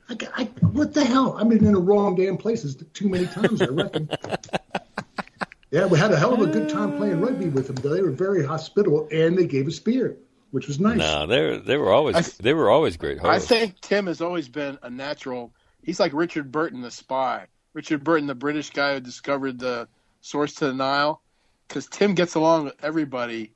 [0.08, 1.36] I, I, what the hell?
[1.38, 3.62] I've been in the wrong damn places too many times.
[3.62, 4.10] I reckon.
[5.70, 7.76] yeah, we had a hell of a good time playing rugby with them.
[7.76, 10.16] They were very hospitable, and they gave us beer,
[10.50, 10.98] which was nice.
[10.98, 13.50] No, they were they were always I- they were always great hosts.
[13.50, 15.52] I think Tim has always been a natural.
[15.82, 17.46] He's like Richard Burton, the spy.
[17.72, 19.88] Richard Burton, the British guy who discovered the
[20.20, 21.20] source to the Nile,
[21.66, 23.52] because Tim gets along with everybody.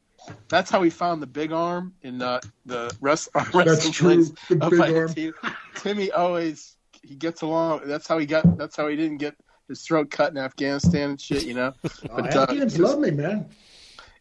[0.49, 4.15] That's how he found the big arm in the the rest, wrestling That's true.
[4.15, 5.09] place The of big arm.
[5.15, 5.32] team.
[5.77, 7.82] Timmy always he gets along.
[7.86, 8.57] That's how he got.
[8.59, 9.35] That's how he didn't get
[9.69, 11.45] his throat cut in Afghanistan and shit.
[11.45, 11.74] You know.
[12.11, 13.47] Oh, Afghans love me, man.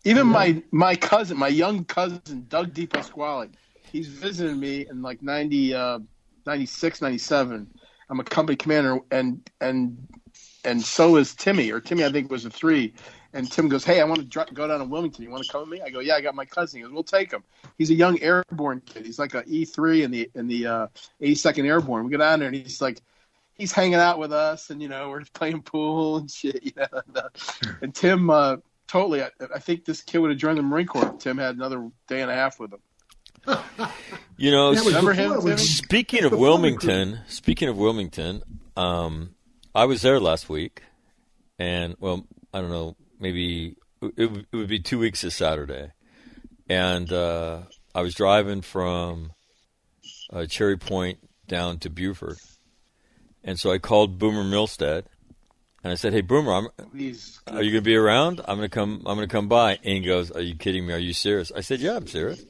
[0.04, 3.50] Even my my cousin, my young cousin Doug DePasquale,
[3.92, 6.00] he's visiting me in like 90, uh,
[6.46, 7.68] 96, 97.
[8.10, 9.98] I'm a company commander, and and
[10.64, 12.94] and so is Timmy, or Timmy I think was a three.
[13.34, 15.24] And Tim goes, "Hey, I want to dr- go down to Wilmington.
[15.24, 16.92] You want to come with me?" I go, "Yeah, I got my cousin." He goes,
[16.94, 17.44] "We'll take him.
[17.78, 19.06] He's a young airborne kid.
[19.06, 20.88] He's like a E three in the in the uh,
[21.22, 22.06] 82nd Airborne.
[22.06, 23.02] We go down there, and he's like."
[23.60, 26.62] He's hanging out with us, and you know we're playing pool and shit.
[26.64, 27.30] You know, and, uh,
[27.82, 29.24] and Tim, uh, totally.
[29.24, 31.16] I, I think this kid would have joined the Marine Corps.
[31.18, 32.80] Tim had another day and a half with him.
[34.40, 35.58] You know, That Remember him, it was- Timmy?
[35.58, 38.44] Speaking of Wilmington, speaking of Wilmington,
[38.76, 39.34] um,
[39.74, 40.84] I was there last week,
[41.58, 45.92] and well, I don't know, maybe it, would- it would be two weeks this Saturday,
[46.70, 47.62] and uh,
[47.96, 49.32] I was driving from
[50.32, 52.38] uh, Cherry Point down to Beaufort,
[53.44, 55.04] and so I called Boomer Milstead,
[55.84, 56.68] and I said, "Hey, Boomer, I'm,
[57.48, 58.42] are you going to be around?
[58.48, 59.04] I'm going to come.
[59.06, 60.94] I'm going to come by." And he goes, "Are you kidding me?
[60.94, 62.44] Are you serious?" I said, "Yeah, I'm serious."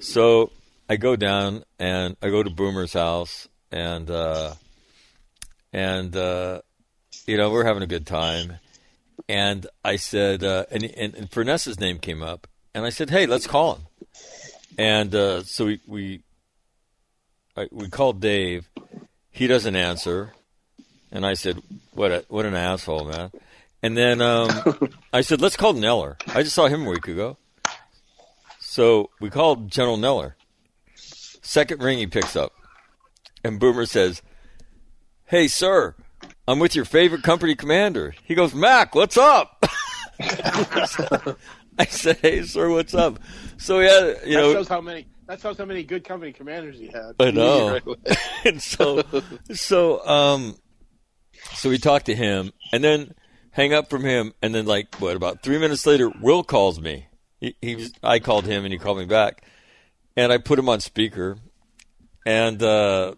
[0.00, 0.52] So
[0.88, 4.52] I go down and I go to Boomer's house, and uh,
[5.72, 6.60] and uh,
[7.26, 8.58] you know we're having a good time.
[9.28, 13.26] And I said, uh, and, and and Furness's name came up, and I said, "Hey,
[13.26, 13.82] let's call him."
[14.78, 16.22] And uh, so we we
[17.56, 18.70] I, we called Dave.
[19.30, 20.32] He doesn't answer,
[21.10, 21.60] and I said,
[21.92, 23.32] "What a what an asshole, man."
[23.82, 24.50] And then um,
[25.12, 27.36] I said, "Let's call Neller." I just saw him a week ago.
[28.76, 30.34] So we called General Neller.
[30.94, 32.52] Second ring he picks up.
[33.42, 34.20] And Boomer says,
[35.24, 35.94] Hey, sir,
[36.48, 38.14] I'm with your favorite company commander.
[38.24, 39.64] He goes, Mac, what's up?
[40.20, 43.18] I said, Hey, sir, what's up?
[43.58, 45.06] So he had, you that know, shows how many.
[45.26, 47.14] That shows how many good company commanders he had.
[47.18, 47.80] I know.
[48.44, 49.02] and so,
[49.52, 50.56] so, um,
[51.54, 53.12] so we talked to him, and then
[53.50, 55.16] hang up from him, and then like what?
[55.16, 57.08] About three minutes later, Will calls me.
[57.40, 59.44] He, he was, I called him, and he called me back,
[60.16, 61.38] and I put him on speaker,
[62.24, 63.16] and uh,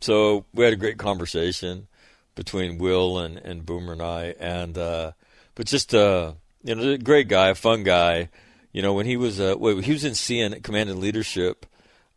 [0.00, 1.86] so we had a great conversation
[2.34, 5.12] between Will and, and Boomer and I, and uh,
[5.54, 6.32] but just uh,
[6.64, 8.28] you know, a great guy, a fun guy.
[8.72, 11.66] You know, when he was uh, wait, he was in CN Command and Leadership,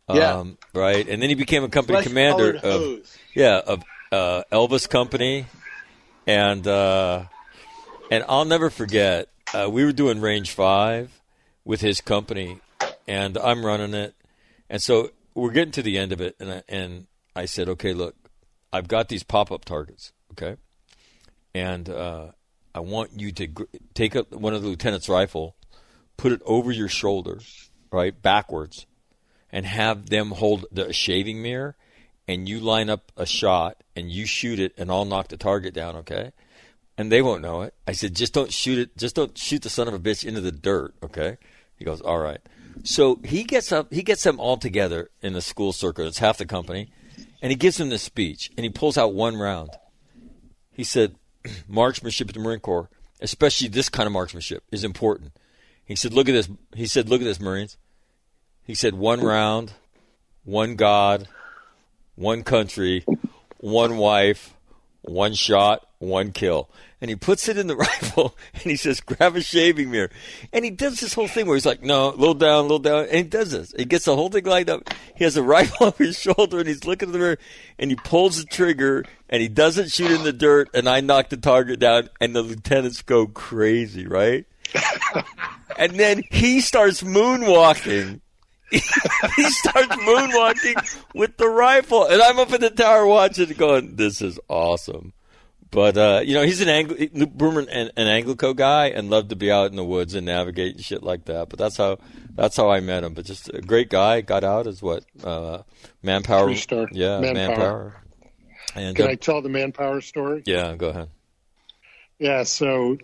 [0.08, 0.34] Yeah.
[0.38, 3.00] um, right, and then he became a company Flesh commander of
[3.34, 3.82] yeah of
[4.12, 5.46] uh, Elvis Company,
[6.26, 7.24] and uh,
[8.10, 9.28] and I'll never forget.
[9.54, 11.20] Uh, we were doing Range Five
[11.64, 12.60] with his company,
[13.06, 14.14] and I'm running it,
[14.70, 17.92] and so we're getting to the end of it, and I, and I said, okay,
[17.92, 18.14] look,
[18.76, 20.56] I've got these pop up targets, okay,
[21.54, 22.28] and uh,
[22.74, 25.56] I want you to gr- take one of the lieutenant's rifle,
[26.16, 27.40] put it over your shoulder,
[27.90, 28.86] right, backwards,
[29.50, 31.76] and have them hold the shaving mirror,
[32.28, 35.72] and you line up a shot and you shoot it, and I'll knock the target
[35.72, 36.32] down, okay?
[36.98, 37.74] And they won't know it.
[37.86, 38.96] I said, just don't shoot it.
[38.96, 41.38] Just don't shoot the son of a bitch into the dirt, okay?
[41.76, 42.40] He goes, all right.
[42.84, 43.92] So he gets up.
[43.92, 46.06] He gets them all together in the school circle.
[46.06, 46.90] It's half the company,
[47.42, 49.70] and he gives them this speech, and he pulls out one round.
[50.72, 51.16] He said,
[51.68, 52.88] "Marksmanship at the Marine Corps,
[53.20, 55.32] especially this kind of marksmanship, is important."
[55.84, 57.76] He said, "Look at this." He said, "Look at this, Marines."
[58.64, 59.72] He said, "One round,
[60.44, 61.28] one God,
[62.14, 63.04] one country,
[63.58, 64.54] one wife,
[65.02, 66.68] one shot, one kill."
[67.00, 70.10] And he puts it in the rifle, and he says, "Grab a shaving mirror."
[70.52, 72.78] And he does this whole thing where he's like, "No, a little down, a little
[72.78, 73.74] down," and he does this.
[73.76, 74.88] He gets the whole thing lined up.
[75.14, 77.38] He has a rifle over his shoulder, and he's looking in the mirror,
[77.78, 81.28] and he pulls the trigger, and he doesn't shoot in the dirt, and I knock
[81.28, 84.46] the target down, and the lieutenants go crazy, right?
[85.78, 88.20] and then he starts moonwalking.
[88.70, 94.22] he starts moonwalking with the rifle, and I'm up in the tower watching, going, "This
[94.22, 95.12] is awesome."
[95.70, 99.36] But uh, you know, he's an Anglo Boomer, an, an Anglico guy, and loved to
[99.36, 101.48] be out in the woods and navigate and shit like that.
[101.48, 101.98] But that's how
[102.34, 103.14] that's how I met him.
[103.14, 104.20] But just a great guy.
[104.20, 105.62] Got out as what uh,
[106.02, 106.46] manpower.
[106.46, 106.88] Three-star.
[106.92, 107.46] Yeah, Manpower.
[107.46, 108.02] manpower.
[108.74, 110.42] And Can uh, I tell the manpower story?
[110.46, 111.08] yeah, go ahead.
[112.18, 112.96] Yeah, so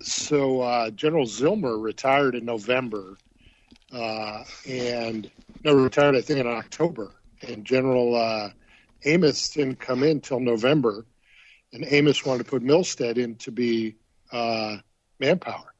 [0.00, 3.16] so uh, General Zilmer retired in November,
[3.92, 5.30] uh, and
[5.64, 7.12] no, retired I think in October,
[7.42, 8.50] and General uh,
[9.04, 11.04] Amos didn't come in till November,
[11.76, 13.96] and Amos wanted to put Milstead in to be
[14.32, 14.78] uh,
[15.20, 15.74] manpower,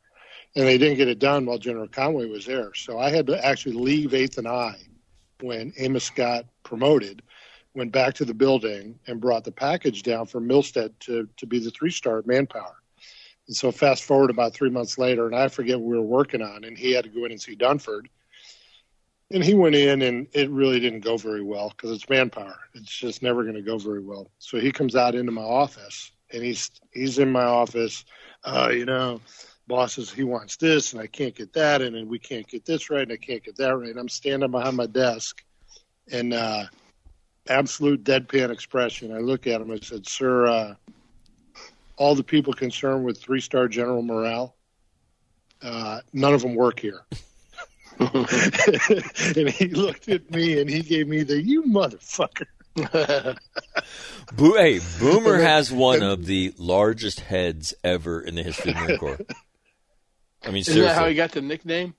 [0.54, 2.74] and they didn't get it done while General Conway was there.
[2.74, 4.76] So I had to actually leave Eighth and I
[5.40, 7.22] when Amos got promoted.
[7.74, 11.58] Went back to the building and brought the package down for Milstead to, to be
[11.58, 12.76] the three star manpower.
[13.48, 16.42] And so fast forward about three months later, and I forget what we were working
[16.42, 18.06] on, and he had to go in and see Dunford.
[19.30, 22.58] And he went in, and it really didn't go very well because it's manpower.
[22.74, 24.30] It's just never going to go very well.
[24.38, 28.04] So he comes out into my office, and he's he's in my office.
[28.44, 29.20] Uh, you know,
[29.66, 32.88] bosses, he wants this, and I can't get that, and then we can't get this
[32.88, 33.90] right, and I can't get that right.
[33.90, 35.42] And I'm standing behind my desk,
[36.12, 36.64] and uh,
[37.48, 39.12] absolute deadpan expression.
[39.12, 39.72] I look at him.
[39.72, 40.74] I said, "Sir." Uh,
[41.96, 44.54] all the people concerned with three star general morale,
[45.62, 47.04] uh, none of them work here.
[49.36, 52.46] and he looked at me and he gave me the you motherfucker.
[54.36, 58.82] Bo- hey, Boomer has one of the largest heads ever in the history of the
[58.84, 59.18] Marine Corps.
[60.44, 61.94] I mean, Isn't that how he got the nickname?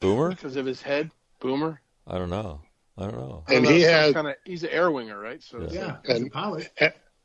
[0.00, 0.30] Boomer.
[0.30, 1.10] Because of his head,
[1.40, 1.80] Boomer.
[2.06, 2.60] I don't know.
[2.96, 3.44] I don't know.
[3.48, 5.42] And he had kind of he's an air winger, right?
[5.42, 6.70] So Yeah, uh, he's a And- pilot.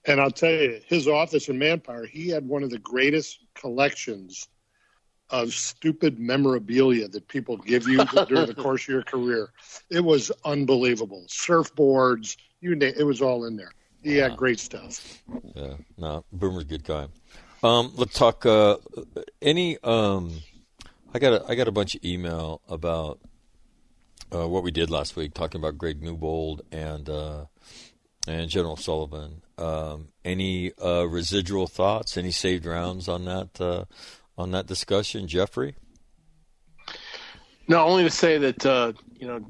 [0.03, 4.47] And I'll tell you, his office in Manpower, he had one of the greatest collections
[5.31, 9.49] of stupid memorabilia that people give you during the course of your career.
[9.89, 11.25] It was unbelievable.
[11.27, 13.71] Surfboards, you name it was all in there.
[14.03, 15.23] Yeah, great stuff.
[15.55, 17.07] Yeah, no, Boomer's a good guy.
[17.63, 18.45] Um, let's talk.
[18.45, 18.77] Uh,
[19.41, 19.77] any?
[19.83, 20.41] Um,
[21.13, 23.19] I got a, I got a bunch of email about
[24.33, 27.45] uh, what we did last week, talking about Greg Newbold and uh,
[28.27, 29.41] and General Sullivan.
[29.57, 32.17] Um, any uh, residual thoughts?
[32.17, 33.85] Any saved rounds on that uh,
[34.37, 35.75] on that discussion, Jeffrey?
[37.67, 39.45] No, only to say that uh, you know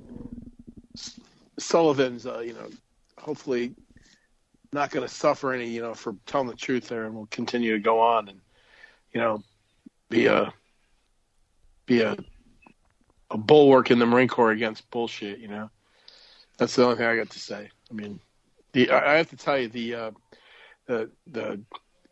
[1.58, 2.70] Sullivan's uh, you know
[3.18, 3.74] hopefully
[4.74, 7.74] not going to suffer any you know for telling the truth there, and will continue
[7.74, 8.40] to go on and
[9.14, 9.44] you know
[10.10, 10.54] be a
[11.86, 12.18] be a
[13.32, 15.40] a bulwark in the Marine Corps against bullshit.
[15.40, 15.70] You know,
[16.58, 17.70] that's the only thing I got to say.
[17.90, 18.20] I mean,
[18.74, 20.12] the I have to tell you the uh,
[20.86, 21.62] the the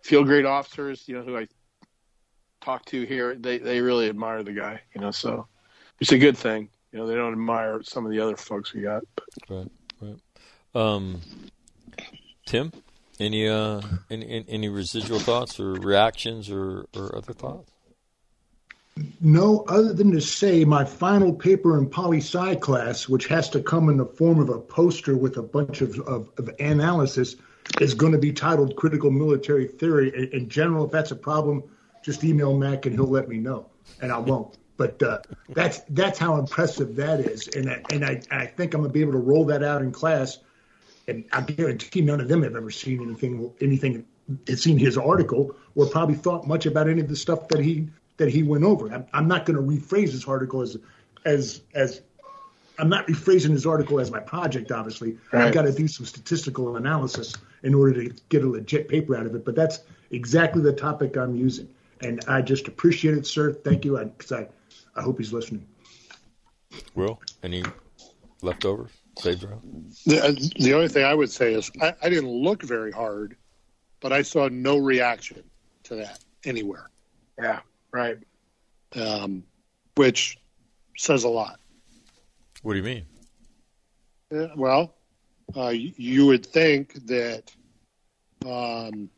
[0.02, 1.48] field grade officers, you know, who I
[2.62, 4.82] talk to here, they they really admire the guy.
[4.94, 5.48] You know, so
[6.00, 6.70] it's a good thing.
[6.92, 9.04] You know, they don't admire some of the other folks we got.
[9.16, 9.72] But Right,
[10.02, 10.20] right.
[10.76, 11.22] Um,
[12.46, 12.72] Tim,
[13.20, 17.72] any uh, any any residual thoughts or reactions or, or other thoughts?
[19.22, 23.62] No, other than to say my final paper in poli sci class, which has to
[23.62, 27.36] come in the form of a poster with a bunch of, of, of analysis,
[27.80, 30.12] is going to be titled Critical Military Theory.
[30.14, 31.64] In, in general, if that's a problem,
[32.04, 33.68] just email Mac and he'll let me know,
[34.02, 34.58] and I won't.
[34.78, 35.20] But uh,
[35.50, 39.02] that's that's how impressive that is, and I, and I, I think I'm gonna be
[39.02, 40.38] able to roll that out in class,
[41.08, 44.06] and I guarantee none of them have ever seen anything anything
[44.48, 47.90] had seen his article or probably thought much about any of the stuff that he
[48.18, 48.92] that he went over.
[48.94, 50.78] I'm, I'm not going to rephrase his article as
[51.26, 52.02] as as
[52.78, 54.72] I'm not rephrasing his article as my project.
[54.72, 55.48] Obviously, Right.
[55.48, 59.26] I've got to do some statistical analysis in order to get a legit paper out
[59.26, 59.44] of it.
[59.44, 59.80] But that's
[60.12, 61.68] exactly the topic I'm using,
[62.02, 63.54] and I just appreciate it, sir.
[63.54, 64.48] Thank you, because I,
[64.96, 65.66] I hope he's listening.
[66.96, 67.64] Will any
[68.42, 69.94] leftovers saved round?
[70.06, 73.36] The, the only thing I would say is I, I didn't look very hard,
[74.00, 75.44] but I saw no reaction
[75.84, 76.90] to that anywhere,
[77.42, 77.60] yeah,
[77.92, 78.18] right.
[78.96, 79.44] um,
[79.96, 80.38] which
[80.98, 81.60] says a lot.
[82.62, 83.06] What do you mean?
[84.32, 84.96] Yeah, well,
[85.56, 87.52] uh, y- you would think that
[88.46, 89.10] um,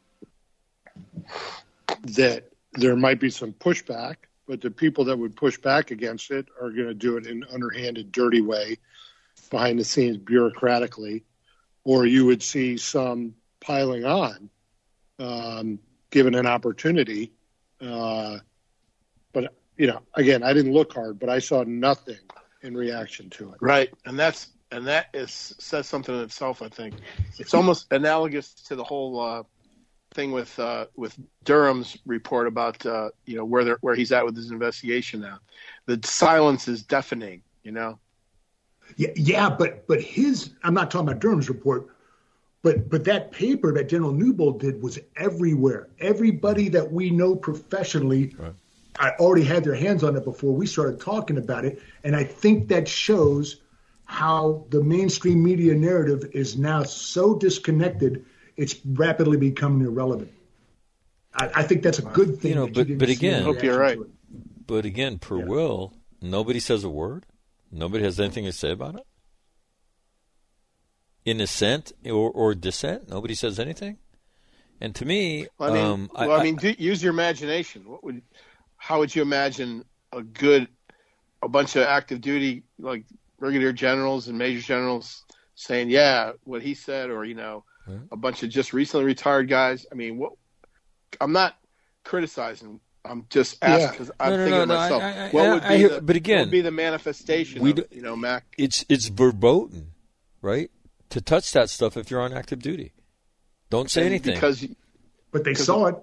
[2.04, 4.16] that there might be some pushback,
[4.48, 7.44] but the people that would push back against it are going to do it in
[7.44, 8.78] an underhanded, dirty way,
[9.50, 11.24] behind the scenes, bureaucratically,
[11.84, 14.50] or you would see some piling on,
[15.20, 15.80] um,
[16.10, 17.32] given an opportunity.
[17.80, 18.38] Uh,
[19.34, 22.20] but you know, again, I didn't look hard, but I saw nothing
[22.62, 23.58] in reaction to it.
[23.62, 26.62] Right, and that's and that is says something in itself.
[26.62, 26.96] I think
[27.38, 29.44] it's almost analogous to the whole uh,
[30.14, 34.36] thing with uh, with Durham's report about uh, you know where where he's at with
[34.36, 35.40] his investigation now.
[35.86, 37.44] The silence is deafening.
[37.64, 38.00] You know,
[38.98, 41.88] Yeah, yeah, but but his I'm not talking about Durham's report,
[42.64, 45.90] but but that paper that General Newbold did was everywhere.
[46.00, 48.36] Everybody that we know professionally,
[49.00, 52.24] I already had their hands on it before we started talking about it, and I
[52.24, 53.62] think that shows
[54.06, 58.26] how the mainstream media narrative is now so disconnected,
[58.58, 60.32] it's rapidly becoming irrelevant.
[61.34, 62.50] I, I think that's a good thing.
[62.52, 63.98] You know, but- didn't but again- Hope you're right.
[64.68, 67.26] But again, per Will, nobody says a word.
[67.72, 69.06] Nobody has anything to say about it.
[71.26, 73.98] In assent or, or dissent, nobody says anything.
[74.80, 77.84] And to me, I mean, um, well, I, mean, do, use your imagination.
[77.86, 78.22] What would,
[78.78, 80.68] how would you imagine a good,
[81.44, 83.06] a bunch of active duty like
[83.40, 85.24] brigadier generals and major generals
[85.54, 87.64] saying, "Yeah, what he said," or you know,
[88.12, 89.86] a bunch of just recently retired guys.
[89.92, 90.34] I mean, what?
[91.20, 91.56] I'm not
[92.04, 92.80] criticizing.
[93.04, 93.92] I'm just asking Yeah.
[93.92, 95.78] because I'm No, no, thinking no, to no, I- myself, I- I- what would I
[95.78, 97.62] be the, but again, what would be the manifestation?
[97.64, 98.46] we of, do- you know, Mac.
[98.58, 99.92] it's it's verboten,
[100.42, 100.70] right,
[101.10, 102.94] to touch that stuff if you're on active duty.
[103.70, 104.34] Don't say And anything.
[104.36, 104.66] because
[105.32, 105.96] But they saw it.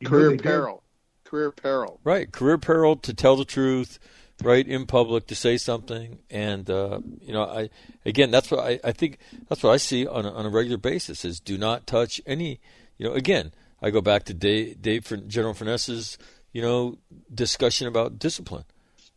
[0.00, 0.42] You career they did.
[0.42, 0.82] peril,
[1.24, 2.00] career peril.
[2.04, 3.98] Right, career peril to tell the truth,
[4.42, 7.70] right in public to say something, and uh, you know, I
[8.04, 9.18] again, that's what I, I think.
[9.48, 12.60] That's what I see on a, on a regular basis is do not touch any.
[12.98, 13.52] You know, again,
[13.82, 16.18] I go back to Dave, Dave General Furness's
[16.52, 16.98] you know
[17.32, 18.64] discussion about discipline.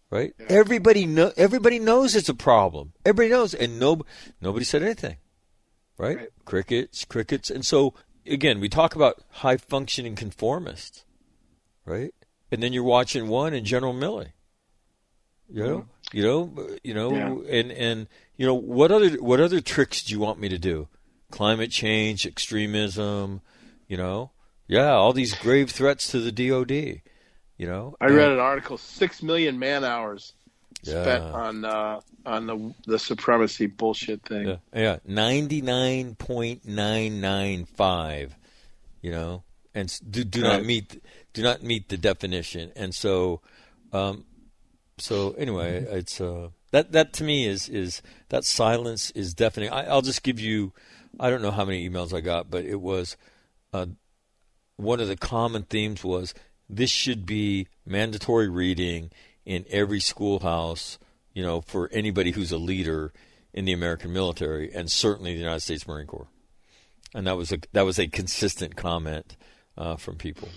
[0.10, 2.94] Right, everybody know everybody knows it's a problem.
[3.06, 4.02] Everybody knows, and no
[4.42, 5.18] nobody said anything.
[5.98, 6.18] Right?
[6.18, 6.30] Right.
[6.46, 7.94] crickets, crickets, and so
[8.26, 11.04] again, we talk about high functioning conformists
[11.88, 12.14] right?
[12.52, 14.32] and then you're watching one and General Milley.
[15.50, 20.04] You know, you know, you know, and and you know what other what other tricks
[20.04, 20.88] do you want me to do?
[21.32, 23.42] Climate change, extremism,
[23.88, 24.32] you know,
[24.68, 27.02] yeah, all these grave threats to the DoD.
[27.58, 30.34] You know, I read an article: six million man hours
[30.84, 34.48] spent on uh, on the the supremacy bullshit thing.
[34.48, 38.36] Yeah, yeah, ninety nine point nine nine five.
[39.02, 39.44] You know,
[39.74, 41.02] and do do not meet
[41.34, 43.42] do not meet the definition, and so,
[43.94, 44.26] um,
[44.98, 49.70] so anyway, it's uh that that to me is is that silence is deafening.
[49.70, 50.74] I, I'll just give you,
[51.20, 53.16] I don't know how many emails I got, but it was,
[53.74, 53.88] uh,
[54.76, 56.34] one of the common themes was
[56.70, 59.12] this should be mandatory reading
[59.46, 61.00] in every schoolhouse,
[61.34, 63.14] you know, for anybody who's a leader
[63.54, 66.28] in the American military and certainly the United States Marine Corps.
[67.16, 69.38] And that was a that was a consistent comment
[69.78, 70.50] uh, from people.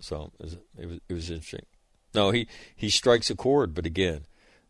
[0.00, 1.66] So it was, it was it was interesting.
[2.14, 4.26] No, he he strikes a chord, but again,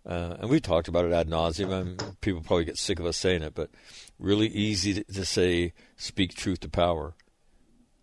[0.06, 1.72] uh, and we talked about it ad nauseum.
[1.72, 3.70] and people probably get sick of us saying it, but
[4.18, 7.14] really easy to, to say speak truth to power.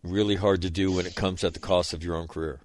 [0.04, 2.62] Really hard to do when it comes at the cost of your own career.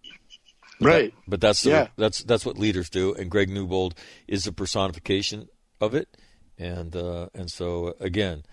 [0.81, 1.15] But Right.
[1.15, 1.89] that- but that's the, Yeah.
[1.97, 3.94] that's that's what leaders do, and Greg Newbold
[4.28, 5.48] is a personification
[5.81, 6.16] of it.
[6.59, 8.44] And uh, and so again,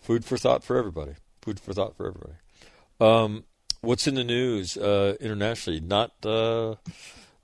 [0.00, 1.14] food for thought for everybody.
[1.42, 2.34] Food for thought for everybody.
[3.00, 3.44] Um,
[3.80, 5.80] what's in the news uh, internationally?
[5.80, 6.76] Not uh,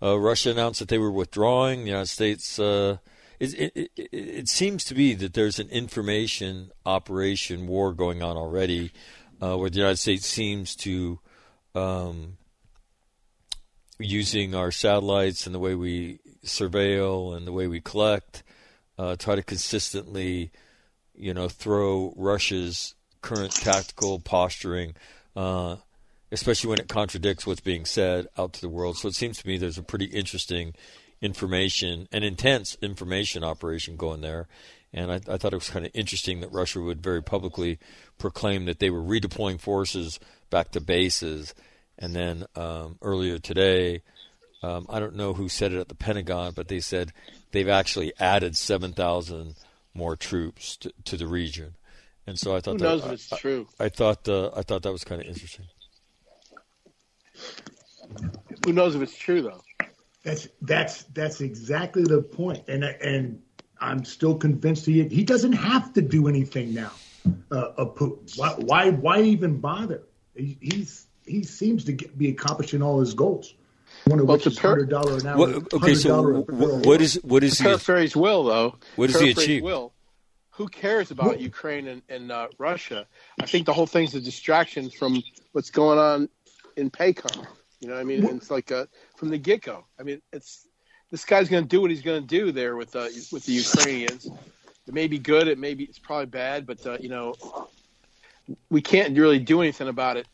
[0.03, 1.81] uh, Russia announced that they were withdrawing.
[1.81, 2.59] The United States.
[2.59, 2.99] Uh,
[3.41, 8.37] it, it, it, it seems to be that there's an information operation war going on
[8.37, 8.91] already,
[9.41, 11.21] uh, where the United States seems to
[11.75, 12.37] um,
[13.99, 18.43] using our satellites and the way we surveil and the way we collect,
[18.99, 20.51] uh, try to consistently,
[21.15, 24.95] you know, throw Russia's current tactical posturing,
[25.37, 25.77] uh,
[26.33, 28.97] especially when it contradicts what's being said, out to the world.
[28.97, 30.75] So it seems to me there's a pretty interesting
[31.21, 34.47] information, an intense information operation going there.
[34.93, 37.79] And I, I thought it was kind of interesting that Russia would very publicly
[38.19, 40.19] proclaim that they were redeploying forces
[40.51, 41.55] back to bases.
[41.99, 44.03] And then um, earlier today,
[44.63, 47.13] um, I don't know who said it at the Pentagon, but they said
[47.53, 49.55] they've actually added 7,000
[49.95, 51.75] more troops to, to the region.
[52.27, 53.67] And so I thought Who that, knows if I- it's true?
[53.81, 55.65] I, I thought uh, I thought that was kind of interesting.
[58.67, 59.63] Who knows if it's true though?
[60.23, 63.43] That's that's that's exactly the point, and and
[63.81, 66.91] I'm still convinced he he doesn't have to do anything now.
[67.51, 68.39] Uh, of Putin.
[68.39, 70.03] Why, why why even bother?
[70.35, 73.55] He, he's he seems to get, be accomplishing all his goals.
[74.07, 75.37] One of Well, which to is hundred dollar an hour.
[75.37, 76.81] What, okay, so $100 a wh- barrel.
[76.81, 77.69] what is what is To he?
[77.69, 78.77] paraphrase Will though.
[78.97, 79.63] What does he achieve?
[79.63, 79.93] Will.
[80.53, 83.07] Who cares about Ukraine and, and uh, Russia?
[83.41, 86.29] I think the whole thing's a distraction from what's going on
[86.79, 87.47] in PACOM.
[87.81, 88.87] You know, what I mean, it's like uh,
[89.17, 89.85] from the get go.
[90.01, 90.67] I mean, it's
[91.11, 93.53] this guy's going to do what he's going to do there with uh, with the
[93.53, 94.27] Ukrainians.
[94.27, 95.49] It may be good.
[95.49, 95.85] It may be.
[95.85, 96.67] It's probably bad.
[96.67, 97.35] But uh, you know,
[98.71, 100.27] we can't really do anything about it.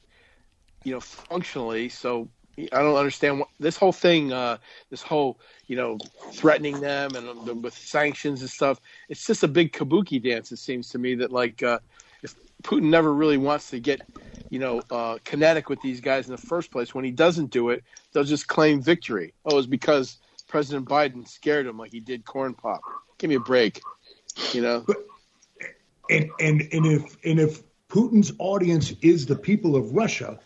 [0.84, 1.88] You know, functionally.
[1.88, 4.32] So I don't understand what this whole thing.
[4.32, 4.56] Uh,
[4.90, 5.98] this whole you know
[6.32, 8.80] threatening them and um, with sanctions and stuff.
[9.08, 10.50] It's just a big kabuki dance.
[10.50, 11.80] It seems to me that like uh,
[12.22, 12.34] if
[12.64, 14.00] Putin never really wants to get
[14.50, 17.70] you know uh, kinetic with these guys in the first place, when he doesn't do
[17.70, 19.34] it, they'll just claim victory.
[19.44, 20.18] Oh, it's because
[20.48, 22.80] President Biden scared him like he did corn pop.
[23.18, 23.80] Give me a break.
[24.52, 24.86] You know.
[26.10, 30.40] and and and if and if Putin's audience is the people of Russia,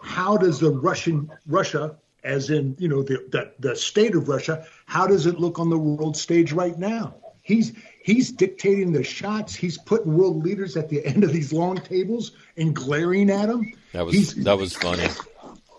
[0.00, 4.66] how does the Russian Russia, as in you know the the, the state of Russia,
[4.86, 7.16] how does it look on the world stage right now?
[7.42, 9.54] He's he's dictating the shots.
[9.54, 13.72] He's putting world leaders at the end of these long tables and glaring at them.
[13.92, 15.08] That was He's- that was funny.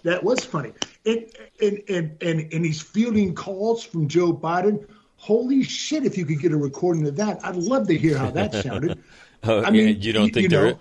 [0.04, 0.74] That was funny.
[1.06, 1.26] And
[1.62, 4.86] and and and and he's fielding calls from Joe Biden.
[5.16, 6.06] Holy shit!
[6.06, 9.02] If you could get a recording of that, I'd love to hear how that sounded.
[9.44, 10.78] Oh, I mean, you don't think you they're?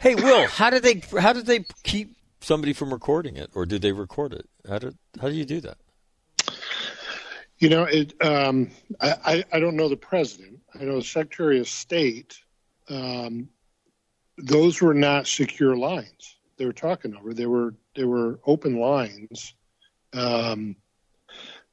[0.00, 1.00] hey, Will, how did they?
[1.20, 4.48] How did they keep somebody from recording it, or did they record it?
[4.68, 4.96] How did?
[5.20, 5.76] How do you do that?
[7.58, 8.14] You know, it.
[8.22, 8.70] Um,
[9.00, 10.60] I, I don't know the president.
[10.74, 12.38] I know the Secretary of State.
[12.88, 13.48] Um,
[14.36, 16.36] those were not secure lines.
[16.56, 17.32] They were talking over.
[17.32, 19.54] They were they were open lines.
[20.12, 20.76] Um,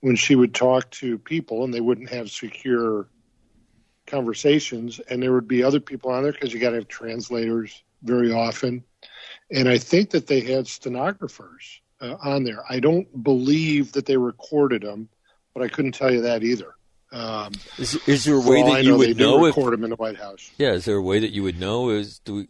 [0.01, 3.07] when she would talk to people, and they wouldn't have secure
[4.07, 7.83] conversations, and there would be other people on there because you got to have translators
[8.03, 8.83] very often.
[9.51, 12.63] And I think that they had stenographers uh, on there.
[12.69, 15.07] I don't believe that they recorded them,
[15.53, 16.75] but I couldn't tell you that either.
[17.13, 19.57] Um, Is, is there a way that I you know, would know if?
[19.57, 20.49] record them in the White House?
[20.57, 21.89] Yeah, is there a way that you would know?
[21.89, 22.47] Is do we,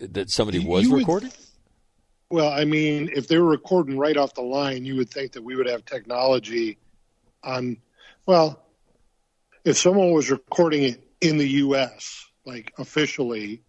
[0.00, 1.32] that somebody was You would- recording?
[2.30, 5.42] Well, I mean, if they were recording right off the line, you would think that
[5.44, 6.78] we would have technology
[7.44, 7.76] on.
[8.26, 8.64] Well,
[9.64, 13.62] if someone was recording it in the U.S., like officially,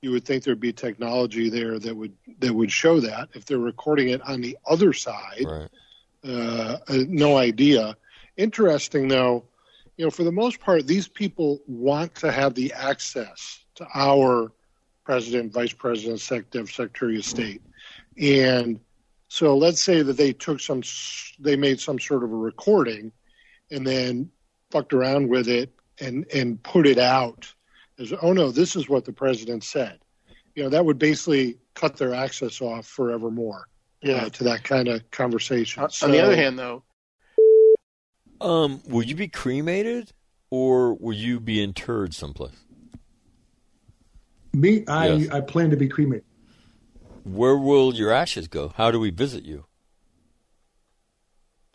[0.00, 3.28] you would think there'd be technology there that would that would show that.
[3.34, 5.68] If they're recording it on the other side, Right.
[6.26, 7.96] Uh, uh, no idea.
[8.36, 9.44] Interesting though,
[9.96, 14.52] you know, for the most part, these people want to have the access to our
[15.04, 17.62] president, vice president, secretary of state,
[18.20, 18.80] and
[19.28, 20.82] so let's say that they took some,
[21.38, 23.12] they made some sort of a recording,
[23.70, 24.30] and then
[24.70, 27.52] fucked around with it and and put it out
[27.98, 29.98] as, oh no, this is what the president said.
[30.54, 33.68] You know, that would basically cut their access off forevermore
[34.02, 34.28] Yeah.
[34.28, 35.82] to that kind of conversation.
[35.82, 36.82] On the other hand, though,
[38.40, 40.12] Um, will you be cremated
[40.50, 42.54] or will you be interred someplace?
[44.54, 45.30] Me, I, Yes.
[45.30, 46.24] I plan to be cremated.
[47.24, 48.72] Where will your ashes go?
[48.76, 49.66] How do we visit you?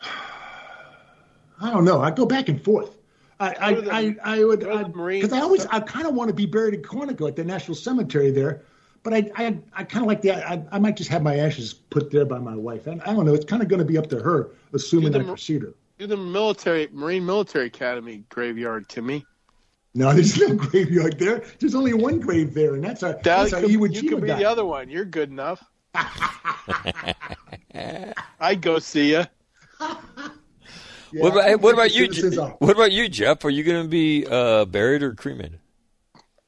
[0.00, 2.00] I don't know.
[2.00, 2.96] I go back and forth.
[3.38, 6.06] I I, the- I, I would go to the Marine- because I always I kind
[6.06, 8.62] of want to be buried in Quantico at the National Cemetery there,
[9.06, 11.72] but I I, I kind of like the I, I might just have my ashes
[11.72, 12.88] put there by my wife.
[12.88, 13.34] And I don't know.
[13.34, 15.74] It's kind of going to be up to her, assuming Do I the- proceed her.
[15.98, 19.24] do the military Marine Military Academy graveyard, Timmy.
[19.94, 21.44] No, there's no graveyard there.
[21.60, 24.08] There's only one grave there, and that's our That that's our could, Iwo you Jima
[24.08, 24.38] could be guy.
[24.38, 24.90] the other one.
[24.90, 25.62] You're good enough.
[28.40, 29.24] I'd go see you.
[29.80, 32.12] Yeah, what about what about you?
[32.12, 33.44] citizens What about you, Jeff?
[33.44, 35.60] Are you going to be uh, buried or cremated?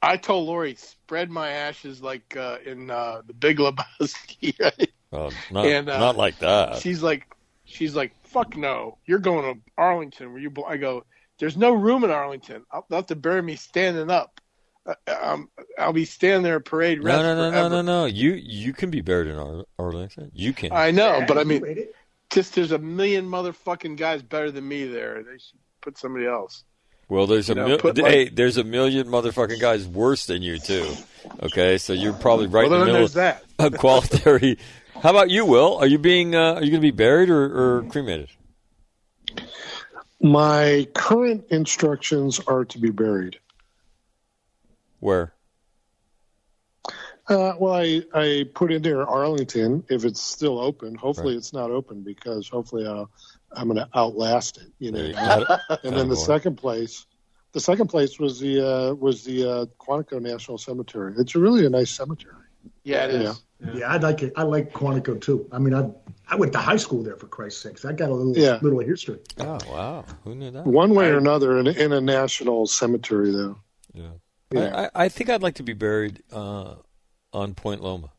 [0.03, 0.77] I told Lori
[1.09, 4.55] spread my ashes like uh, in uh, the Big Lebowski.
[4.61, 4.91] Right?
[5.11, 6.83] Oh, not And, uh, not like that.
[6.83, 7.27] she's like,
[7.65, 10.33] she's like, fuck no, you're going to Arlington.
[10.33, 10.51] Where you?
[10.51, 11.05] bel-" I go,
[11.39, 12.63] there's no room in Arlington.
[12.71, 14.39] I'll they'll have to bury me standing up.
[14.85, 15.49] Uh, um,
[15.79, 17.69] I'll be standing there at parade No, rest no, no, no, forever.
[17.71, 18.05] no, no.
[18.05, 20.31] You you can be buried in Ar- Arlington.
[20.35, 20.73] You can.
[20.75, 21.87] I know, Yeah, but I mean,
[22.31, 25.23] just there's a million motherfucking guys better than me there.
[25.23, 26.65] They should put somebody else.
[27.09, 30.43] Well, there's a You know, mil- hey, like- there's a million motherfucking guys worse than
[30.43, 30.93] you too.
[31.43, 33.45] Okay, so you're probably right well, in the middle there's of that.
[33.59, 34.59] a quality.
[35.03, 35.77] How about you, Will?
[35.79, 38.29] Are you being uh, are you going to be buried or, or cremated?
[40.21, 43.39] My current instructions are to be buried.
[44.99, 45.33] Where?
[47.29, 50.95] Uh, well, I, I put in there Arlington if it's still open.
[50.95, 53.11] Hopefully, it's not open because hopefully I'll,
[53.53, 54.73] I'm going to outlast it.
[54.79, 55.03] You know.
[55.03, 55.59] You go.
[55.85, 57.07] and then the second place,
[57.53, 61.15] the second place was the uh, was the uh, Quantico National Cemetery.
[61.19, 62.35] It's really a nice cemetery.
[62.85, 63.23] Yeah, it is.
[63.23, 63.35] Yeah.
[63.75, 64.33] Yeah, I like it.
[64.37, 65.49] I like Quantico too.
[65.51, 65.91] I mean, I
[66.29, 67.85] I went to high school there for Christ's sakes.
[67.85, 68.59] I got a little Yeah.
[68.63, 69.19] little history.
[69.39, 70.65] Oh wow, who knew that?
[70.65, 73.59] One way or another, in, a- in a national cemetery, though.
[73.95, 74.11] Yeah.
[74.53, 74.61] Yeah.
[74.77, 76.75] I, I, I think I'd like to be buried uh,
[77.33, 78.11] on Point Loma.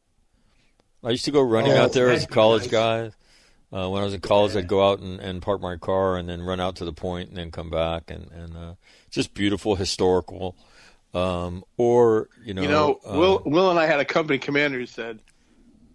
[1.04, 2.72] I used to go running Oh, out there as a college nice.
[2.72, 3.12] guy.
[3.72, 6.28] Uh, when I was in college, I'd go out and, and park my car and
[6.28, 8.74] then run out to the point and then come back and and uh,
[9.12, 10.56] just beautiful, historical.
[11.14, 14.80] Um, or you know, You know, uh, Will Will and I had a company commander
[14.80, 15.20] who said,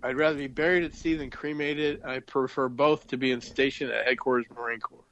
[0.03, 2.05] "I'd rather be buried at sea than cremated.
[2.05, 5.05] I prefer both to being stationed at headquarters Marine Corps."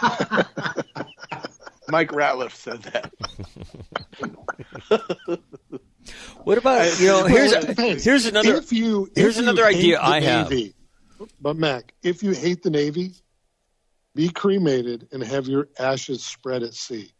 [1.88, 3.12] Mike Ratliff said that.
[6.44, 7.26] What about you know?
[7.26, 10.50] Here's it here's another If you, here's you another hate idea I have.
[10.50, 10.74] Navy,
[11.40, 13.12] But Mac, if you hate the Navy,
[14.14, 17.12] be cremated and have your ashes spread at sea.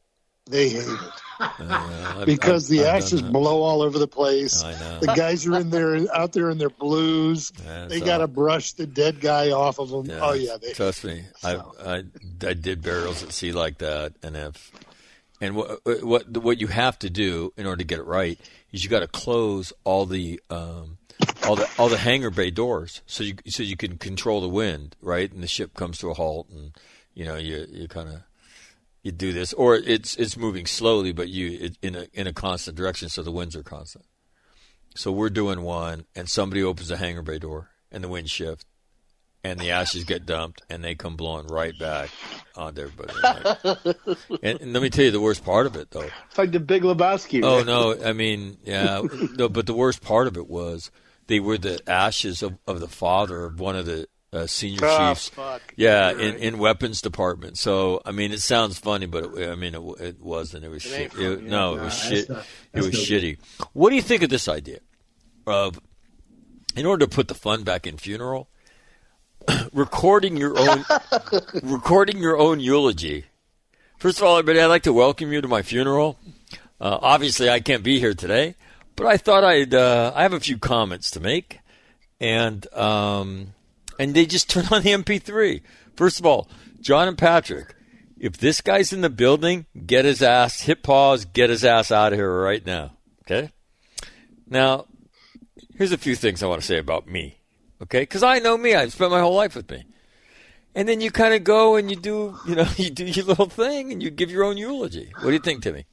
[0.46, 0.98] They hate it
[1.38, 4.64] Uh, because I've- the I've done ashes blow all over the place.
[4.64, 4.98] I know.
[5.00, 7.50] The guys are in there out there in their blues.
[7.88, 10.06] They so- got to brush the dead guy off of them.
[10.06, 11.24] Yeah, oh yeah, they, trust me.
[11.44, 11.96] I, I
[12.42, 14.72] I did burials at sea like that, and if
[15.40, 18.38] and what what what you have to do in order to get it right
[18.72, 20.98] is you got to close all the um,
[21.46, 24.96] all the all the hangar bay doors so you so you can control the wind,
[25.00, 25.30] right?
[25.32, 26.72] And the ship comes to a halt, and
[27.14, 28.22] you know you you kind of
[29.02, 32.32] you do this, or it's it's moving slowly, but you it, in a in a
[32.32, 34.04] constant direction, so the winds are constant.
[34.94, 38.66] So we're doing one, and somebody opens the hangar bay door, and the wind shift,
[39.42, 42.10] and the ashes get dumped, and they come blowing right back
[42.56, 43.14] onto everybody.
[44.42, 46.08] and, and let me tell you the worst part of it, though.
[46.28, 47.42] It's like the Big Lebowski.
[47.42, 49.02] Oh no, I mean, yeah,
[49.36, 50.90] no, but the worst part of it was
[51.30, 55.08] they were the ashes of, of the father of one of the uh, senior Oh,
[55.14, 55.28] chiefs.
[55.30, 55.60] fuck.
[55.76, 56.40] Yeah, You're in, right.
[56.42, 57.58] in weapons department.
[57.58, 60.64] So I mean, it sounds funny, but it, I mean, it, it wasn't.
[60.64, 61.18] It was It shit.
[61.18, 62.28] It- no, it was shit.
[62.28, 63.38] not- it was shitty.
[63.72, 64.80] What do you think of this idea
[65.46, 65.80] of,
[66.76, 68.48] in order to put the fun back in funeral,
[69.72, 70.84] recording your own,
[71.62, 73.24] recording your own eulogy?
[73.98, 76.18] First of all, everybody, I'd like to welcome you to my funeral.
[76.80, 78.54] Uh, obviously, I can't be here today,
[79.00, 79.72] but I thought I'd.
[79.72, 81.60] Uh, I have a few comments to make,
[82.20, 83.54] and um,
[83.98, 85.62] and they just turn on the MP3.
[85.96, 86.50] First of all,
[86.82, 87.74] John and Patrick,
[88.18, 92.12] if this guy's in the building, get his ass, hit pause, get his ass out
[92.12, 92.92] of here right now.
[93.22, 93.50] Okay.
[94.46, 94.84] Now,
[95.76, 97.38] here's a few things I want to say about me.
[97.80, 98.74] Okay, because I know me.
[98.74, 99.84] I've spent my whole life with me.
[100.74, 103.48] And then you kind of go and you do, you know, you do your little
[103.48, 105.10] thing and you give your own eulogy.
[105.14, 105.86] What do you think, Timmy?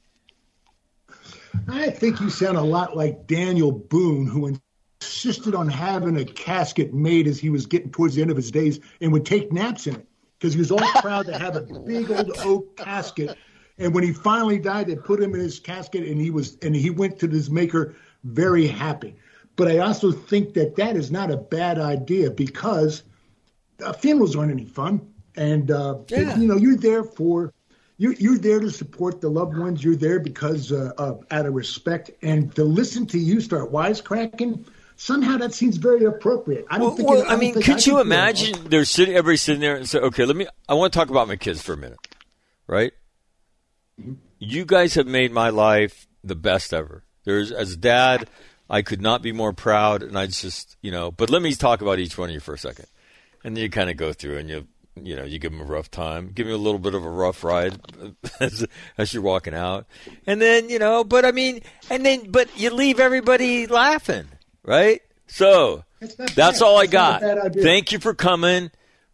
[1.68, 4.56] I think you sound a lot like Daniel Boone, who
[5.00, 8.50] insisted on having a casket made as he was getting towards the end of his
[8.50, 10.06] days and would take naps in it
[10.38, 13.36] because he was all proud to have a big old oak casket.
[13.78, 16.74] And when he finally died, they put him in his casket, and he was and
[16.74, 17.94] he went to his maker
[18.24, 19.14] very happy.
[19.56, 23.02] But I also think that that is not a bad idea because
[23.84, 25.00] uh, funerals aren't any fun,
[25.36, 26.36] and uh, Yeah.
[26.36, 27.52] you know you're there for
[27.98, 29.84] you're, you're there to support the loved ones.
[29.84, 34.66] You're there because uh, of, out of respect, and to listen to you start wisecracking.
[34.96, 36.66] Somehow that seems very appropriate.
[36.70, 37.08] I don't Well, think.
[37.08, 39.88] well, it, I don't mean, could I you imagine they're sitting, everybody sitting there and
[39.88, 41.98] say, okay, let me, I want to talk about my kids for a minute,
[42.66, 42.92] right?
[44.40, 47.04] You guys have made my life the best ever.
[47.24, 48.28] There's, as dad,
[48.68, 51.80] I could not be more proud, and I just, you know, but let me talk
[51.80, 52.86] about each one of you for a second.
[53.44, 54.66] And then you kind of go through and you,
[55.06, 57.10] you know, you give them a rough time, give them a little bit of a
[57.10, 57.80] rough ride
[58.40, 58.66] as,
[58.96, 59.86] as you're walking out.
[60.26, 61.60] And then, you know, but I mean,
[61.90, 64.26] and then, but you leave everybody laughing,
[64.62, 65.02] right?
[65.26, 65.84] So
[66.34, 67.22] that's all I not got.
[67.22, 67.62] a bad idea.
[67.62, 68.70] Thank you for coming,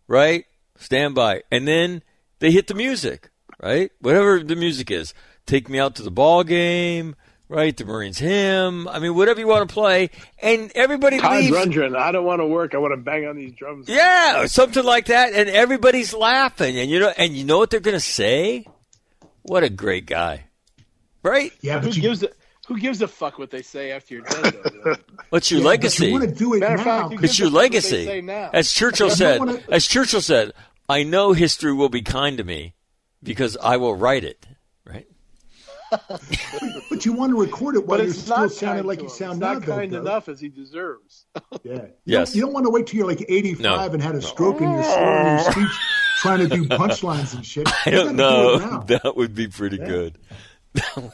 [0.06, 0.44] right?
[0.78, 1.42] Stand by.
[1.50, 2.02] And then
[2.38, 3.30] they hit the music,
[3.62, 3.90] right?
[4.00, 5.14] Whatever the music is.
[5.46, 7.16] Take me out to the ball game,
[7.48, 7.76] right?
[7.76, 8.88] The Marines him.
[8.88, 10.10] I mean, whatever you want to play.
[10.42, 11.56] And everybody Todd leaves.
[11.56, 12.74] Rundgren, I don't want to work.
[12.74, 13.88] I want to bang on these drums.
[13.88, 17.70] Yeah, or something like that, and everybody's laughing, and you know, and you know what
[17.70, 18.66] they're gonna say?
[19.42, 20.46] What a great guy,
[21.22, 21.52] right?
[21.60, 22.28] Yeah, Who but you, gives a
[22.66, 24.54] Who gives a fuck what they say after you're dead?
[24.84, 24.94] Though?
[25.28, 26.06] What's your yeah, legacy?
[26.06, 26.84] you want to do it Matter now.
[26.84, 28.04] fact, you 'cause It's your gives a fuck what they legacy.
[28.06, 28.50] say now.
[28.54, 30.52] As Churchill said, wanna- as Churchill said,
[30.88, 32.74] I know history will be kind to me
[33.22, 34.46] because I will write it.
[34.86, 35.06] Right?
[36.90, 39.10] But you want to record it while you're it's still sounding like you him.
[39.10, 40.00] sound it's now, not though, kind Doug.
[40.02, 41.26] enough as he deserves.
[41.62, 41.72] Yeah.
[41.74, 42.28] You, Yes.
[42.28, 43.78] don't, you don't want to wait till you're like 85 No.
[43.94, 45.80] and had a stroke and you're slurring your speech
[46.18, 47.68] trying to do punchlines and shit.
[47.86, 48.82] I don't gotta do know.
[48.86, 50.18] That would be pretty good.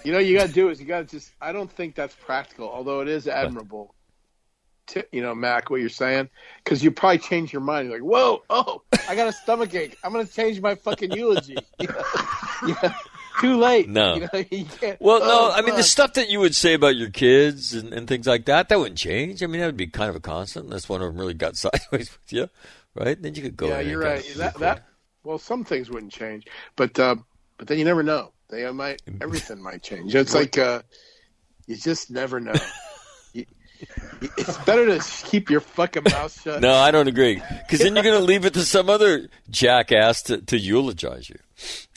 [0.04, 1.30] You know, you got to do is you got to just.
[1.40, 3.94] I don't think that's practical, although it is admirable.
[4.88, 6.30] To, you know, Mac, what you're saying,
[6.64, 7.88] because you probably change your mind.
[7.90, 9.96] You're like, whoa, oh, I got a stomach ache.
[10.02, 11.56] I'm gonna change my fucking eulogy.
[11.78, 12.94] yeah.
[13.40, 13.88] Too late.
[13.88, 14.14] No.
[14.20, 16.74] You know, you can't, Well, no, oh, I mean the stuff that you would say
[16.74, 19.42] about your kids and, and things like that, that wouldn't change.
[19.42, 21.56] I mean, that would be kind of a constant unless one of them really got
[21.56, 22.48] sideways with you,
[22.94, 23.20] right?
[23.20, 23.68] Then you could go.
[23.68, 24.34] Yeah, in you're kinda right.
[24.36, 24.86] That that.
[25.24, 26.46] Well, some things wouldn't change,
[26.76, 27.16] but uh,
[27.58, 28.32] but then you never know.
[28.48, 30.14] They might everything might change.
[30.14, 30.82] It's like uh,
[31.66, 32.52] you just never know.
[33.32, 33.46] You-
[34.20, 36.60] you- it's better to keep your fucking mouth shut.
[36.60, 37.40] No, I don't agree.
[37.66, 41.36] Because then you're going to leave it to some other jackass to, to eulogize you.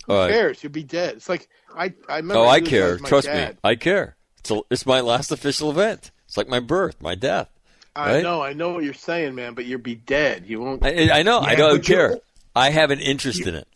[0.07, 0.31] All Who right.
[0.31, 0.63] cares?
[0.63, 1.15] You'll be dead.
[1.17, 2.37] It's like I I remember.
[2.43, 2.97] Oh, I care.
[2.99, 3.53] my Trust dad.
[3.53, 4.15] me, I care.
[4.39, 6.11] It's a, it's my last official event.
[6.25, 7.49] It's like my birth, my death.
[7.95, 8.23] I right?
[8.23, 9.53] know, I know what you're saying, man.
[9.53, 10.45] But you'll be dead.
[10.47, 10.83] You won't.
[10.85, 11.39] I, I know.
[11.39, 12.19] I don't care.
[12.55, 13.67] I have an interest in it.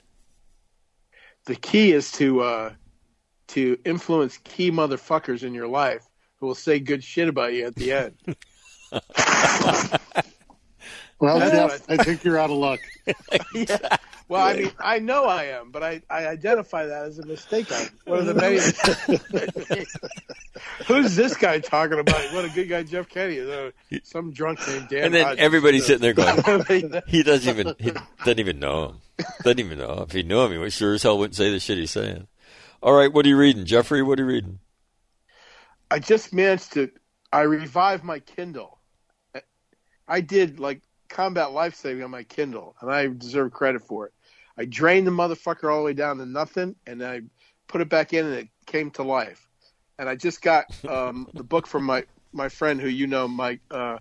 [1.46, 2.74] the key is to uh,
[3.50, 6.06] to influence key motherfuckers in your life
[6.40, 8.16] who will say good shit about you at the end.
[11.20, 12.80] Well, Jeff, I think you're out of luck.
[13.56, 13.98] yeah.
[14.30, 17.72] Well, I mean, I know I am, but I, I identify that as a mistake.
[17.72, 18.34] I, one of the
[19.70, 19.86] many.
[20.88, 22.20] Who's this guy talking about?
[22.34, 23.50] What a good guy Jeff Kenny is.
[23.50, 23.72] Uh,
[24.04, 25.06] some drunk named Dan.
[25.06, 25.40] And then Hodges.
[25.40, 27.02] everybody's sitting there going, going.
[27.08, 29.26] he doesn't even he doesn't even know him.
[29.44, 30.04] Doesn't even know.
[30.08, 32.28] If he knew him, he would sure as hell wouldn't say the shit he's saying.
[32.84, 34.04] All right, what are you reading, Jeffrey?
[34.04, 34.60] What are you reading?
[35.90, 36.92] I just managed to.
[37.32, 38.78] I revived my Kindle.
[40.08, 44.14] I did like combat life saving on my Kindle, and I deserve credit for it.
[44.58, 47.22] I drained the motherfucker all the way down to nothing, and I
[47.68, 49.48] put it back in, and it came to life.
[50.00, 52.04] And I just got um, the book from my
[52.34, 54.00] my friend who you know, Mike uh,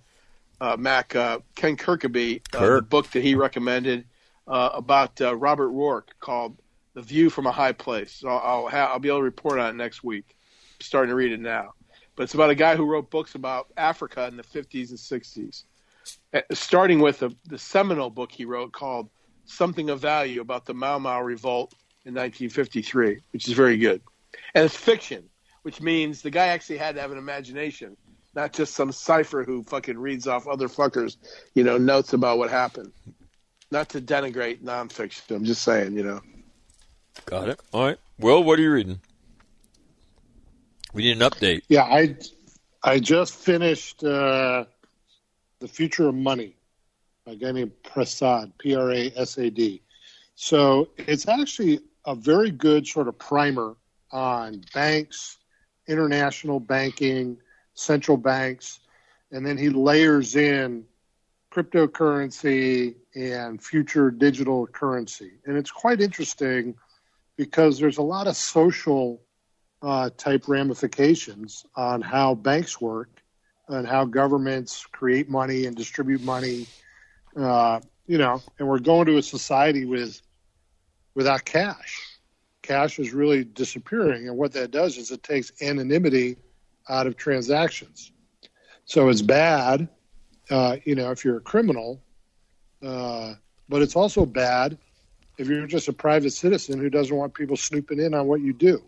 [0.60, 4.06] uh, Mac uh, Ken Kirkaby, uh, the book that he recommended
[4.46, 6.56] uh, about uh, Robert Ruark called
[6.94, 9.70] "The View from a High Place." So I'll ha- I'll be able to report on
[9.70, 10.24] it next week.
[10.28, 11.74] I'm starting to read it now,
[12.14, 15.64] but it's about a guy who wrote books about Africa in the 50s and 60s,
[16.32, 19.10] Uh, starting with the seminal book he wrote called
[19.46, 21.72] "Something of Value" about the Mau Mau Revolt
[22.04, 24.02] in 1953, which is very good,
[24.54, 25.24] and it's fiction,
[25.62, 27.96] which means the guy actually had to have an imagination,
[28.34, 31.16] not just some cipher who fucking reads off other fuckers,
[31.54, 32.92] you know, notes about what happened.
[33.70, 36.20] Not to denigrate nonfiction, I'm just saying, you know.
[37.24, 37.60] Got it.
[37.72, 37.98] All right.
[38.18, 39.00] Well, what are you reading?
[40.92, 41.62] We need an update.
[41.68, 42.16] Yeah, I
[42.82, 44.64] I just finished uh,
[45.58, 46.55] the The Future of Money
[47.26, 49.82] by a guy named Prasad, P R A S A D.
[50.36, 53.74] So it's actually a very good sort of primer
[54.12, 55.38] on banks,
[55.88, 57.38] international banking,
[57.74, 58.78] central banks,
[59.32, 60.84] and then he layers in
[61.52, 65.32] cryptocurrency and future digital currency.
[65.46, 66.76] And it's quite interesting
[67.36, 69.20] because there's a lot of social
[69.82, 73.08] uh, type ramifications on how banks work
[73.68, 76.66] and how governments create money and distribute money.
[77.38, 80.20] Uh, you know, and we're going to a society with
[81.14, 82.18] without cash.
[82.62, 86.36] Cash is really disappearing, and what that does is it takes anonymity
[86.88, 88.12] out of transactions.
[88.84, 89.88] So it's bad,
[90.50, 92.00] uh, you know, if you're a criminal,
[92.82, 93.34] uh,
[93.68, 94.78] but it's also bad
[95.38, 98.52] if you're just a private citizen who doesn't want people snooping in on what you
[98.52, 98.82] do.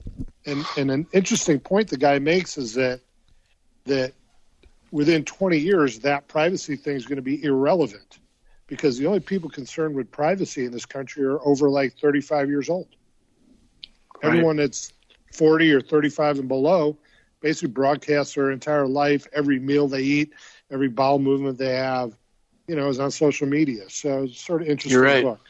[0.47, 3.01] And and an interesting point the guy makes is that
[3.85, 4.13] that
[4.91, 8.19] within 20 years that privacy thing is going to be irrelevant
[8.69, 12.69] because the only people concerned with privacy in this country are over like 35 years
[12.69, 12.87] old.
[14.23, 14.29] Right.
[14.29, 14.93] Everyone that's
[15.35, 16.97] 40 or 35 and below
[17.41, 20.33] basically broadcasts their entire life, every meal they eat,
[20.71, 22.17] every bowel movement they have,
[22.67, 23.89] you know, is on social media.
[23.89, 25.25] So it's sort of interesting You're right.
[25.25, 25.41] book.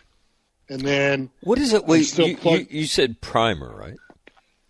[0.70, 1.82] And then What is it?
[1.82, 3.96] I'm Wait, you, plug- you, you said primer, right?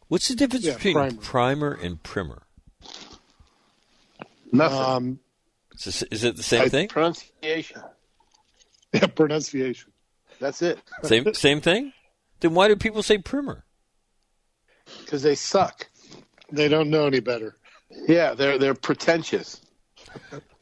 [0.07, 1.21] What's the difference Yeah, between primer.
[1.21, 1.73] primer.
[1.75, 2.43] and primer?
[4.53, 4.79] Nothing.
[4.79, 5.21] um,
[5.77, 6.89] Is, this- is it the same I- thing?
[6.89, 7.83] Pronunciation.
[8.93, 9.93] yeah, pronunciation.
[10.41, 10.79] That's it.
[11.03, 11.93] Same same thing?
[12.41, 13.65] Then why do people say primer?
[15.01, 15.89] Because they suck.
[16.51, 17.57] They don't know any better.
[18.09, 19.61] Yeah, they're they're pretentious.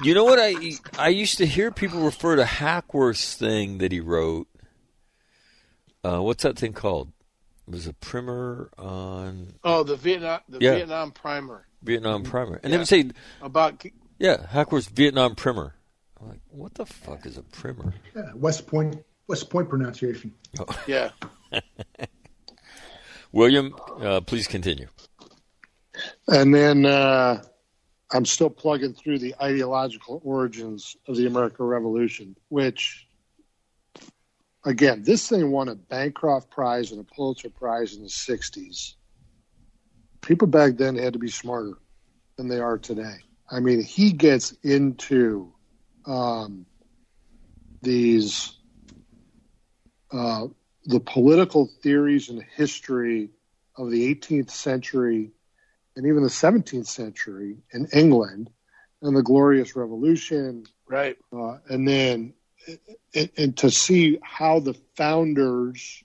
[0.03, 0.55] You know what I
[0.99, 4.49] I used to hear people refer to Hackworth's thing that he wrote.
[6.03, 7.13] Uh, what's that thing called?
[7.69, 10.75] It was a primer on Oh, the Vietnam the Yeah.
[10.77, 12.71] Vietnam primer Vietnam primer, and Yeah.
[12.71, 13.11] they would say,
[13.43, 13.85] about
[14.19, 15.75] "Yeah, Hackworth's Vietnam primer."
[16.21, 20.33] I'm like, "What the fuck is a primer?" Yeah, West Point, West Point pronunciation.
[20.87, 21.11] yeah.
[23.33, 24.89] William, uh, please continue.
[26.29, 27.43] And then uh,
[28.13, 33.07] I'm still plugging through the ideological origins of the American Revolution, which,
[34.65, 38.95] again, this thing won a Bancroft Prize and a Pulitzer Prize in the 60s.
[40.21, 41.75] People back then had to be smarter
[42.37, 43.17] than they are today.
[43.51, 45.53] I mean, he gets into
[46.07, 46.67] um,
[47.83, 48.53] these
[50.13, 50.47] uh,
[50.85, 53.31] the political theories and history
[53.77, 55.33] of the 18th century
[55.97, 58.51] and even the 17th century in England
[59.03, 61.17] and the Glorious Revolution, Right.
[61.33, 62.35] uh, and then
[63.15, 66.03] and, and to see how the founders,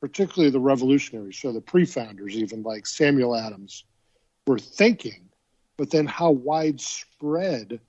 [0.00, 3.84] particularly the revolutionaries, so the pre-founders, even like Samuel Adams,
[4.46, 5.28] were thinking,
[5.76, 7.80] but then how widespread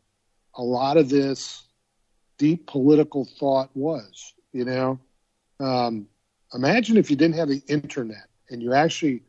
[0.56, 1.64] a lot of this
[2.38, 4.34] deep political thought was.
[4.52, 4.99] You know,
[5.60, 6.07] um,
[6.53, 9.23] imagine if you didn't have the internet and you actually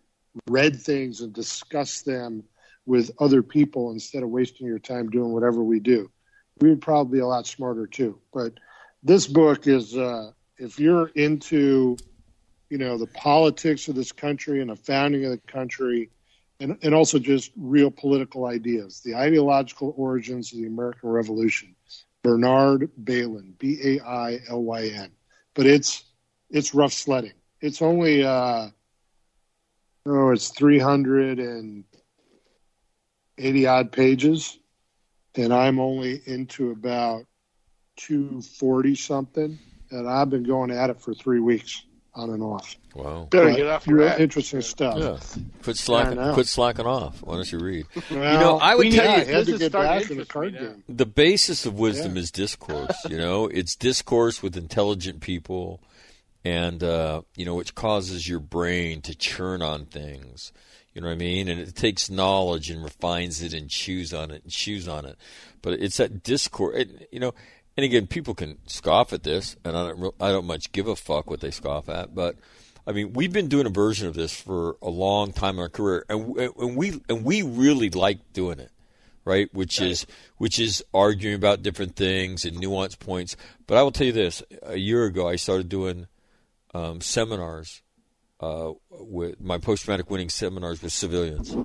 [0.49, 2.45] read things and discussed them
[2.87, 6.11] with other people instead of wasting your time doing whatever we do.
[6.61, 8.19] We would probably be a lot smarter too.
[8.33, 8.55] But
[9.03, 11.97] this book is, uh, if you're into,
[12.71, 16.11] you know, the politics of this country and the founding of the country,
[16.63, 21.75] and, and also just real political ideas, the ideological origins of the American Revolution.
[22.23, 25.11] Bernard Bailyn, B A I L Y N.
[25.55, 26.05] But it's
[26.51, 27.33] it's rough sledding.
[27.61, 28.69] It's only uh,
[30.07, 31.83] oh, it's three hundred and
[33.39, 34.57] eighty odd pages,
[35.35, 37.25] and I'm only into about
[37.97, 39.59] two forty something,
[39.91, 41.83] and I've been going at it for three weeks
[42.15, 42.77] on and off.
[42.95, 43.27] Wow.
[43.31, 44.19] Better But get off your ass.
[44.21, 44.99] interesting stuff.
[44.99, 45.17] Yeah.
[45.63, 46.19] Quit slacking.
[46.35, 47.23] Quit slacking off.
[47.23, 47.87] Why don't you read?
[48.11, 50.53] Well, you know, I would tell you need- had This is back in the card
[50.59, 50.85] game.
[50.89, 52.21] the basis of wisdom Yeah.
[52.23, 52.97] is discourse.
[53.09, 55.81] You know, it's discourse with intelligent people,
[56.45, 60.53] and uh, you know, which causes your brain to churn on things.
[60.93, 61.49] You know what I mean?
[61.49, 65.17] And it takes knowledge and refines it and chews on it and chews on it.
[65.63, 66.77] But it's that discourse.
[66.77, 67.33] It, you know,
[67.77, 70.15] and again, people can scoff at this, and I don't.
[70.21, 72.37] I don't much give a fuck what they scoff at, but.
[72.85, 75.69] I mean, we've been doing a version of this for a long time in our
[75.69, 78.73] career, and and we and we really like doing it
[79.25, 79.53] right?
[79.55, 80.07] Which is
[80.39, 83.37] which is arguing about different things and nuance points.
[83.67, 86.07] But I will tell you this: a year ago, I started doing
[86.75, 87.83] um, seminars
[88.41, 91.57] uh, with my post traumatic winning seminars with civilians,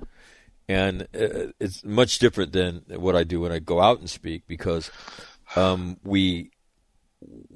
[0.68, 4.44] and uh, it's much different than what I do when I go out and speak
[4.46, 4.90] because
[5.56, 6.50] um, we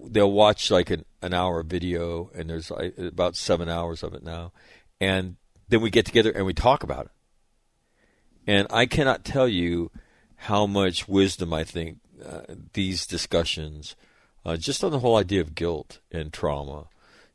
[0.09, 4.25] they'll watch like an, an hour video and there's like, about seven hours of it
[4.25, 4.53] now
[5.01, 5.37] and
[5.69, 7.13] then we get together and we talk about it
[8.47, 9.91] and I cannot tell you
[10.37, 12.43] how much wisdom I think uh,
[12.73, 13.97] these discussions,
[14.45, 16.89] uh, just on the whole idea of guilt and trauma,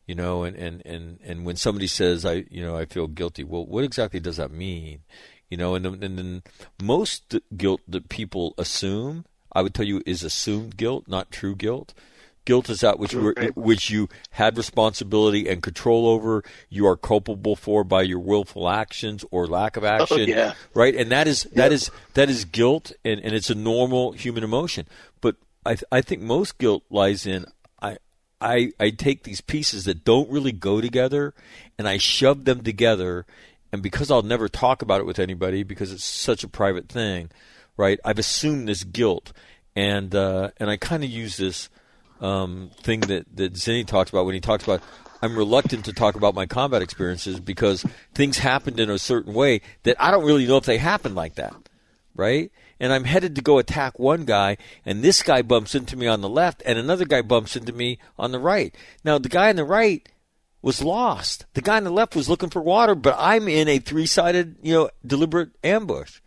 [0.06, 3.44] you know, and, and, and, and when somebody says, I, you know, I feel guilty,
[3.44, 5.02] well, what exactly does that mean?
[5.50, 6.44] You know, and and then
[6.82, 11.94] most guilt that people assume, I would tell you, is assumed guilt, not true guilt.
[12.48, 16.46] Guilt is that which were, which you had responsibility and control over.
[16.70, 20.22] You are culpable for by your willful actions or lack of oh, action.
[20.22, 20.54] Oh, yeah.
[20.74, 24.46] Right, and that is that is that is guilt, and, and it's a normal human
[24.46, 24.88] emotion.
[25.20, 27.48] But I I think most guilt lies in
[27.82, 27.98] I
[28.40, 31.34] I I take these pieces that don't really go together,
[31.78, 33.26] and I shove them together,
[33.74, 37.30] and because I'll never talk about it with anybody because it's such a private thing,
[37.78, 38.00] right?
[38.04, 39.32] I've assumed this guilt,
[39.76, 41.70] and uh, and I kind of use this
[42.20, 44.82] um, thing that that Zinni talks about when he talks about
[45.22, 49.62] I'm reluctant to talk about my combat experiences because things happened in a certain way
[49.84, 51.56] that I don't really know if they happened like that,
[52.16, 52.52] right?
[52.80, 56.22] And I'm headed to go attack one guy, and this guy bumps into me on
[56.22, 58.76] the left, and another guy bumps into me on the right.
[59.04, 60.08] Now the guy on the right
[60.62, 61.46] was lost.
[61.54, 64.74] The guy on the left was looking for water, but I'm in a three-sided, you
[64.74, 66.20] know, deliberate ambush.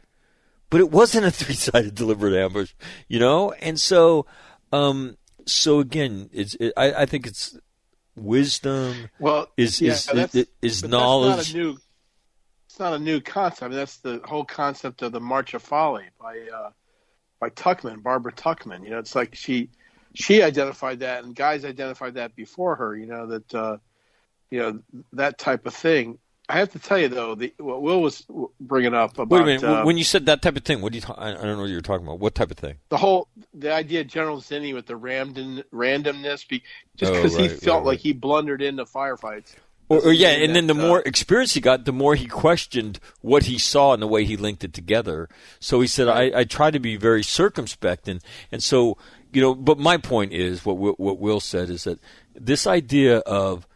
[0.71, 2.73] But it wasn't a three-sided deliberate ambush,
[3.09, 4.27] you know, and so.
[4.73, 5.17] Um,
[5.47, 7.59] so again, it's it, I, I think it's
[8.17, 9.09] wisdom.
[9.19, 11.37] Well, is yeah, is is, is knowledge.
[11.37, 11.79] Not a new.
[12.67, 13.63] It's not a new concept.
[13.63, 16.71] I mean, that's the whole concept of the March of Folly by uh,
[17.41, 18.85] by Tuchman, Barbara Tuchman.
[18.85, 19.71] You know, it's like she
[20.15, 22.97] she identified that, and guys identified that before her.
[22.97, 23.77] You know that uh,
[24.51, 24.81] you know
[25.13, 26.19] that type of thing.
[26.51, 28.27] I have to tell you though, the, what Will was
[28.61, 29.65] bringing up about Wait a minute.
[29.65, 31.03] uh, when you said that type of thing, what do you?
[31.03, 32.19] Ta- I I don't know what you're talking about.
[32.19, 32.77] What type of thing?
[32.89, 36.63] the whole the idea of General Zinni with the ramdom, randomness, be,
[36.97, 39.55] just Oh, because he felt right, like he blundered into firefights.
[39.89, 43.01] Or, or yeah, and then the uh, more experience he got, the more he questioned
[43.23, 45.29] what he saw and the way he linked it together.
[45.59, 48.23] So he said, I, I try to be very circumspect, and
[48.53, 48.99] and so
[49.33, 49.55] you know.
[49.55, 51.99] But my point is, what what Will said is that
[52.35, 53.67] this idea of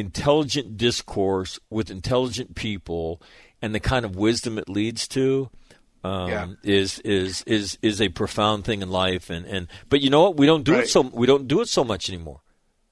[0.00, 3.20] intelligent discourse with intelligent people
[3.62, 5.50] and the kind of wisdom it leads to.
[6.02, 6.46] Um, Yeah.
[6.62, 10.38] is is is is a profound thing in life, and, and but you know what?
[10.38, 12.40] We don't do it so we don't do it so much anymore,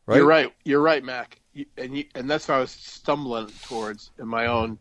[0.06, 0.16] right?
[0.16, 0.52] You're right.
[0.64, 1.40] You're right, Mac.
[1.54, 4.78] You, and you, and that's what I was stumbling towards in my own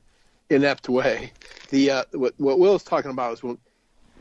[0.49, 1.31] inept way.
[1.69, 3.57] The uh, what what Will is talking about is when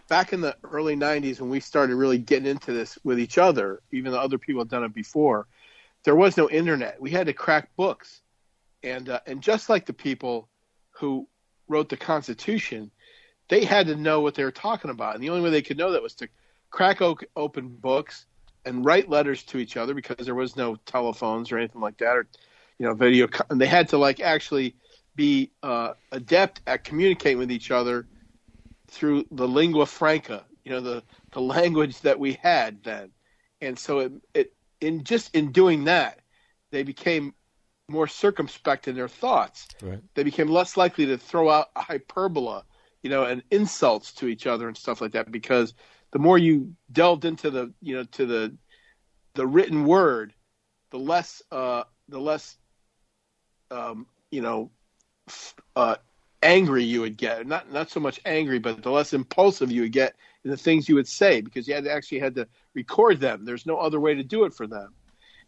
[0.09, 3.81] back in the early '90s when we started really getting into this with each other,
[3.91, 5.49] even though other people had done it before.
[6.07, 7.01] There was no internet.
[7.01, 8.23] We had to crack books,
[8.85, 10.49] and uh, and just like the people
[10.91, 11.27] who
[11.67, 12.93] wrote the Constitution,
[13.49, 15.77] they had to know what they were talking about, and the only way they could
[15.77, 16.29] know that was to
[16.71, 18.27] crack open books
[18.65, 22.17] and write letters to each other because there was no telephones or anything like that,
[22.17, 22.29] or
[22.79, 23.27] you know, video.
[23.51, 24.77] And they had to like actually
[25.17, 28.07] be uh, adept at communicating with each other
[28.87, 31.03] through the lingua franca, you know, the
[31.33, 33.11] the language that we had then.
[33.61, 36.21] And so it, it in just in doing that,
[36.71, 37.35] they became
[37.89, 40.01] more circumspect in their thoughts Right.
[40.15, 42.65] they became less likely to throw out hyperbola,
[43.03, 45.75] you know, and insults to each other and stuff like that because
[46.13, 48.57] the more you delved into the, you know, to the
[49.35, 50.35] the written word,
[50.91, 52.57] the less uh the less
[53.71, 54.71] um, you know,
[55.77, 55.97] uh
[56.43, 57.47] angry you would get.
[57.47, 60.89] Not not so much angry, but the less impulsive you would get in the things
[60.89, 63.45] you would say because you had to actually had to record them.
[63.45, 64.95] There's no other way to do it for them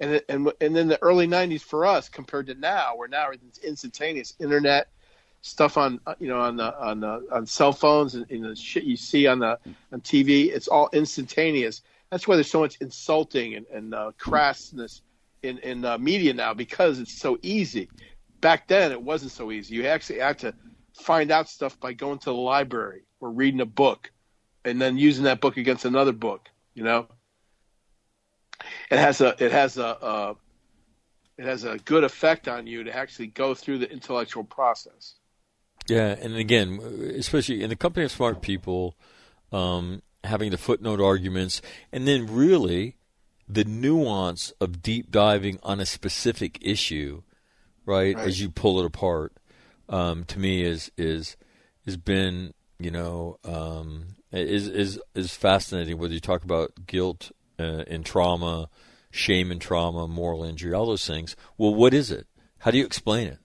[0.00, 3.58] and and and then the early '90s for us compared to now, where now everything's
[3.58, 4.88] instantaneous, internet
[5.40, 8.84] stuff on you know on the on the on cell phones and, and the shit
[8.84, 9.58] you see on the
[9.92, 11.82] on TV, it's all instantaneous.
[12.10, 15.00] That's why there's so much insulting and, and uh, crassness
[15.42, 17.88] in in uh, media now because it's so easy.
[18.40, 19.74] Back then, it wasn't so easy.
[19.74, 20.54] You actually had to
[20.94, 24.12] find out stuff by going to the library or reading a book,
[24.64, 26.48] and then using that book against another book.
[26.74, 27.08] You know
[28.90, 30.34] it has a it has a uh,
[31.36, 35.14] it has a good effect on you to actually go through the intellectual process.
[35.88, 36.80] Yeah, and again,
[37.16, 38.94] especially in the company of smart people,
[39.52, 41.62] um, having the footnote arguments,
[41.92, 42.96] and then really
[43.48, 47.22] the nuance of deep diving on a specific issue,
[47.86, 48.14] right?
[48.14, 48.26] Right.
[48.26, 49.32] As you pull it apart,
[49.88, 51.36] um, to me is is
[51.86, 55.98] has been you know um, is is is fascinating.
[55.98, 58.68] Whether you talk about guilt uh, and trauma,
[59.10, 61.36] shame and trauma, moral injury, all those things.
[61.56, 62.26] Well, what is it?
[62.58, 63.38] How do you explain it?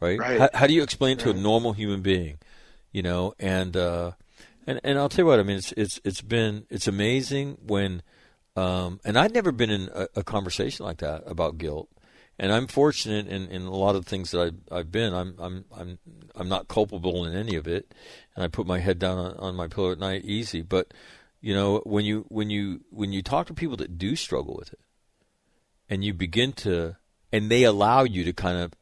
[0.00, 0.18] Right?
[0.18, 0.40] Right.
[0.40, 2.38] How, how do you explain it to a normal human being?
[2.92, 4.12] You know, and uh,
[4.66, 5.40] and and I'll tell you what.
[5.40, 8.02] I mean, it's it's it's been it's amazing when,
[8.56, 11.88] um, and I'd never been in a, a conversation like that about guilt.
[12.40, 15.12] And I'm fortunate in, in a lot of things that I've, I've been.
[15.12, 15.98] I'm I'm I'm
[16.36, 17.92] I'm not culpable in any of it,
[18.36, 20.62] and I put my head down on, on my pillow at night easy.
[20.62, 20.94] But
[21.40, 24.72] You know, when you when you when you talk to people that do struggle with
[24.72, 24.80] it,
[25.88, 26.96] and you begin to,
[27.32, 28.72] and they allow you to kind of,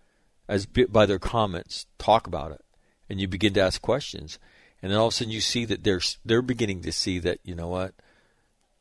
[0.49, 2.65] as by their comments, talk about it,
[3.11, 4.39] and you begin to ask questions,
[4.81, 7.41] and then all of a sudden you see that they're they're beginning to see that
[7.45, 7.95] you know what,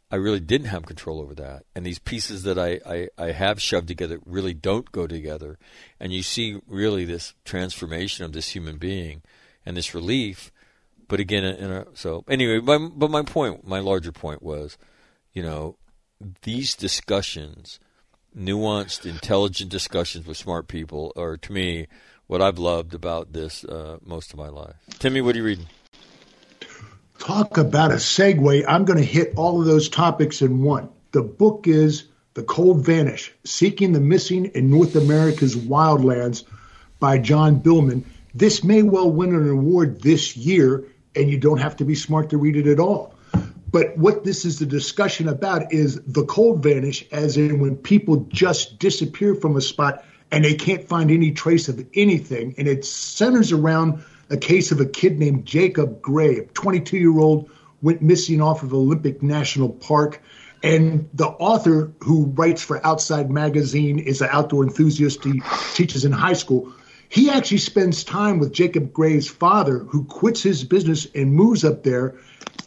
[0.10, 3.62] I really didn't have control over that, and these pieces that I I, I have
[3.62, 5.60] shoved together really don't go together,
[6.00, 9.22] and you see really this transformation of this human being,
[9.66, 10.54] and this relief
[11.08, 14.78] but again, in a, so anyway, my, but my point, my larger point was,
[15.34, 15.78] you know,
[16.42, 17.80] these discussions,
[18.38, 21.88] nuanced, intelligent discussions with smart people, are to me
[22.28, 24.76] what I've loved about this uh, most of my life.
[25.00, 25.68] Timmy, what are you reading?
[27.20, 28.66] Talk about a segue.
[28.68, 30.90] I'm going to hit all of those topics in one.
[31.12, 36.44] The book is The Cold Vanish Seeking the Missing in North America's Wildlands
[37.00, 38.06] by Jon Billman.
[38.34, 40.84] This may well win an award this year
[41.16, 43.16] and you don't have to be smart to read it at all.
[43.72, 48.26] But what this is the discussion about is the cold vanish, as in when people
[48.30, 52.56] just disappear from a spot and they can't find any trace of anything.
[52.58, 57.20] And it centers around a case of a kid named Jacob Gray, a 22 year
[57.20, 57.50] old,
[57.82, 60.22] went missing off of Olympic National Park.
[60.64, 65.24] And the author who writes for Outside Magazine is an outdoor enthusiast.
[65.24, 65.42] He
[65.74, 66.74] teaches in high school
[67.16, 71.82] he actually spends time with Jacob Gray's father, who quits his business and moves up
[71.82, 72.16] there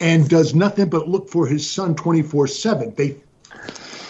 [0.01, 2.95] and does nothing but look for his son 24 7.
[2.95, 3.16] They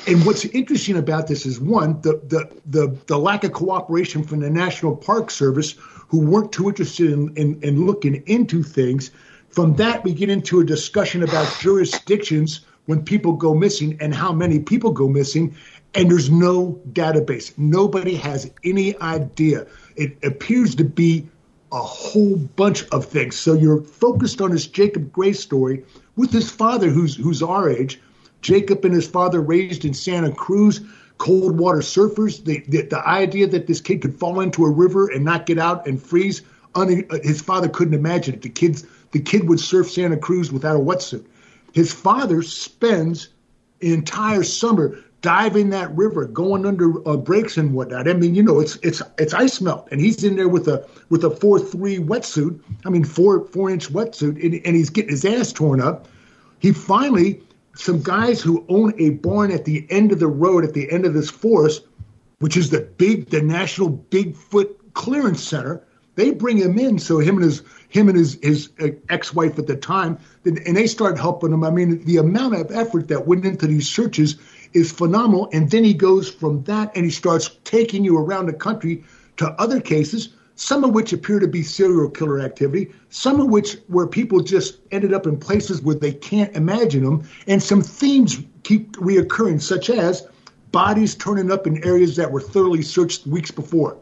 [0.07, 4.39] and what's interesting about this is one, the, the, the, the, lack of cooperation from
[4.39, 5.75] the National Park Service,
[6.07, 9.11] who weren't too interested in, in, in looking into things.
[9.51, 14.33] From that, we get into a discussion about jurisdictions when people go missing and how
[14.33, 15.55] many people go missing.
[15.95, 17.53] And there's no database.
[17.59, 19.67] Nobody has any idea
[19.99, 21.29] it appears to be
[21.71, 23.37] a whole bunch of things.
[23.37, 25.85] So you're focused on this Jacob Gray story
[26.17, 28.01] with his father, who's who's our age.
[28.41, 30.81] Jacob and his father raised in Santa Cruz,
[31.19, 32.43] cold water surfers.
[32.43, 35.59] The, the, the idea that this kid could fall into a river and not get
[35.59, 36.43] out and freeze,
[36.75, 38.43] un, his father couldn't imagine it.
[38.43, 41.27] The kids, the kid would surf Santa Cruz without a wetsuit.
[41.73, 43.29] His father spends
[43.81, 48.09] entire summer diving that river, going under uh, breaks and whatnot.
[48.09, 50.87] I mean, you know, it's it's it's ice melt, and he's in there with a
[51.09, 52.61] with a four three wetsuit.
[52.85, 56.09] I mean, four four inch wetsuit, and, and he's getting his ass torn up.
[56.61, 57.43] He finally,
[57.75, 61.07] some guys who own a barn at the end of the road, at the end
[61.07, 61.85] of this forest,
[62.39, 65.85] which is the big the National Bigfoot Clearance Center.
[66.19, 69.57] They bring him in, so him and his him and his his uh, ex wife
[69.57, 71.63] at the time, and they start helping him.
[71.63, 74.35] I mean, the amount of effort that went into these searches
[74.73, 75.49] is phenomenal.
[75.53, 79.05] And then he goes from that and he starts taking you around the country
[79.37, 83.77] to other cases, some of which appear to be serial killer activity, some of which
[83.87, 88.43] where people just ended up in places where they can't imagine them, and some themes
[88.65, 90.27] keep reoccurring, such as
[90.73, 93.97] bodies turning up in areas that were thoroughly searched weeks before,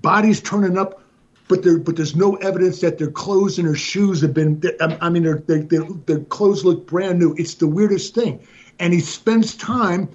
[0.00, 1.02] bodies turning up.
[1.50, 4.62] But, there, but there's no evidence that their clothes and their shoes have been.
[4.80, 7.34] I mean, their, their, their clothes look brand new.
[7.36, 8.40] It's the weirdest thing
[8.80, 10.08] and he spends time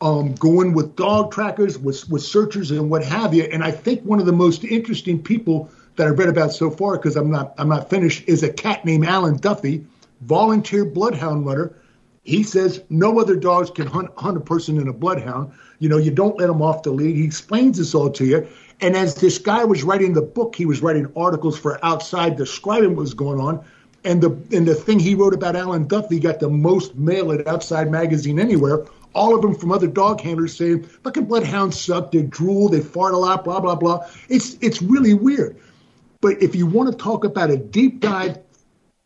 [0.00, 3.44] um, going with dog trackers, with, with searchers, and what have you.
[3.44, 6.96] And I think one of the most interesting people that I've read about so far,
[6.96, 9.84] because I'm not I'm not finished, is a cat named Alan Duffy,
[10.20, 11.74] volunteer bloodhound runner.
[12.24, 15.52] He says no other dogs can hunt, hunt a person in a bloodhound.
[15.80, 17.16] You know, you don't let them off the lead.
[17.16, 18.46] He explains this all to you.
[18.82, 22.90] And as this guy was writing the book, he was writing articles for Outside describing
[22.90, 23.64] what was going on.
[24.04, 27.46] And the and the thing he wrote about Alan Duffy got the most mail at
[27.46, 28.84] Outside Magazine anywhere.
[29.14, 32.10] All of them from other dog handlers saying, "Fucking bloodhounds suck.
[32.10, 32.68] They drool.
[32.68, 33.44] They fart a lot.
[33.44, 35.56] Blah blah blah." It's it's really weird.
[36.20, 38.38] But if you want to talk about a deep dive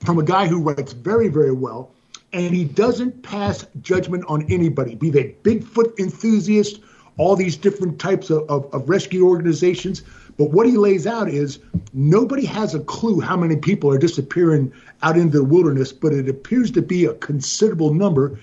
[0.01, 1.90] from a guy who writes very very well,
[2.32, 6.81] and he doesn't pass judgment on anybody, be they Bigfoot enthusiast,
[7.18, 10.02] all these different types of, of, of rescue organizations.
[10.36, 11.59] But what he lays out is
[11.93, 14.72] nobody has a clue how many people are disappearing
[15.02, 18.38] out into the wilderness, but it appears to be a considerable number.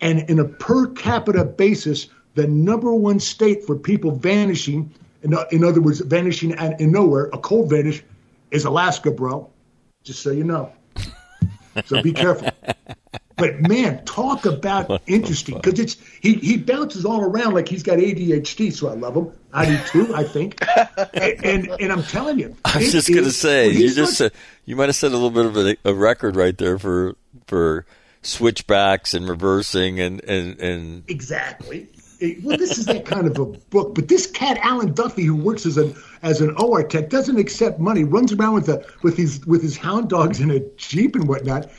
[0.00, 4.92] And in a per capita basis, the number one state for people vanishing,
[5.22, 8.02] in, in other words, vanishing in nowhere, a cold vanish,
[8.50, 9.50] is Alaska, bro.
[10.04, 10.72] Just so you know.
[11.86, 12.50] So be careful.
[13.38, 17.98] But man, talk about interesting because it's he he bounces all around like he's got
[17.98, 18.72] ADHD.
[18.72, 19.32] So I love him.
[19.52, 20.14] I do too.
[20.14, 20.60] I think,
[21.14, 24.32] and, and, and I'm telling you, I was just gonna say you just said,
[24.64, 27.14] you might have set a little bit of a, a, record right there for
[27.46, 27.86] for
[28.22, 31.88] switchbacks and reversing and and and exactly.
[32.42, 35.64] Well, this is that kind of a book, but this cat Alan Duffy, who works
[35.64, 38.02] as an as an OR tech, doesn't accept money.
[38.02, 41.70] Runs around with a with his with his hound dogs in a jeep and whatnot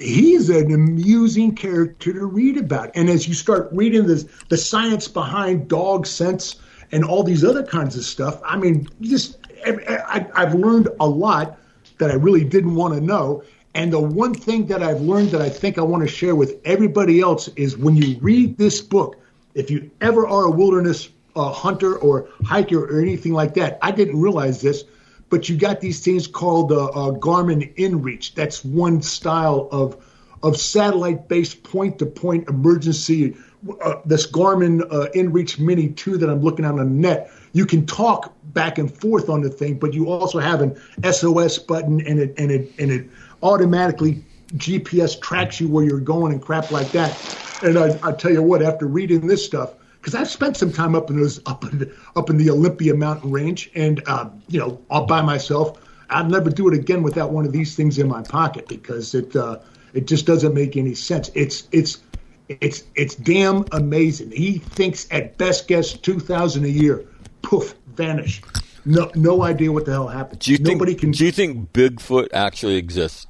[0.00, 2.90] he's an amusing character to read about.
[2.94, 6.56] And as you start reading this, the science behind dog sense
[6.92, 11.58] and all these other kinds of stuff, I mean, just I, I've learned a lot
[11.98, 13.42] that I really didn't want to know.
[13.74, 16.60] And the one thing that I've learned that I think I want to share with
[16.64, 19.16] everybody else is when you read this book,
[19.54, 23.90] if you ever are a wilderness uh, hunter or hiker or anything like that, I
[23.90, 24.84] didn't realize this,
[25.32, 28.34] but you got these things called uh, uh, Garmin InReach.
[28.34, 29.96] That's one style of
[30.42, 33.34] of satellite-based point-to-point emergency.
[33.82, 37.30] Uh, this Garmin uh, InReach Mini 2 that I'm looking at on the net.
[37.52, 40.78] You can talk back and forth on the thing, but you also have an
[41.10, 43.08] SOS button, and it and it and it
[43.42, 44.22] automatically
[44.56, 47.62] GPS tracks you where you're going and crap like that.
[47.62, 49.70] And I, I tell you what, after reading this stuff,
[50.02, 53.30] because I've spent some time up in those up in up in the Olympia mountain
[53.30, 55.78] range, and uh, you know, all by myself.
[56.10, 59.34] I'd never do it again without one of these things in my pocket because it
[59.36, 59.60] uh,
[59.94, 61.30] it just doesn't make any sense.
[61.34, 62.00] It's it's
[62.48, 64.32] it's it's damn amazing.
[64.32, 67.06] He thinks at best guess two thousand a year,
[67.42, 68.42] poof, vanish.
[68.84, 70.40] No no idea what the hell happened.
[70.40, 71.00] Do you Nobody think?
[71.00, 71.10] can.
[71.12, 73.26] Do you think Bigfoot actually exists?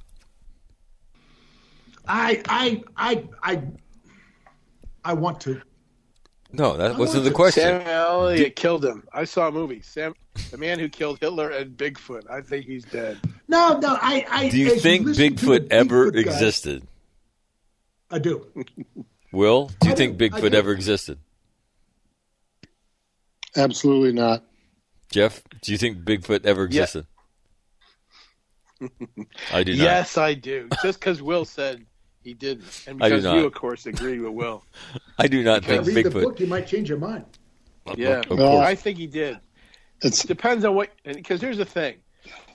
[2.09, 3.63] I I I I
[5.05, 5.61] I want to.
[6.53, 7.63] No, that oh, wasn't the question.
[7.63, 9.05] Sam Elliott killed him.
[9.13, 9.81] I saw a movie.
[9.81, 10.15] Sam,
[10.51, 12.31] the man who killed Hitler and Bigfoot.
[12.31, 13.19] I think he's dead.
[13.49, 13.97] No, no.
[14.01, 14.27] I.
[14.31, 16.87] I Do you think listen to Bigfoot ever Bigfoot guy- existed?
[18.11, 18.47] I do.
[19.33, 21.19] Will, do you I think do, Bigfoot ever existed?
[23.57, 24.45] Absolutely not.
[25.11, 26.83] Jeff, do you think Bigfoot ever Yeah.
[26.83, 27.07] existed?
[29.53, 29.83] I do not.
[29.83, 30.69] Yes, I do.
[30.83, 31.87] Just because Will said
[32.25, 33.37] he didn't, and I do because not.
[33.37, 34.65] you, of course, agree with Will.
[35.19, 36.23] I do not Read think the Bigfoot.
[36.23, 37.25] book, you might change your mind.
[37.97, 38.59] Yeah, Of Well.
[38.61, 39.39] I think he did.
[40.03, 41.97] It Depends on what, because here's the thing.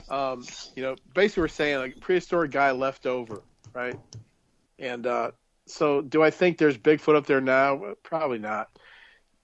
[0.09, 0.45] Um,
[0.75, 3.41] you know, basically, we're saying like prehistoric guy left over,
[3.73, 3.95] right?
[4.79, 5.31] And uh,
[5.65, 7.93] so, do I think there's Bigfoot up there now?
[8.03, 8.69] Probably not.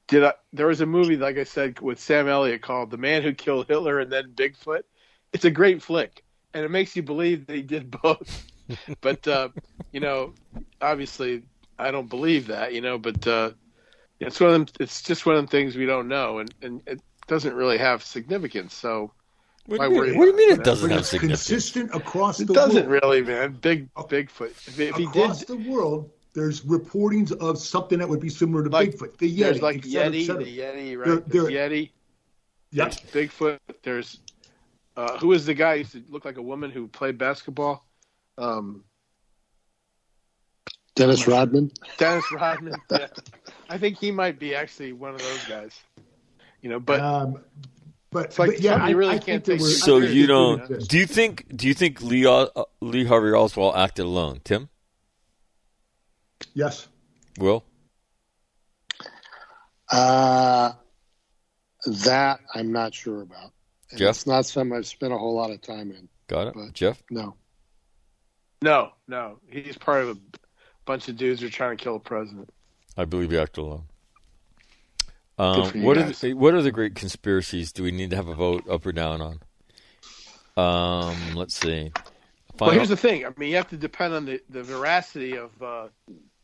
[0.07, 0.33] Did I?
[0.53, 3.67] There was a movie, like I said, with Sam Elliott called "The Man Who Killed
[3.67, 4.83] Hitler and Then Bigfoot."
[5.33, 6.23] It's a great flick,
[6.53, 8.45] and it makes you believe that he did both.
[9.01, 9.49] but uh,
[9.91, 10.33] you know,
[10.81, 11.43] obviously,
[11.77, 12.73] I don't believe that.
[12.73, 13.51] You know, but uh,
[14.19, 14.75] it's one of them.
[14.79, 18.03] It's just one of them things we don't know, and and it doesn't really have
[18.03, 18.73] significance.
[18.73, 19.11] So
[19.65, 21.47] What do you mean, what do you mean it, it doesn't But have it's significance?
[21.47, 22.49] consistent across the world.
[22.51, 23.01] It doesn't world.
[23.03, 23.53] really, man.
[23.61, 24.51] Big Bigfoot.
[24.67, 28.63] If, if he did, across the world, there's reportings of something that would be similar
[28.63, 29.17] to Like, Bigfoot.
[29.17, 30.43] The Yeti, there's like et cetera, Yeti, cetera.
[30.43, 31.07] the Yeti, right?
[31.07, 31.91] There- There's there- Yeti.
[32.71, 32.93] Yep.
[33.11, 33.59] There's Bigfoot.
[33.83, 34.19] There's
[34.97, 37.85] uh, who was the guy who used to look like a woman who played basketball?
[38.37, 38.83] Um,
[40.95, 41.71] Dennis Rodman.
[41.97, 42.75] Dennis Rodman.
[42.91, 43.07] yeah.
[43.69, 45.79] I think he might be actually one of those guys.
[46.61, 47.39] You know, but um,
[48.11, 50.27] but, It's like but yeah, I, you really I can't think there So you it
[50.27, 50.61] don't?
[50.61, 50.89] exist.
[50.91, 51.45] Do you think?
[51.55, 52.47] Do you think Lee uh,
[52.79, 54.39] Lee Harvey Oswald acted alone?
[54.43, 54.69] Tim,
[56.53, 56.87] Yes.
[57.39, 57.63] Will,
[59.91, 60.73] Uh,
[62.03, 63.51] that I'm not sure about.
[63.91, 64.09] And Jeff?
[64.11, 66.07] It's not something I've spent a whole lot of time in.
[66.27, 66.53] got it.
[66.55, 67.35] But- Jeff, No.
[68.63, 70.17] No, no, he's part of a
[70.85, 72.49] bunch of dudes who are trying to kill a president.
[72.97, 73.83] I believe he acted alone.
[75.37, 77.71] Um, for you what are the, what are the great conspiracies?
[77.71, 79.39] Do we need to have a vote up or down on?
[80.55, 81.91] Um, let's see.
[82.59, 83.25] Well, here's the thing.
[83.25, 85.87] I mean, you have to depend on the, the veracity of uh,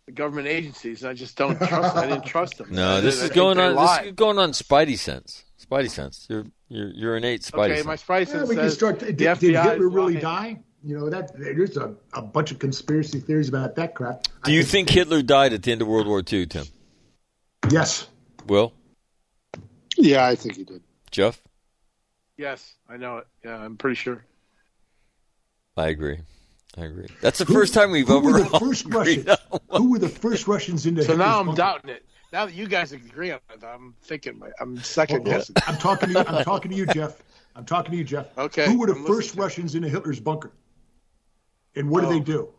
[0.08, 1.04] the government agencies.
[1.04, 1.96] And I just don't trust.
[1.96, 2.70] I didn't trust them.
[2.72, 3.76] No, this I is think going they on.
[3.76, 4.52] This is going on.
[4.52, 5.44] Spidey sense.
[5.64, 6.26] Spidey sense.
[6.30, 7.86] You're you're you're innate Spidey Okay, sense.
[7.86, 9.00] my spidey Yeah, sense we can says start.
[9.00, 10.20] the Did, did FBI Hitler really lying.
[10.20, 10.60] die?
[10.84, 14.28] You know that there's a, a bunch of conspiracy theories about that crap.
[14.46, 16.66] Do you think Hitler died at the end of World War II, Tim?
[17.70, 18.08] Yes.
[18.48, 18.74] Will,
[19.98, 20.82] Yeah, I think he did.
[21.12, 21.42] Jeff,
[22.40, 23.28] Yes, I know it.
[23.44, 24.24] Yeah, I'm pretty sure.
[25.76, 26.20] I agree.
[26.78, 27.08] I agree.
[27.20, 29.30] That's the first time we've Who were the first Russians?
[29.72, 31.04] Who were the first Russians into?
[31.04, 31.58] So now I'm bunker?
[31.58, 32.06] doubting it.
[32.32, 34.42] Now that you guys agree on it, I'm thinking.
[34.62, 35.58] I'm second oh, guessing.
[35.68, 36.26] I'm talking to you.
[36.26, 37.22] I'm talking to you, Jeff.
[37.58, 38.38] I'm talking to you, Jeff.
[38.38, 39.44] Okay, Who were the I'm first listening.
[39.44, 40.52] Russians into Hitler's bunker?
[41.80, 42.12] And what Oh.
[42.12, 42.50] did they do?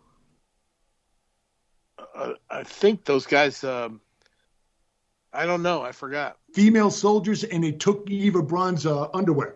[2.14, 3.62] Uh, I think those guys.
[3.62, 4.00] Um,
[5.32, 5.82] I don't know.
[5.82, 6.38] I forgot.
[6.54, 9.54] Female soldiers, and they took Eva Braun's uh, underwear.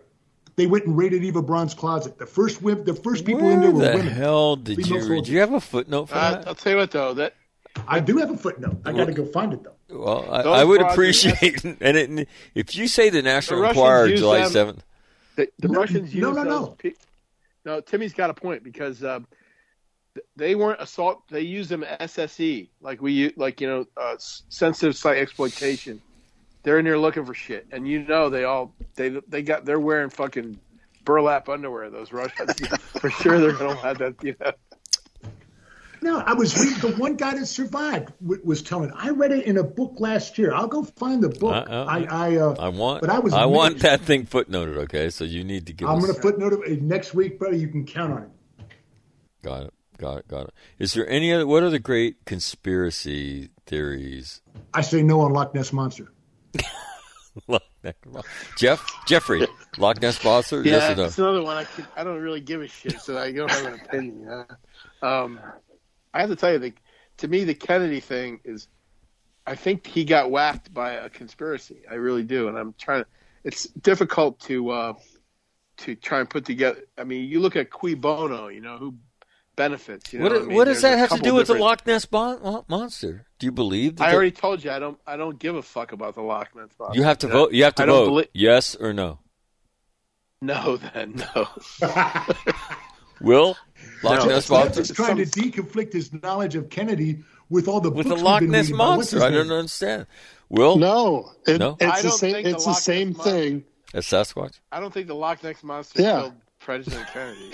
[0.55, 2.17] They went and raided Eva Braun's closet.
[2.17, 4.07] The first wim- the first people in Where there were the women.
[4.07, 5.27] hell did Female you soldiers.
[5.27, 6.47] Do you have a footnote for Uh, that?
[6.47, 7.13] I'll tell you what, though.
[7.15, 7.33] That
[7.87, 8.77] I do have a footnote.
[8.85, 9.73] I got to go find it though.
[9.89, 14.15] Well, I, I would projects- appreciate, and it, if you say the National Russians Enquirer,
[14.15, 14.83] July seventh,
[15.35, 16.67] the, the No, Russians use no, no, those no.
[16.77, 16.93] pe-
[17.65, 19.39] no, Timmy's got a point because um, th-
[20.35, 21.27] they weren't assault.
[21.29, 26.01] They used them SSE, like we u- like you know uh, sensitive site exploitation.
[26.63, 29.79] They're in there looking for shit, and you know they all they they got they're
[29.79, 30.59] wearing fucking
[31.03, 31.89] burlap underwear.
[31.89, 32.53] Those Russians
[32.99, 33.39] for sure.
[33.39, 34.15] They're gonna have that.
[34.23, 34.51] You know.
[36.01, 38.91] No, I was reading the one guy that survived w- was telling.
[38.91, 40.53] I read it in a book last year.
[40.53, 41.67] I'll go find the book.
[41.67, 43.01] Uh, uh, I I, uh, I want.
[43.01, 43.33] but I was.
[43.33, 44.77] I want that thing footnoted.
[44.83, 45.89] Okay, so you need to give.
[45.89, 47.55] I'm us, going to footnote it next week, brother.
[47.55, 48.29] You can count on it.
[49.41, 49.73] Got it.
[49.97, 50.27] Got it.
[50.27, 50.53] Got it.
[50.79, 51.47] Is there any other?
[51.47, 54.41] What are the great conspiracy theories?
[54.73, 56.11] I say no on Loch Ness monster.
[57.47, 57.95] Loch Ness
[58.57, 59.47] Jeff Jeffrey
[59.77, 60.61] Loch Ness monster.
[60.63, 61.03] Yeah, yes or no?
[61.05, 61.57] it's another one.
[61.57, 64.45] I could, I don't really give a shit, so I don't have an opinion.
[65.01, 65.39] Um,
[66.13, 66.73] I have to tell you, the,
[67.17, 68.67] to me, the Kennedy thing is,
[69.45, 71.81] I think he got whacked by a conspiracy.
[71.89, 73.09] I really do, and I'm trying to.
[73.43, 74.93] It's difficult to uh,
[75.77, 76.81] to try and put together.
[76.97, 78.95] I mean, you look at Cui Bono, you know, who
[79.55, 80.11] benefits.
[80.13, 81.61] You know, What, I mean, what does there's that have to do with the different-
[81.61, 83.25] Loch Ness bon- monster?
[83.39, 83.97] Do you believe?
[83.97, 84.97] That I the- already told you I don't.
[85.07, 86.97] I don't give a fuck about the Loch Ness monster.
[86.97, 87.33] you have to know?
[87.33, 87.53] vote.
[87.53, 88.05] You have to I vote.
[88.07, 89.19] belie- yes or no?
[90.41, 91.47] no, then no.
[93.21, 93.57] Will
[94.03, 94.25] Loch No.
[94.25, 98.15] Ness monster is trying to deconflict his knowledge of Kennedy with all the with the
[98.15, 99.27] books we've Loch Ness reading about- what's monster?
[99.27, 100.07] I don't understand.
[100.49, 101.77] Will No, it, No?
[101.79, 102.33] it's I the don't same.
[102.33, 103.63] think the It's the Loch same Ness monster- thing.
[103.93, 104.59] That's Sasquatch.
[104.71, 106.21] I don't think the Loch Ness monster Yeah.
[106.21, 106.33] killed
[106.65, 107.51] President Kennedy.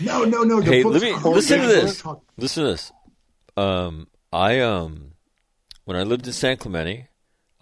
[0.00, 0.60] No, no, no.
[0.60, 2.02] The Hey, let me listen to this.
[2.02, 2.92] talk- Listen to this.
[3.56, 5.12] Um, I um,
[5.86, 7.08] when I lived in San Clemente,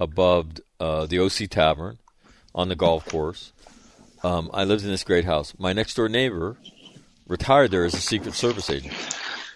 [0.01, 0.49] above
[0.81, 1.99] uh, the OC Tavern,
[2.55, 3.53] on the golf course,
[4.25, 5.55] um, I lived in this great house.
[5.59, 6.57] My next door neighbor
[7.29, 8.95] retired there as a Secret Service agent.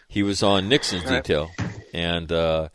[0.08, 1.50] He was on Nixon's detail,
[1.92, 2.68] and uh,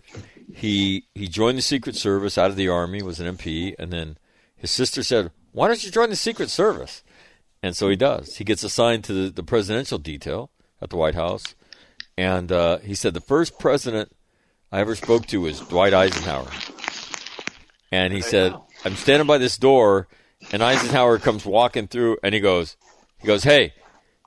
[0.53, 4.17] he he joined the Secret Service out of the Army, was an MP, and then
[4.57, 7.03] his sister said, "Why don't you join the Secret Service?"
[7.67, 8.37] And so he does.
[8.37, 11.53] He gets assigned to the, the presidential detail at the White House,
[12.17, 14.15] and uh, he said the first president
[14.71, 16.47] I ever spoke to was Dwight Eisenhower,
[17.91, 20.07] and he said, "I'm standing by this door."
[20.53, 22.77] And Eisenhower comes walking through, and he goes,
[23.19, 23.73] he goes, "Hey,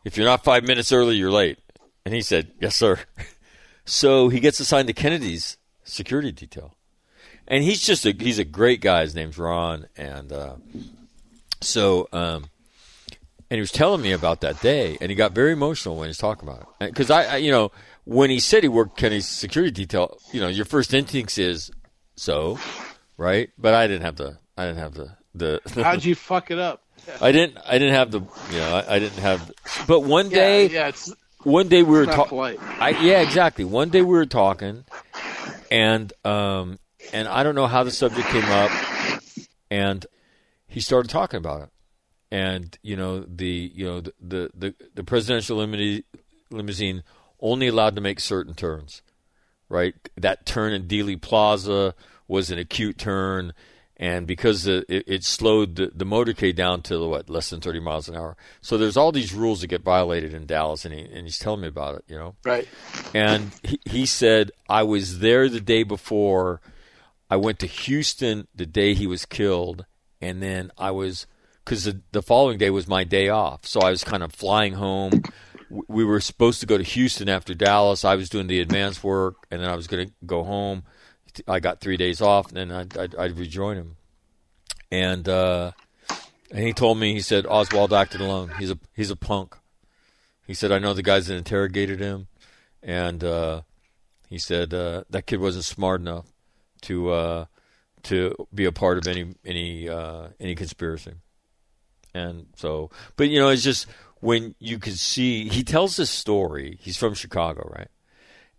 [0.05, 1.61] if you're not five minutes early, you're late."
[2.05, 2.99] And he said, "Yes, sir."
[3.87, 6.77] So he gets assigned to Kennedy's security detail,
[7.49, 9.01] and he's just a he's a great guy.
[9.01, 10.57] His name's Ron, and uh,
[11.61, 12.51] so um,
[13.51, 16.11] and he was telling me about that day, and he got very emotional when he
[16.11, 16.87] was talking about it.
[16.87, 17.73] Because I, I, you know,
[18.05, 21.71] when he said he worked Kenny's security detail, you know, your first instinct is
[22.15, 22.59] so,
[23.17, 23.51] right?
[23.59, 25.61] But I didn't have the, I didn't have the, the.
[25.83, 26.85] How'd you fuck it up?
[27.21, 27.59] I didn't.
[27.67, 28.21] I didn't have the.
[28.53, 29.51] You know, I, I didn't have.
[29.89, 31.13] But one day, yeah, it's
[31.43, 32.39] one day we were talking.
[32.39, 33.65] yeah, exactly.
[33.65, 34.85] One day we were talking,
[35.71, 36.79] and um,
[37.13, 38.71] and I don't know how the subject came up,
[39.71, 40.07] and
[40.69, 41.69] he started talking about it,
[42.31, 46.05] and you know the you know the the the, the presidential limousine,
[46.51, 47.03] limousine
[47.41, 49.03] only allowed to make certain turns,
[49.69, 49.95] right?
[50.17, 51.95] That turn in Dealey Plaza
[52.29, 53.53] was an acute turn.
[53.97, 57.81] And because the, it, it slowed the, the motorcade down to what less than 30
[57.81, 61.01] miles an hour, so there's all these rules that get violated in Dallas, and, he,
[61.01, 62.35] and he's telling me about it, you know.
[62.43, 62.67] right.
[63.13, 66.63] And he, he said, I was there the day before.
[67.29, 69.85] I went to Houston the day he was killed.
[70.23, 71.27] And then I was,
[71.65, 73.67] because the, the following day was my day off.
[73.67, 75.23] So I was kind of flying home.
[75.69, 78.05] We were supposed to go to Houston after Dallas.
[78.05, 79.47] I was doing the advance work.
[79.51, 80.83] And then I was going to go home.
[81.47, 82.49] I got three days off.
[82.49, 83.97] And then I'd, I'd, I'd rejoin him.
[84.91, 85.73] And, uh,
[86.51, 88.53] and he told me, he said, Oswald acted alone.
[88.59, 89.57] He's a, he's a punk.
[90.47, 92.27] He said, I know the guys that interrogated him
[92.83, 93.63] and uh,
[94.29, 96.27] he said uh, that kid wasn't smart enough
[96.83, 97.45] to uh,
[98.05, 101.13] to be a part of any any uh, any conspiracy.
[102.15, 103.87] And so, but you know, it's just
[104.21, 106.79] when you can see he tells this story.
[106.81, 107.89] He's from Chicago, right?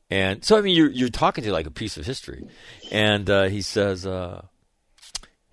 [0.09, 2.47] And so, I mean, you're you're talking to like a piece of history,
[2.91, 4.05] and uh, he says.
[4.05, 4.43] Uh,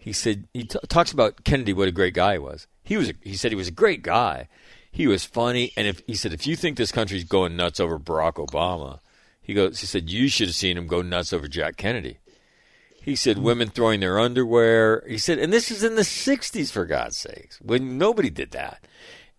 [0.08, 2.66] he said he t- talks about Kennedy, what a great guy he was.
[2.82, 3.10] He was.
[3.10, 4.48] A, he said he was a great guy.
[4.90, 7.98] He was funny, and if he said if you think this country's going nuts over
[7.98, 9.00] Barack Obama,
[9.42, 9.80] he goes.
[9.80, 12.18] He said you should have seen him go nuts over Jack Kennedy.
[13.08, 15.02] He said women throwing their underwear.
[15.08, 18.84] He said, and this is in the '60s for God's sakes, when nobody did that.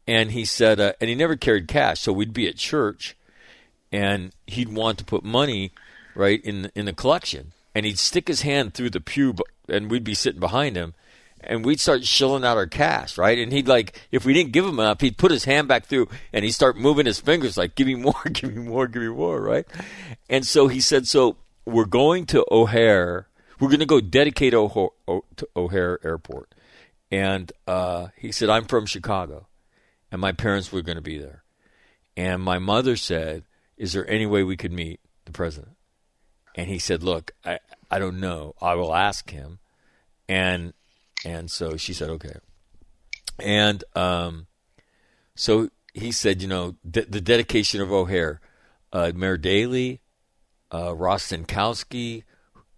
[0.07, 3.15] And he said, uh, and he never carried cash, so we'd be at church,
[3.91, 5.71] and he'd want to put money
[6.15, 9.35] right in in the collection, and he'd stick his hand through the pew,
[9.67, 10.95] and we'd be sitting behind him,
[11.39, 13.37] and we'd start shilling out our cash, right?
[13.37, 16.09] And he'd like, if we didn't give him enough, he'd put his hand back through,
[16.33, 19.09] and he'd start moving his fingers like, give me more, give me more, give me
[19.09, 19.67] more, right?
[20.27, 23.28] And so he said, so we're going to O'Hare,
[23.60, 25.26] we're going to go dedicate O'Ho- O-
[25.56, 26.53] O'Hare Airport,
[27.11, 29.48] and uh, he said, I'm from Chicago,
[30.11, 31.44] and my parents were going to be there,
[32.18, 33.44] and my mother said,
[33.77, 35.76] is there any way we could meet the president?
[36.56, 37.60] And he said, "Look, I
[37.90, 38.56] I don't know.
[38.61, 39.60] I will ask him."
[40.27, 40.73] And
[41.23, 42.34] and so she said, "Okay."
[43.38, 44.48] And um,
[45.36, 48.41] so he said, "You know, the, the dedication of O'Hare.
[48.91, 50.02] uh, Mayor Daley,
[50.72, 52.23] uh, Rostenkowski,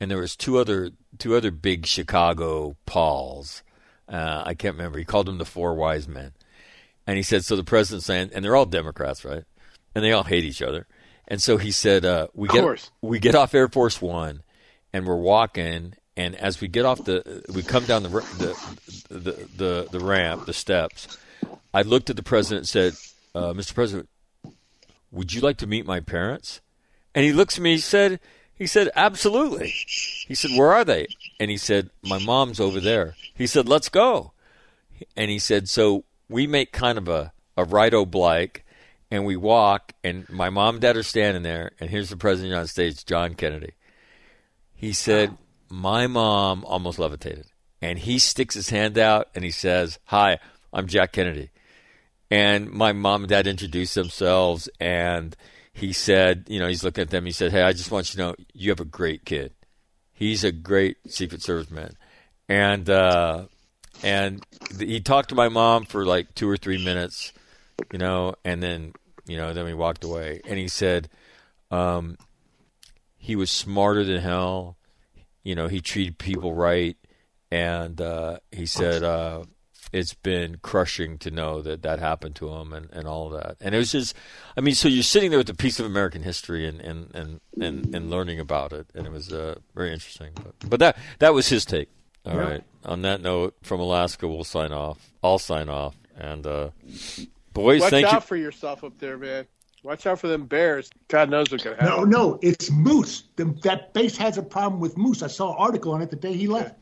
[0.01, 3.61] and there was two other two other big Chicago Pauls.
[4.09, 4.97] Uh, I can't remember.
[4.97, 6.33] He called them the four wise men,
[7.05, 7.55] and he said so.
[7.55, 9.43] The president's saying, and they're all Democrats, right?
[9.93, 10.87] And they all hate each other.
[11.27, 12.89] And so he said, uh, "We Of get course.
[13.01, 14.41] we get off Air Force One,
[14.91, 18.75] and we're walking, and as we get off the, we come down the the
[19.09, 21.15] the the, the ramp, the steps.
[21.73, 22.93] I looked at the president and said,
[23.35, 23.75] uh, "Mr.
[23.75, 24.09] President,
[25.11, 26.59] would you like to meet my parents?"
[27.13, 27.73] And he looks at me.
[27.73, 28.19] He said,
[28.61, 29.73] "He said absolutely."
[30.27, 31.07] He said, "Where are they?"
[31.39, 34.33] And he said, "My mom's over there." He said, "Let's go."
[35.17, 38.63] And he said, "So we make kind of a a right oblique."
[39.09, 42.45] And we walk, and my mom and dad are standing there, and here's the president
[42.45, 43.73] of the United States, John Kennedy.
[44.73, 45.37] He said,
[45.69, 47.47] My mom almost levitated.
[47.81, 50.39] And he sticks his hand out and he says, Hi,
[50.71, 51.49] I'm Jack Kennedy.
[52.29, 55.35] And my mom and dad introduce themselves, and
[55.73, 57.25] he said, You know, he's looking at them.
[57.25, 59.53] He said, Hey, I just want you to know you have a great kid.
[60.13, 61.93] He's a great Secret Service man.
[62.47, 63.45] And, uh,
[64.03, 64.45] and
[64.77, 67.33] he talked to my mom for like two or three minutes,
[67.91, 68.93] you know, and then,
[69.25, 70.41] you know, then we walked away.
[70.45, 71.09] And he said,
[71.71, 72.17] um,
[73.17, 74.77] he was smarter than hell.
[75.43, 76.97] You know, he treated people right,
[77.51, 79.43] and uh, he said uh,
[79.91, 83.57] it's been crushing to know that that happened to him and, and all of that.
[83.59, 84.15] And it was just,
[84.57, 87.41] I mean, so you're sitting there with a piece of American history and and, and,
[87.59, 90.31] and, and learning about it, and it was uh, very interesting.
[90.35, 91.89] But, but that that was his take.
[92.25, 92.41] All Yeah.
[92.41, 92.63] right.
[92.85, 95.11] On that note, from Alaska, we'll sign off.
[95.23, 95.95] I'll sign off.
[96.17, 96.69] And uh,
[97.53, 98.19] boys, Watch thank out you.
[98.21, 99.45] for yourself up there, man.
[99.83, 100.91] Watch out for them bears.
[101.07, 101.87] God knows what could happen.
[101.87, 103.23] No, no, it's moose.
[103.37, 105.23] The, that base has a problem with moose.
[105.23, 106.75] I saw an article on it the day he left.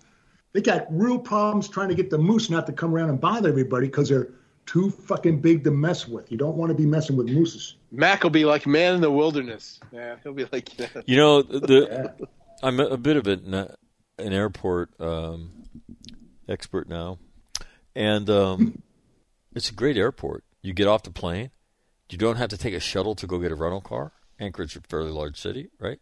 [0.54, 3.50] They got real problems trying to get the moose not to come around and bother
[3.50, 4.30] everybody because they're
[4.66, 6.32] too fucking big to mess with.
[6.32, 7.76] You don't want to be messing with mooses.
[7.92, 9.80] Mac will be like man in the wilderness.
[9.92, 10.78] Yeah, he'll be like.
[10.78, 10.88] Yeah.
[11.06, 12.14] You know, the
[12.64, 15.52] I'm a, a bit of an, an airport um,
[16.48, 17.20] expert now,
[17.96, 18.82] and um,
[19.56, 20.44] it's a great airport.
[20.62, 21.52] You get off the plane,
[22.10, 24.12] you don't have to take a shuttle to go get a rental car.
[24.40, 26.00] Anchorage is a fairly large city, right?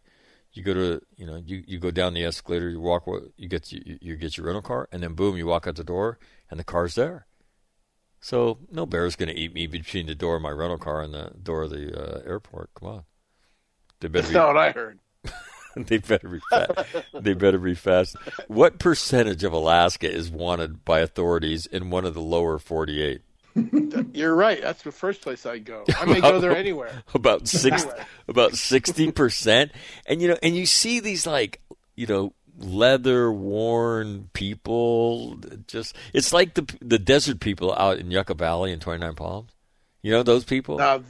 [0.52, 3.06] You go to, you know, you, you go down the escalator, you walk,
[3.36, 5.84] you get you, you get your rental car, and then boom, you walk out the
[5.84, 6.18] door,
[6.50, 7.26] and the car's there.
[8.20, 11.14] So no bear's going to eat me between the door of my rental car and
[11.14, 12.70] the door of the uh, airport.
[12.74, 13.02] Come on,
[14.00, 14.98] they better That's be not what I heard.
[15.76, 16.72] they better be fast.
[17.14, 18.16] they better be fast.
[18.48, 23.22] What percentage of Alaska is wanted by authorities in one of the lower 48?
[24.12, 24.60] You're right.
[24.60, 25.84] That's the first place I'd go.
[25.98, 27.02] I may go there anywhere.
[27.14, 28.06] About six, Anywhere.
[28.28, 29.72] about sixty percent.
[30.06, 31.60] And you know, and you see these like,
[31.96, 35.38] you know, leather worn people.
[35.66, 39.50] Just it's like the the desert people out in Yucca Valley and Twenty Nine Palms.
[40.02, 40.78] You know those people.
[40.78, 41.02] Now,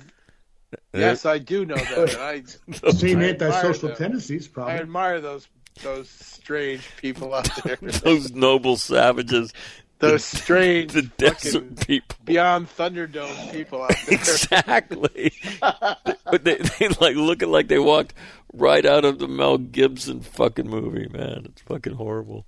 [0.94, 1.98] yes, I do know that.
[2.14, 3.96] and I Same I antisocial admire them.
[3.96, 5.48] tendencies, I admire those
[5.82, 7.76] those strange people out there.
[7.80, 9.52] those noble savages.
[9.98, 12.16] Those strange, the desert people.
[12.24, 14.18] beyond Thunderdome people out there.
[14.18, 15.32] Exactly.
[15.60, 18.14] but they, they like looking like they walked
[18.52, 21.46] right out of the Mel Gibson fucking movie, man.
[21.46, 22.46] It's fucking horrible.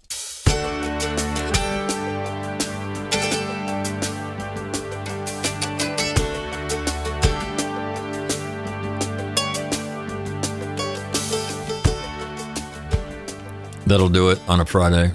[13.87, 15.13] That'll do it on a Friday.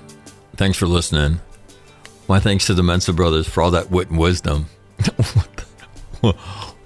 [0.58, 1.40] Thanks for listening.
[2.28, 4.66] My thanks to the Mensa brothers for all that wit and wisdom.
[5.16, 5.66] what,
[6.22, 6.36] the,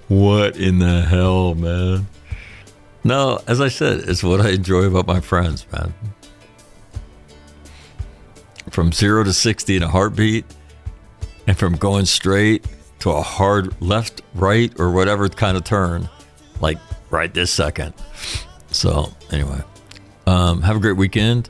[0.08, 2.06] what in the hell, man?
[3.04, 5.94] No, as I said, it's what I enjoy about my friends, man.
[8.70, 10.44] From zero to 60 in a heartbeat,
[11.46, 12.66] and from going straight
[13.00, 16.08] to a hard left, right, or whatever kind of turn,
[16.60, 17.94] like right this second.
[18.70, 19.62] So, anyway,
[20.26, 21.48] um, have a great weekend.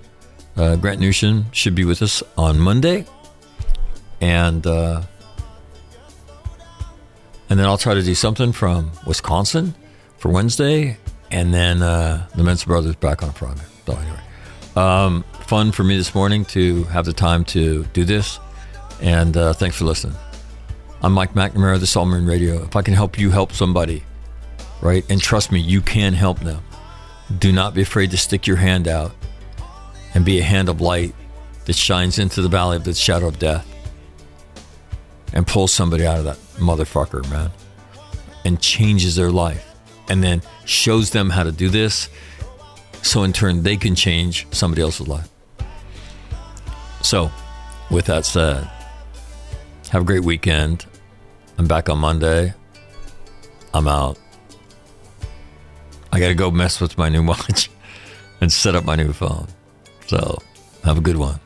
[0.56, 3.04] Uh, Grant Newsham should be with us on Monday,
[4.20, 5.02] and uh,
[7.48, 9.74] and then I'll try to do something from Wisconsin
[10.18, 10.98] for Wednesday,
[11.30, 13.62] and then uh, the Mensa Brothers back on Friday.
[13.86, 14.20] So anyway,
[14.76, 18.38] um, fun for me this morning to have the time to do this,
[19.00, 20.16] and uh, thanks for listening.
[21.02, 22.62] I'm Mike McNamara, the Marine Radio.
[22.62, 24.04] If I can help you help somebody,
[24.82, 26.62] right, and trust me, you can help them.
[27.38, 29.12] Do not be afraid to stick your hand out
[30.14, 31.14] and be a hand of light
[31.64, 33.69] that shines into the valley of the shadow of death
[35.32, 37.50] and pulls somebody out of that motherfucker, man,
[38.44, 39.66] and changes their life
[40.08, 42.08] and then shows them how to do this
[43.02, 45.28] so in turn they can change somebody else's life.
[47.02, 47.30] So,
[47.90, 48.68] with that said,
[49.90, 50.84] have a great weekend.
[51.58, 52.54] I'm back on Monday.
[53.72, 54.18] I'm out.
[56.12, 57.70] I got to go mess with my new watch
[58.40, 59.46] and set up my new phone.
[60.06, 60.42] So
[60.84, 61.38] have a good one.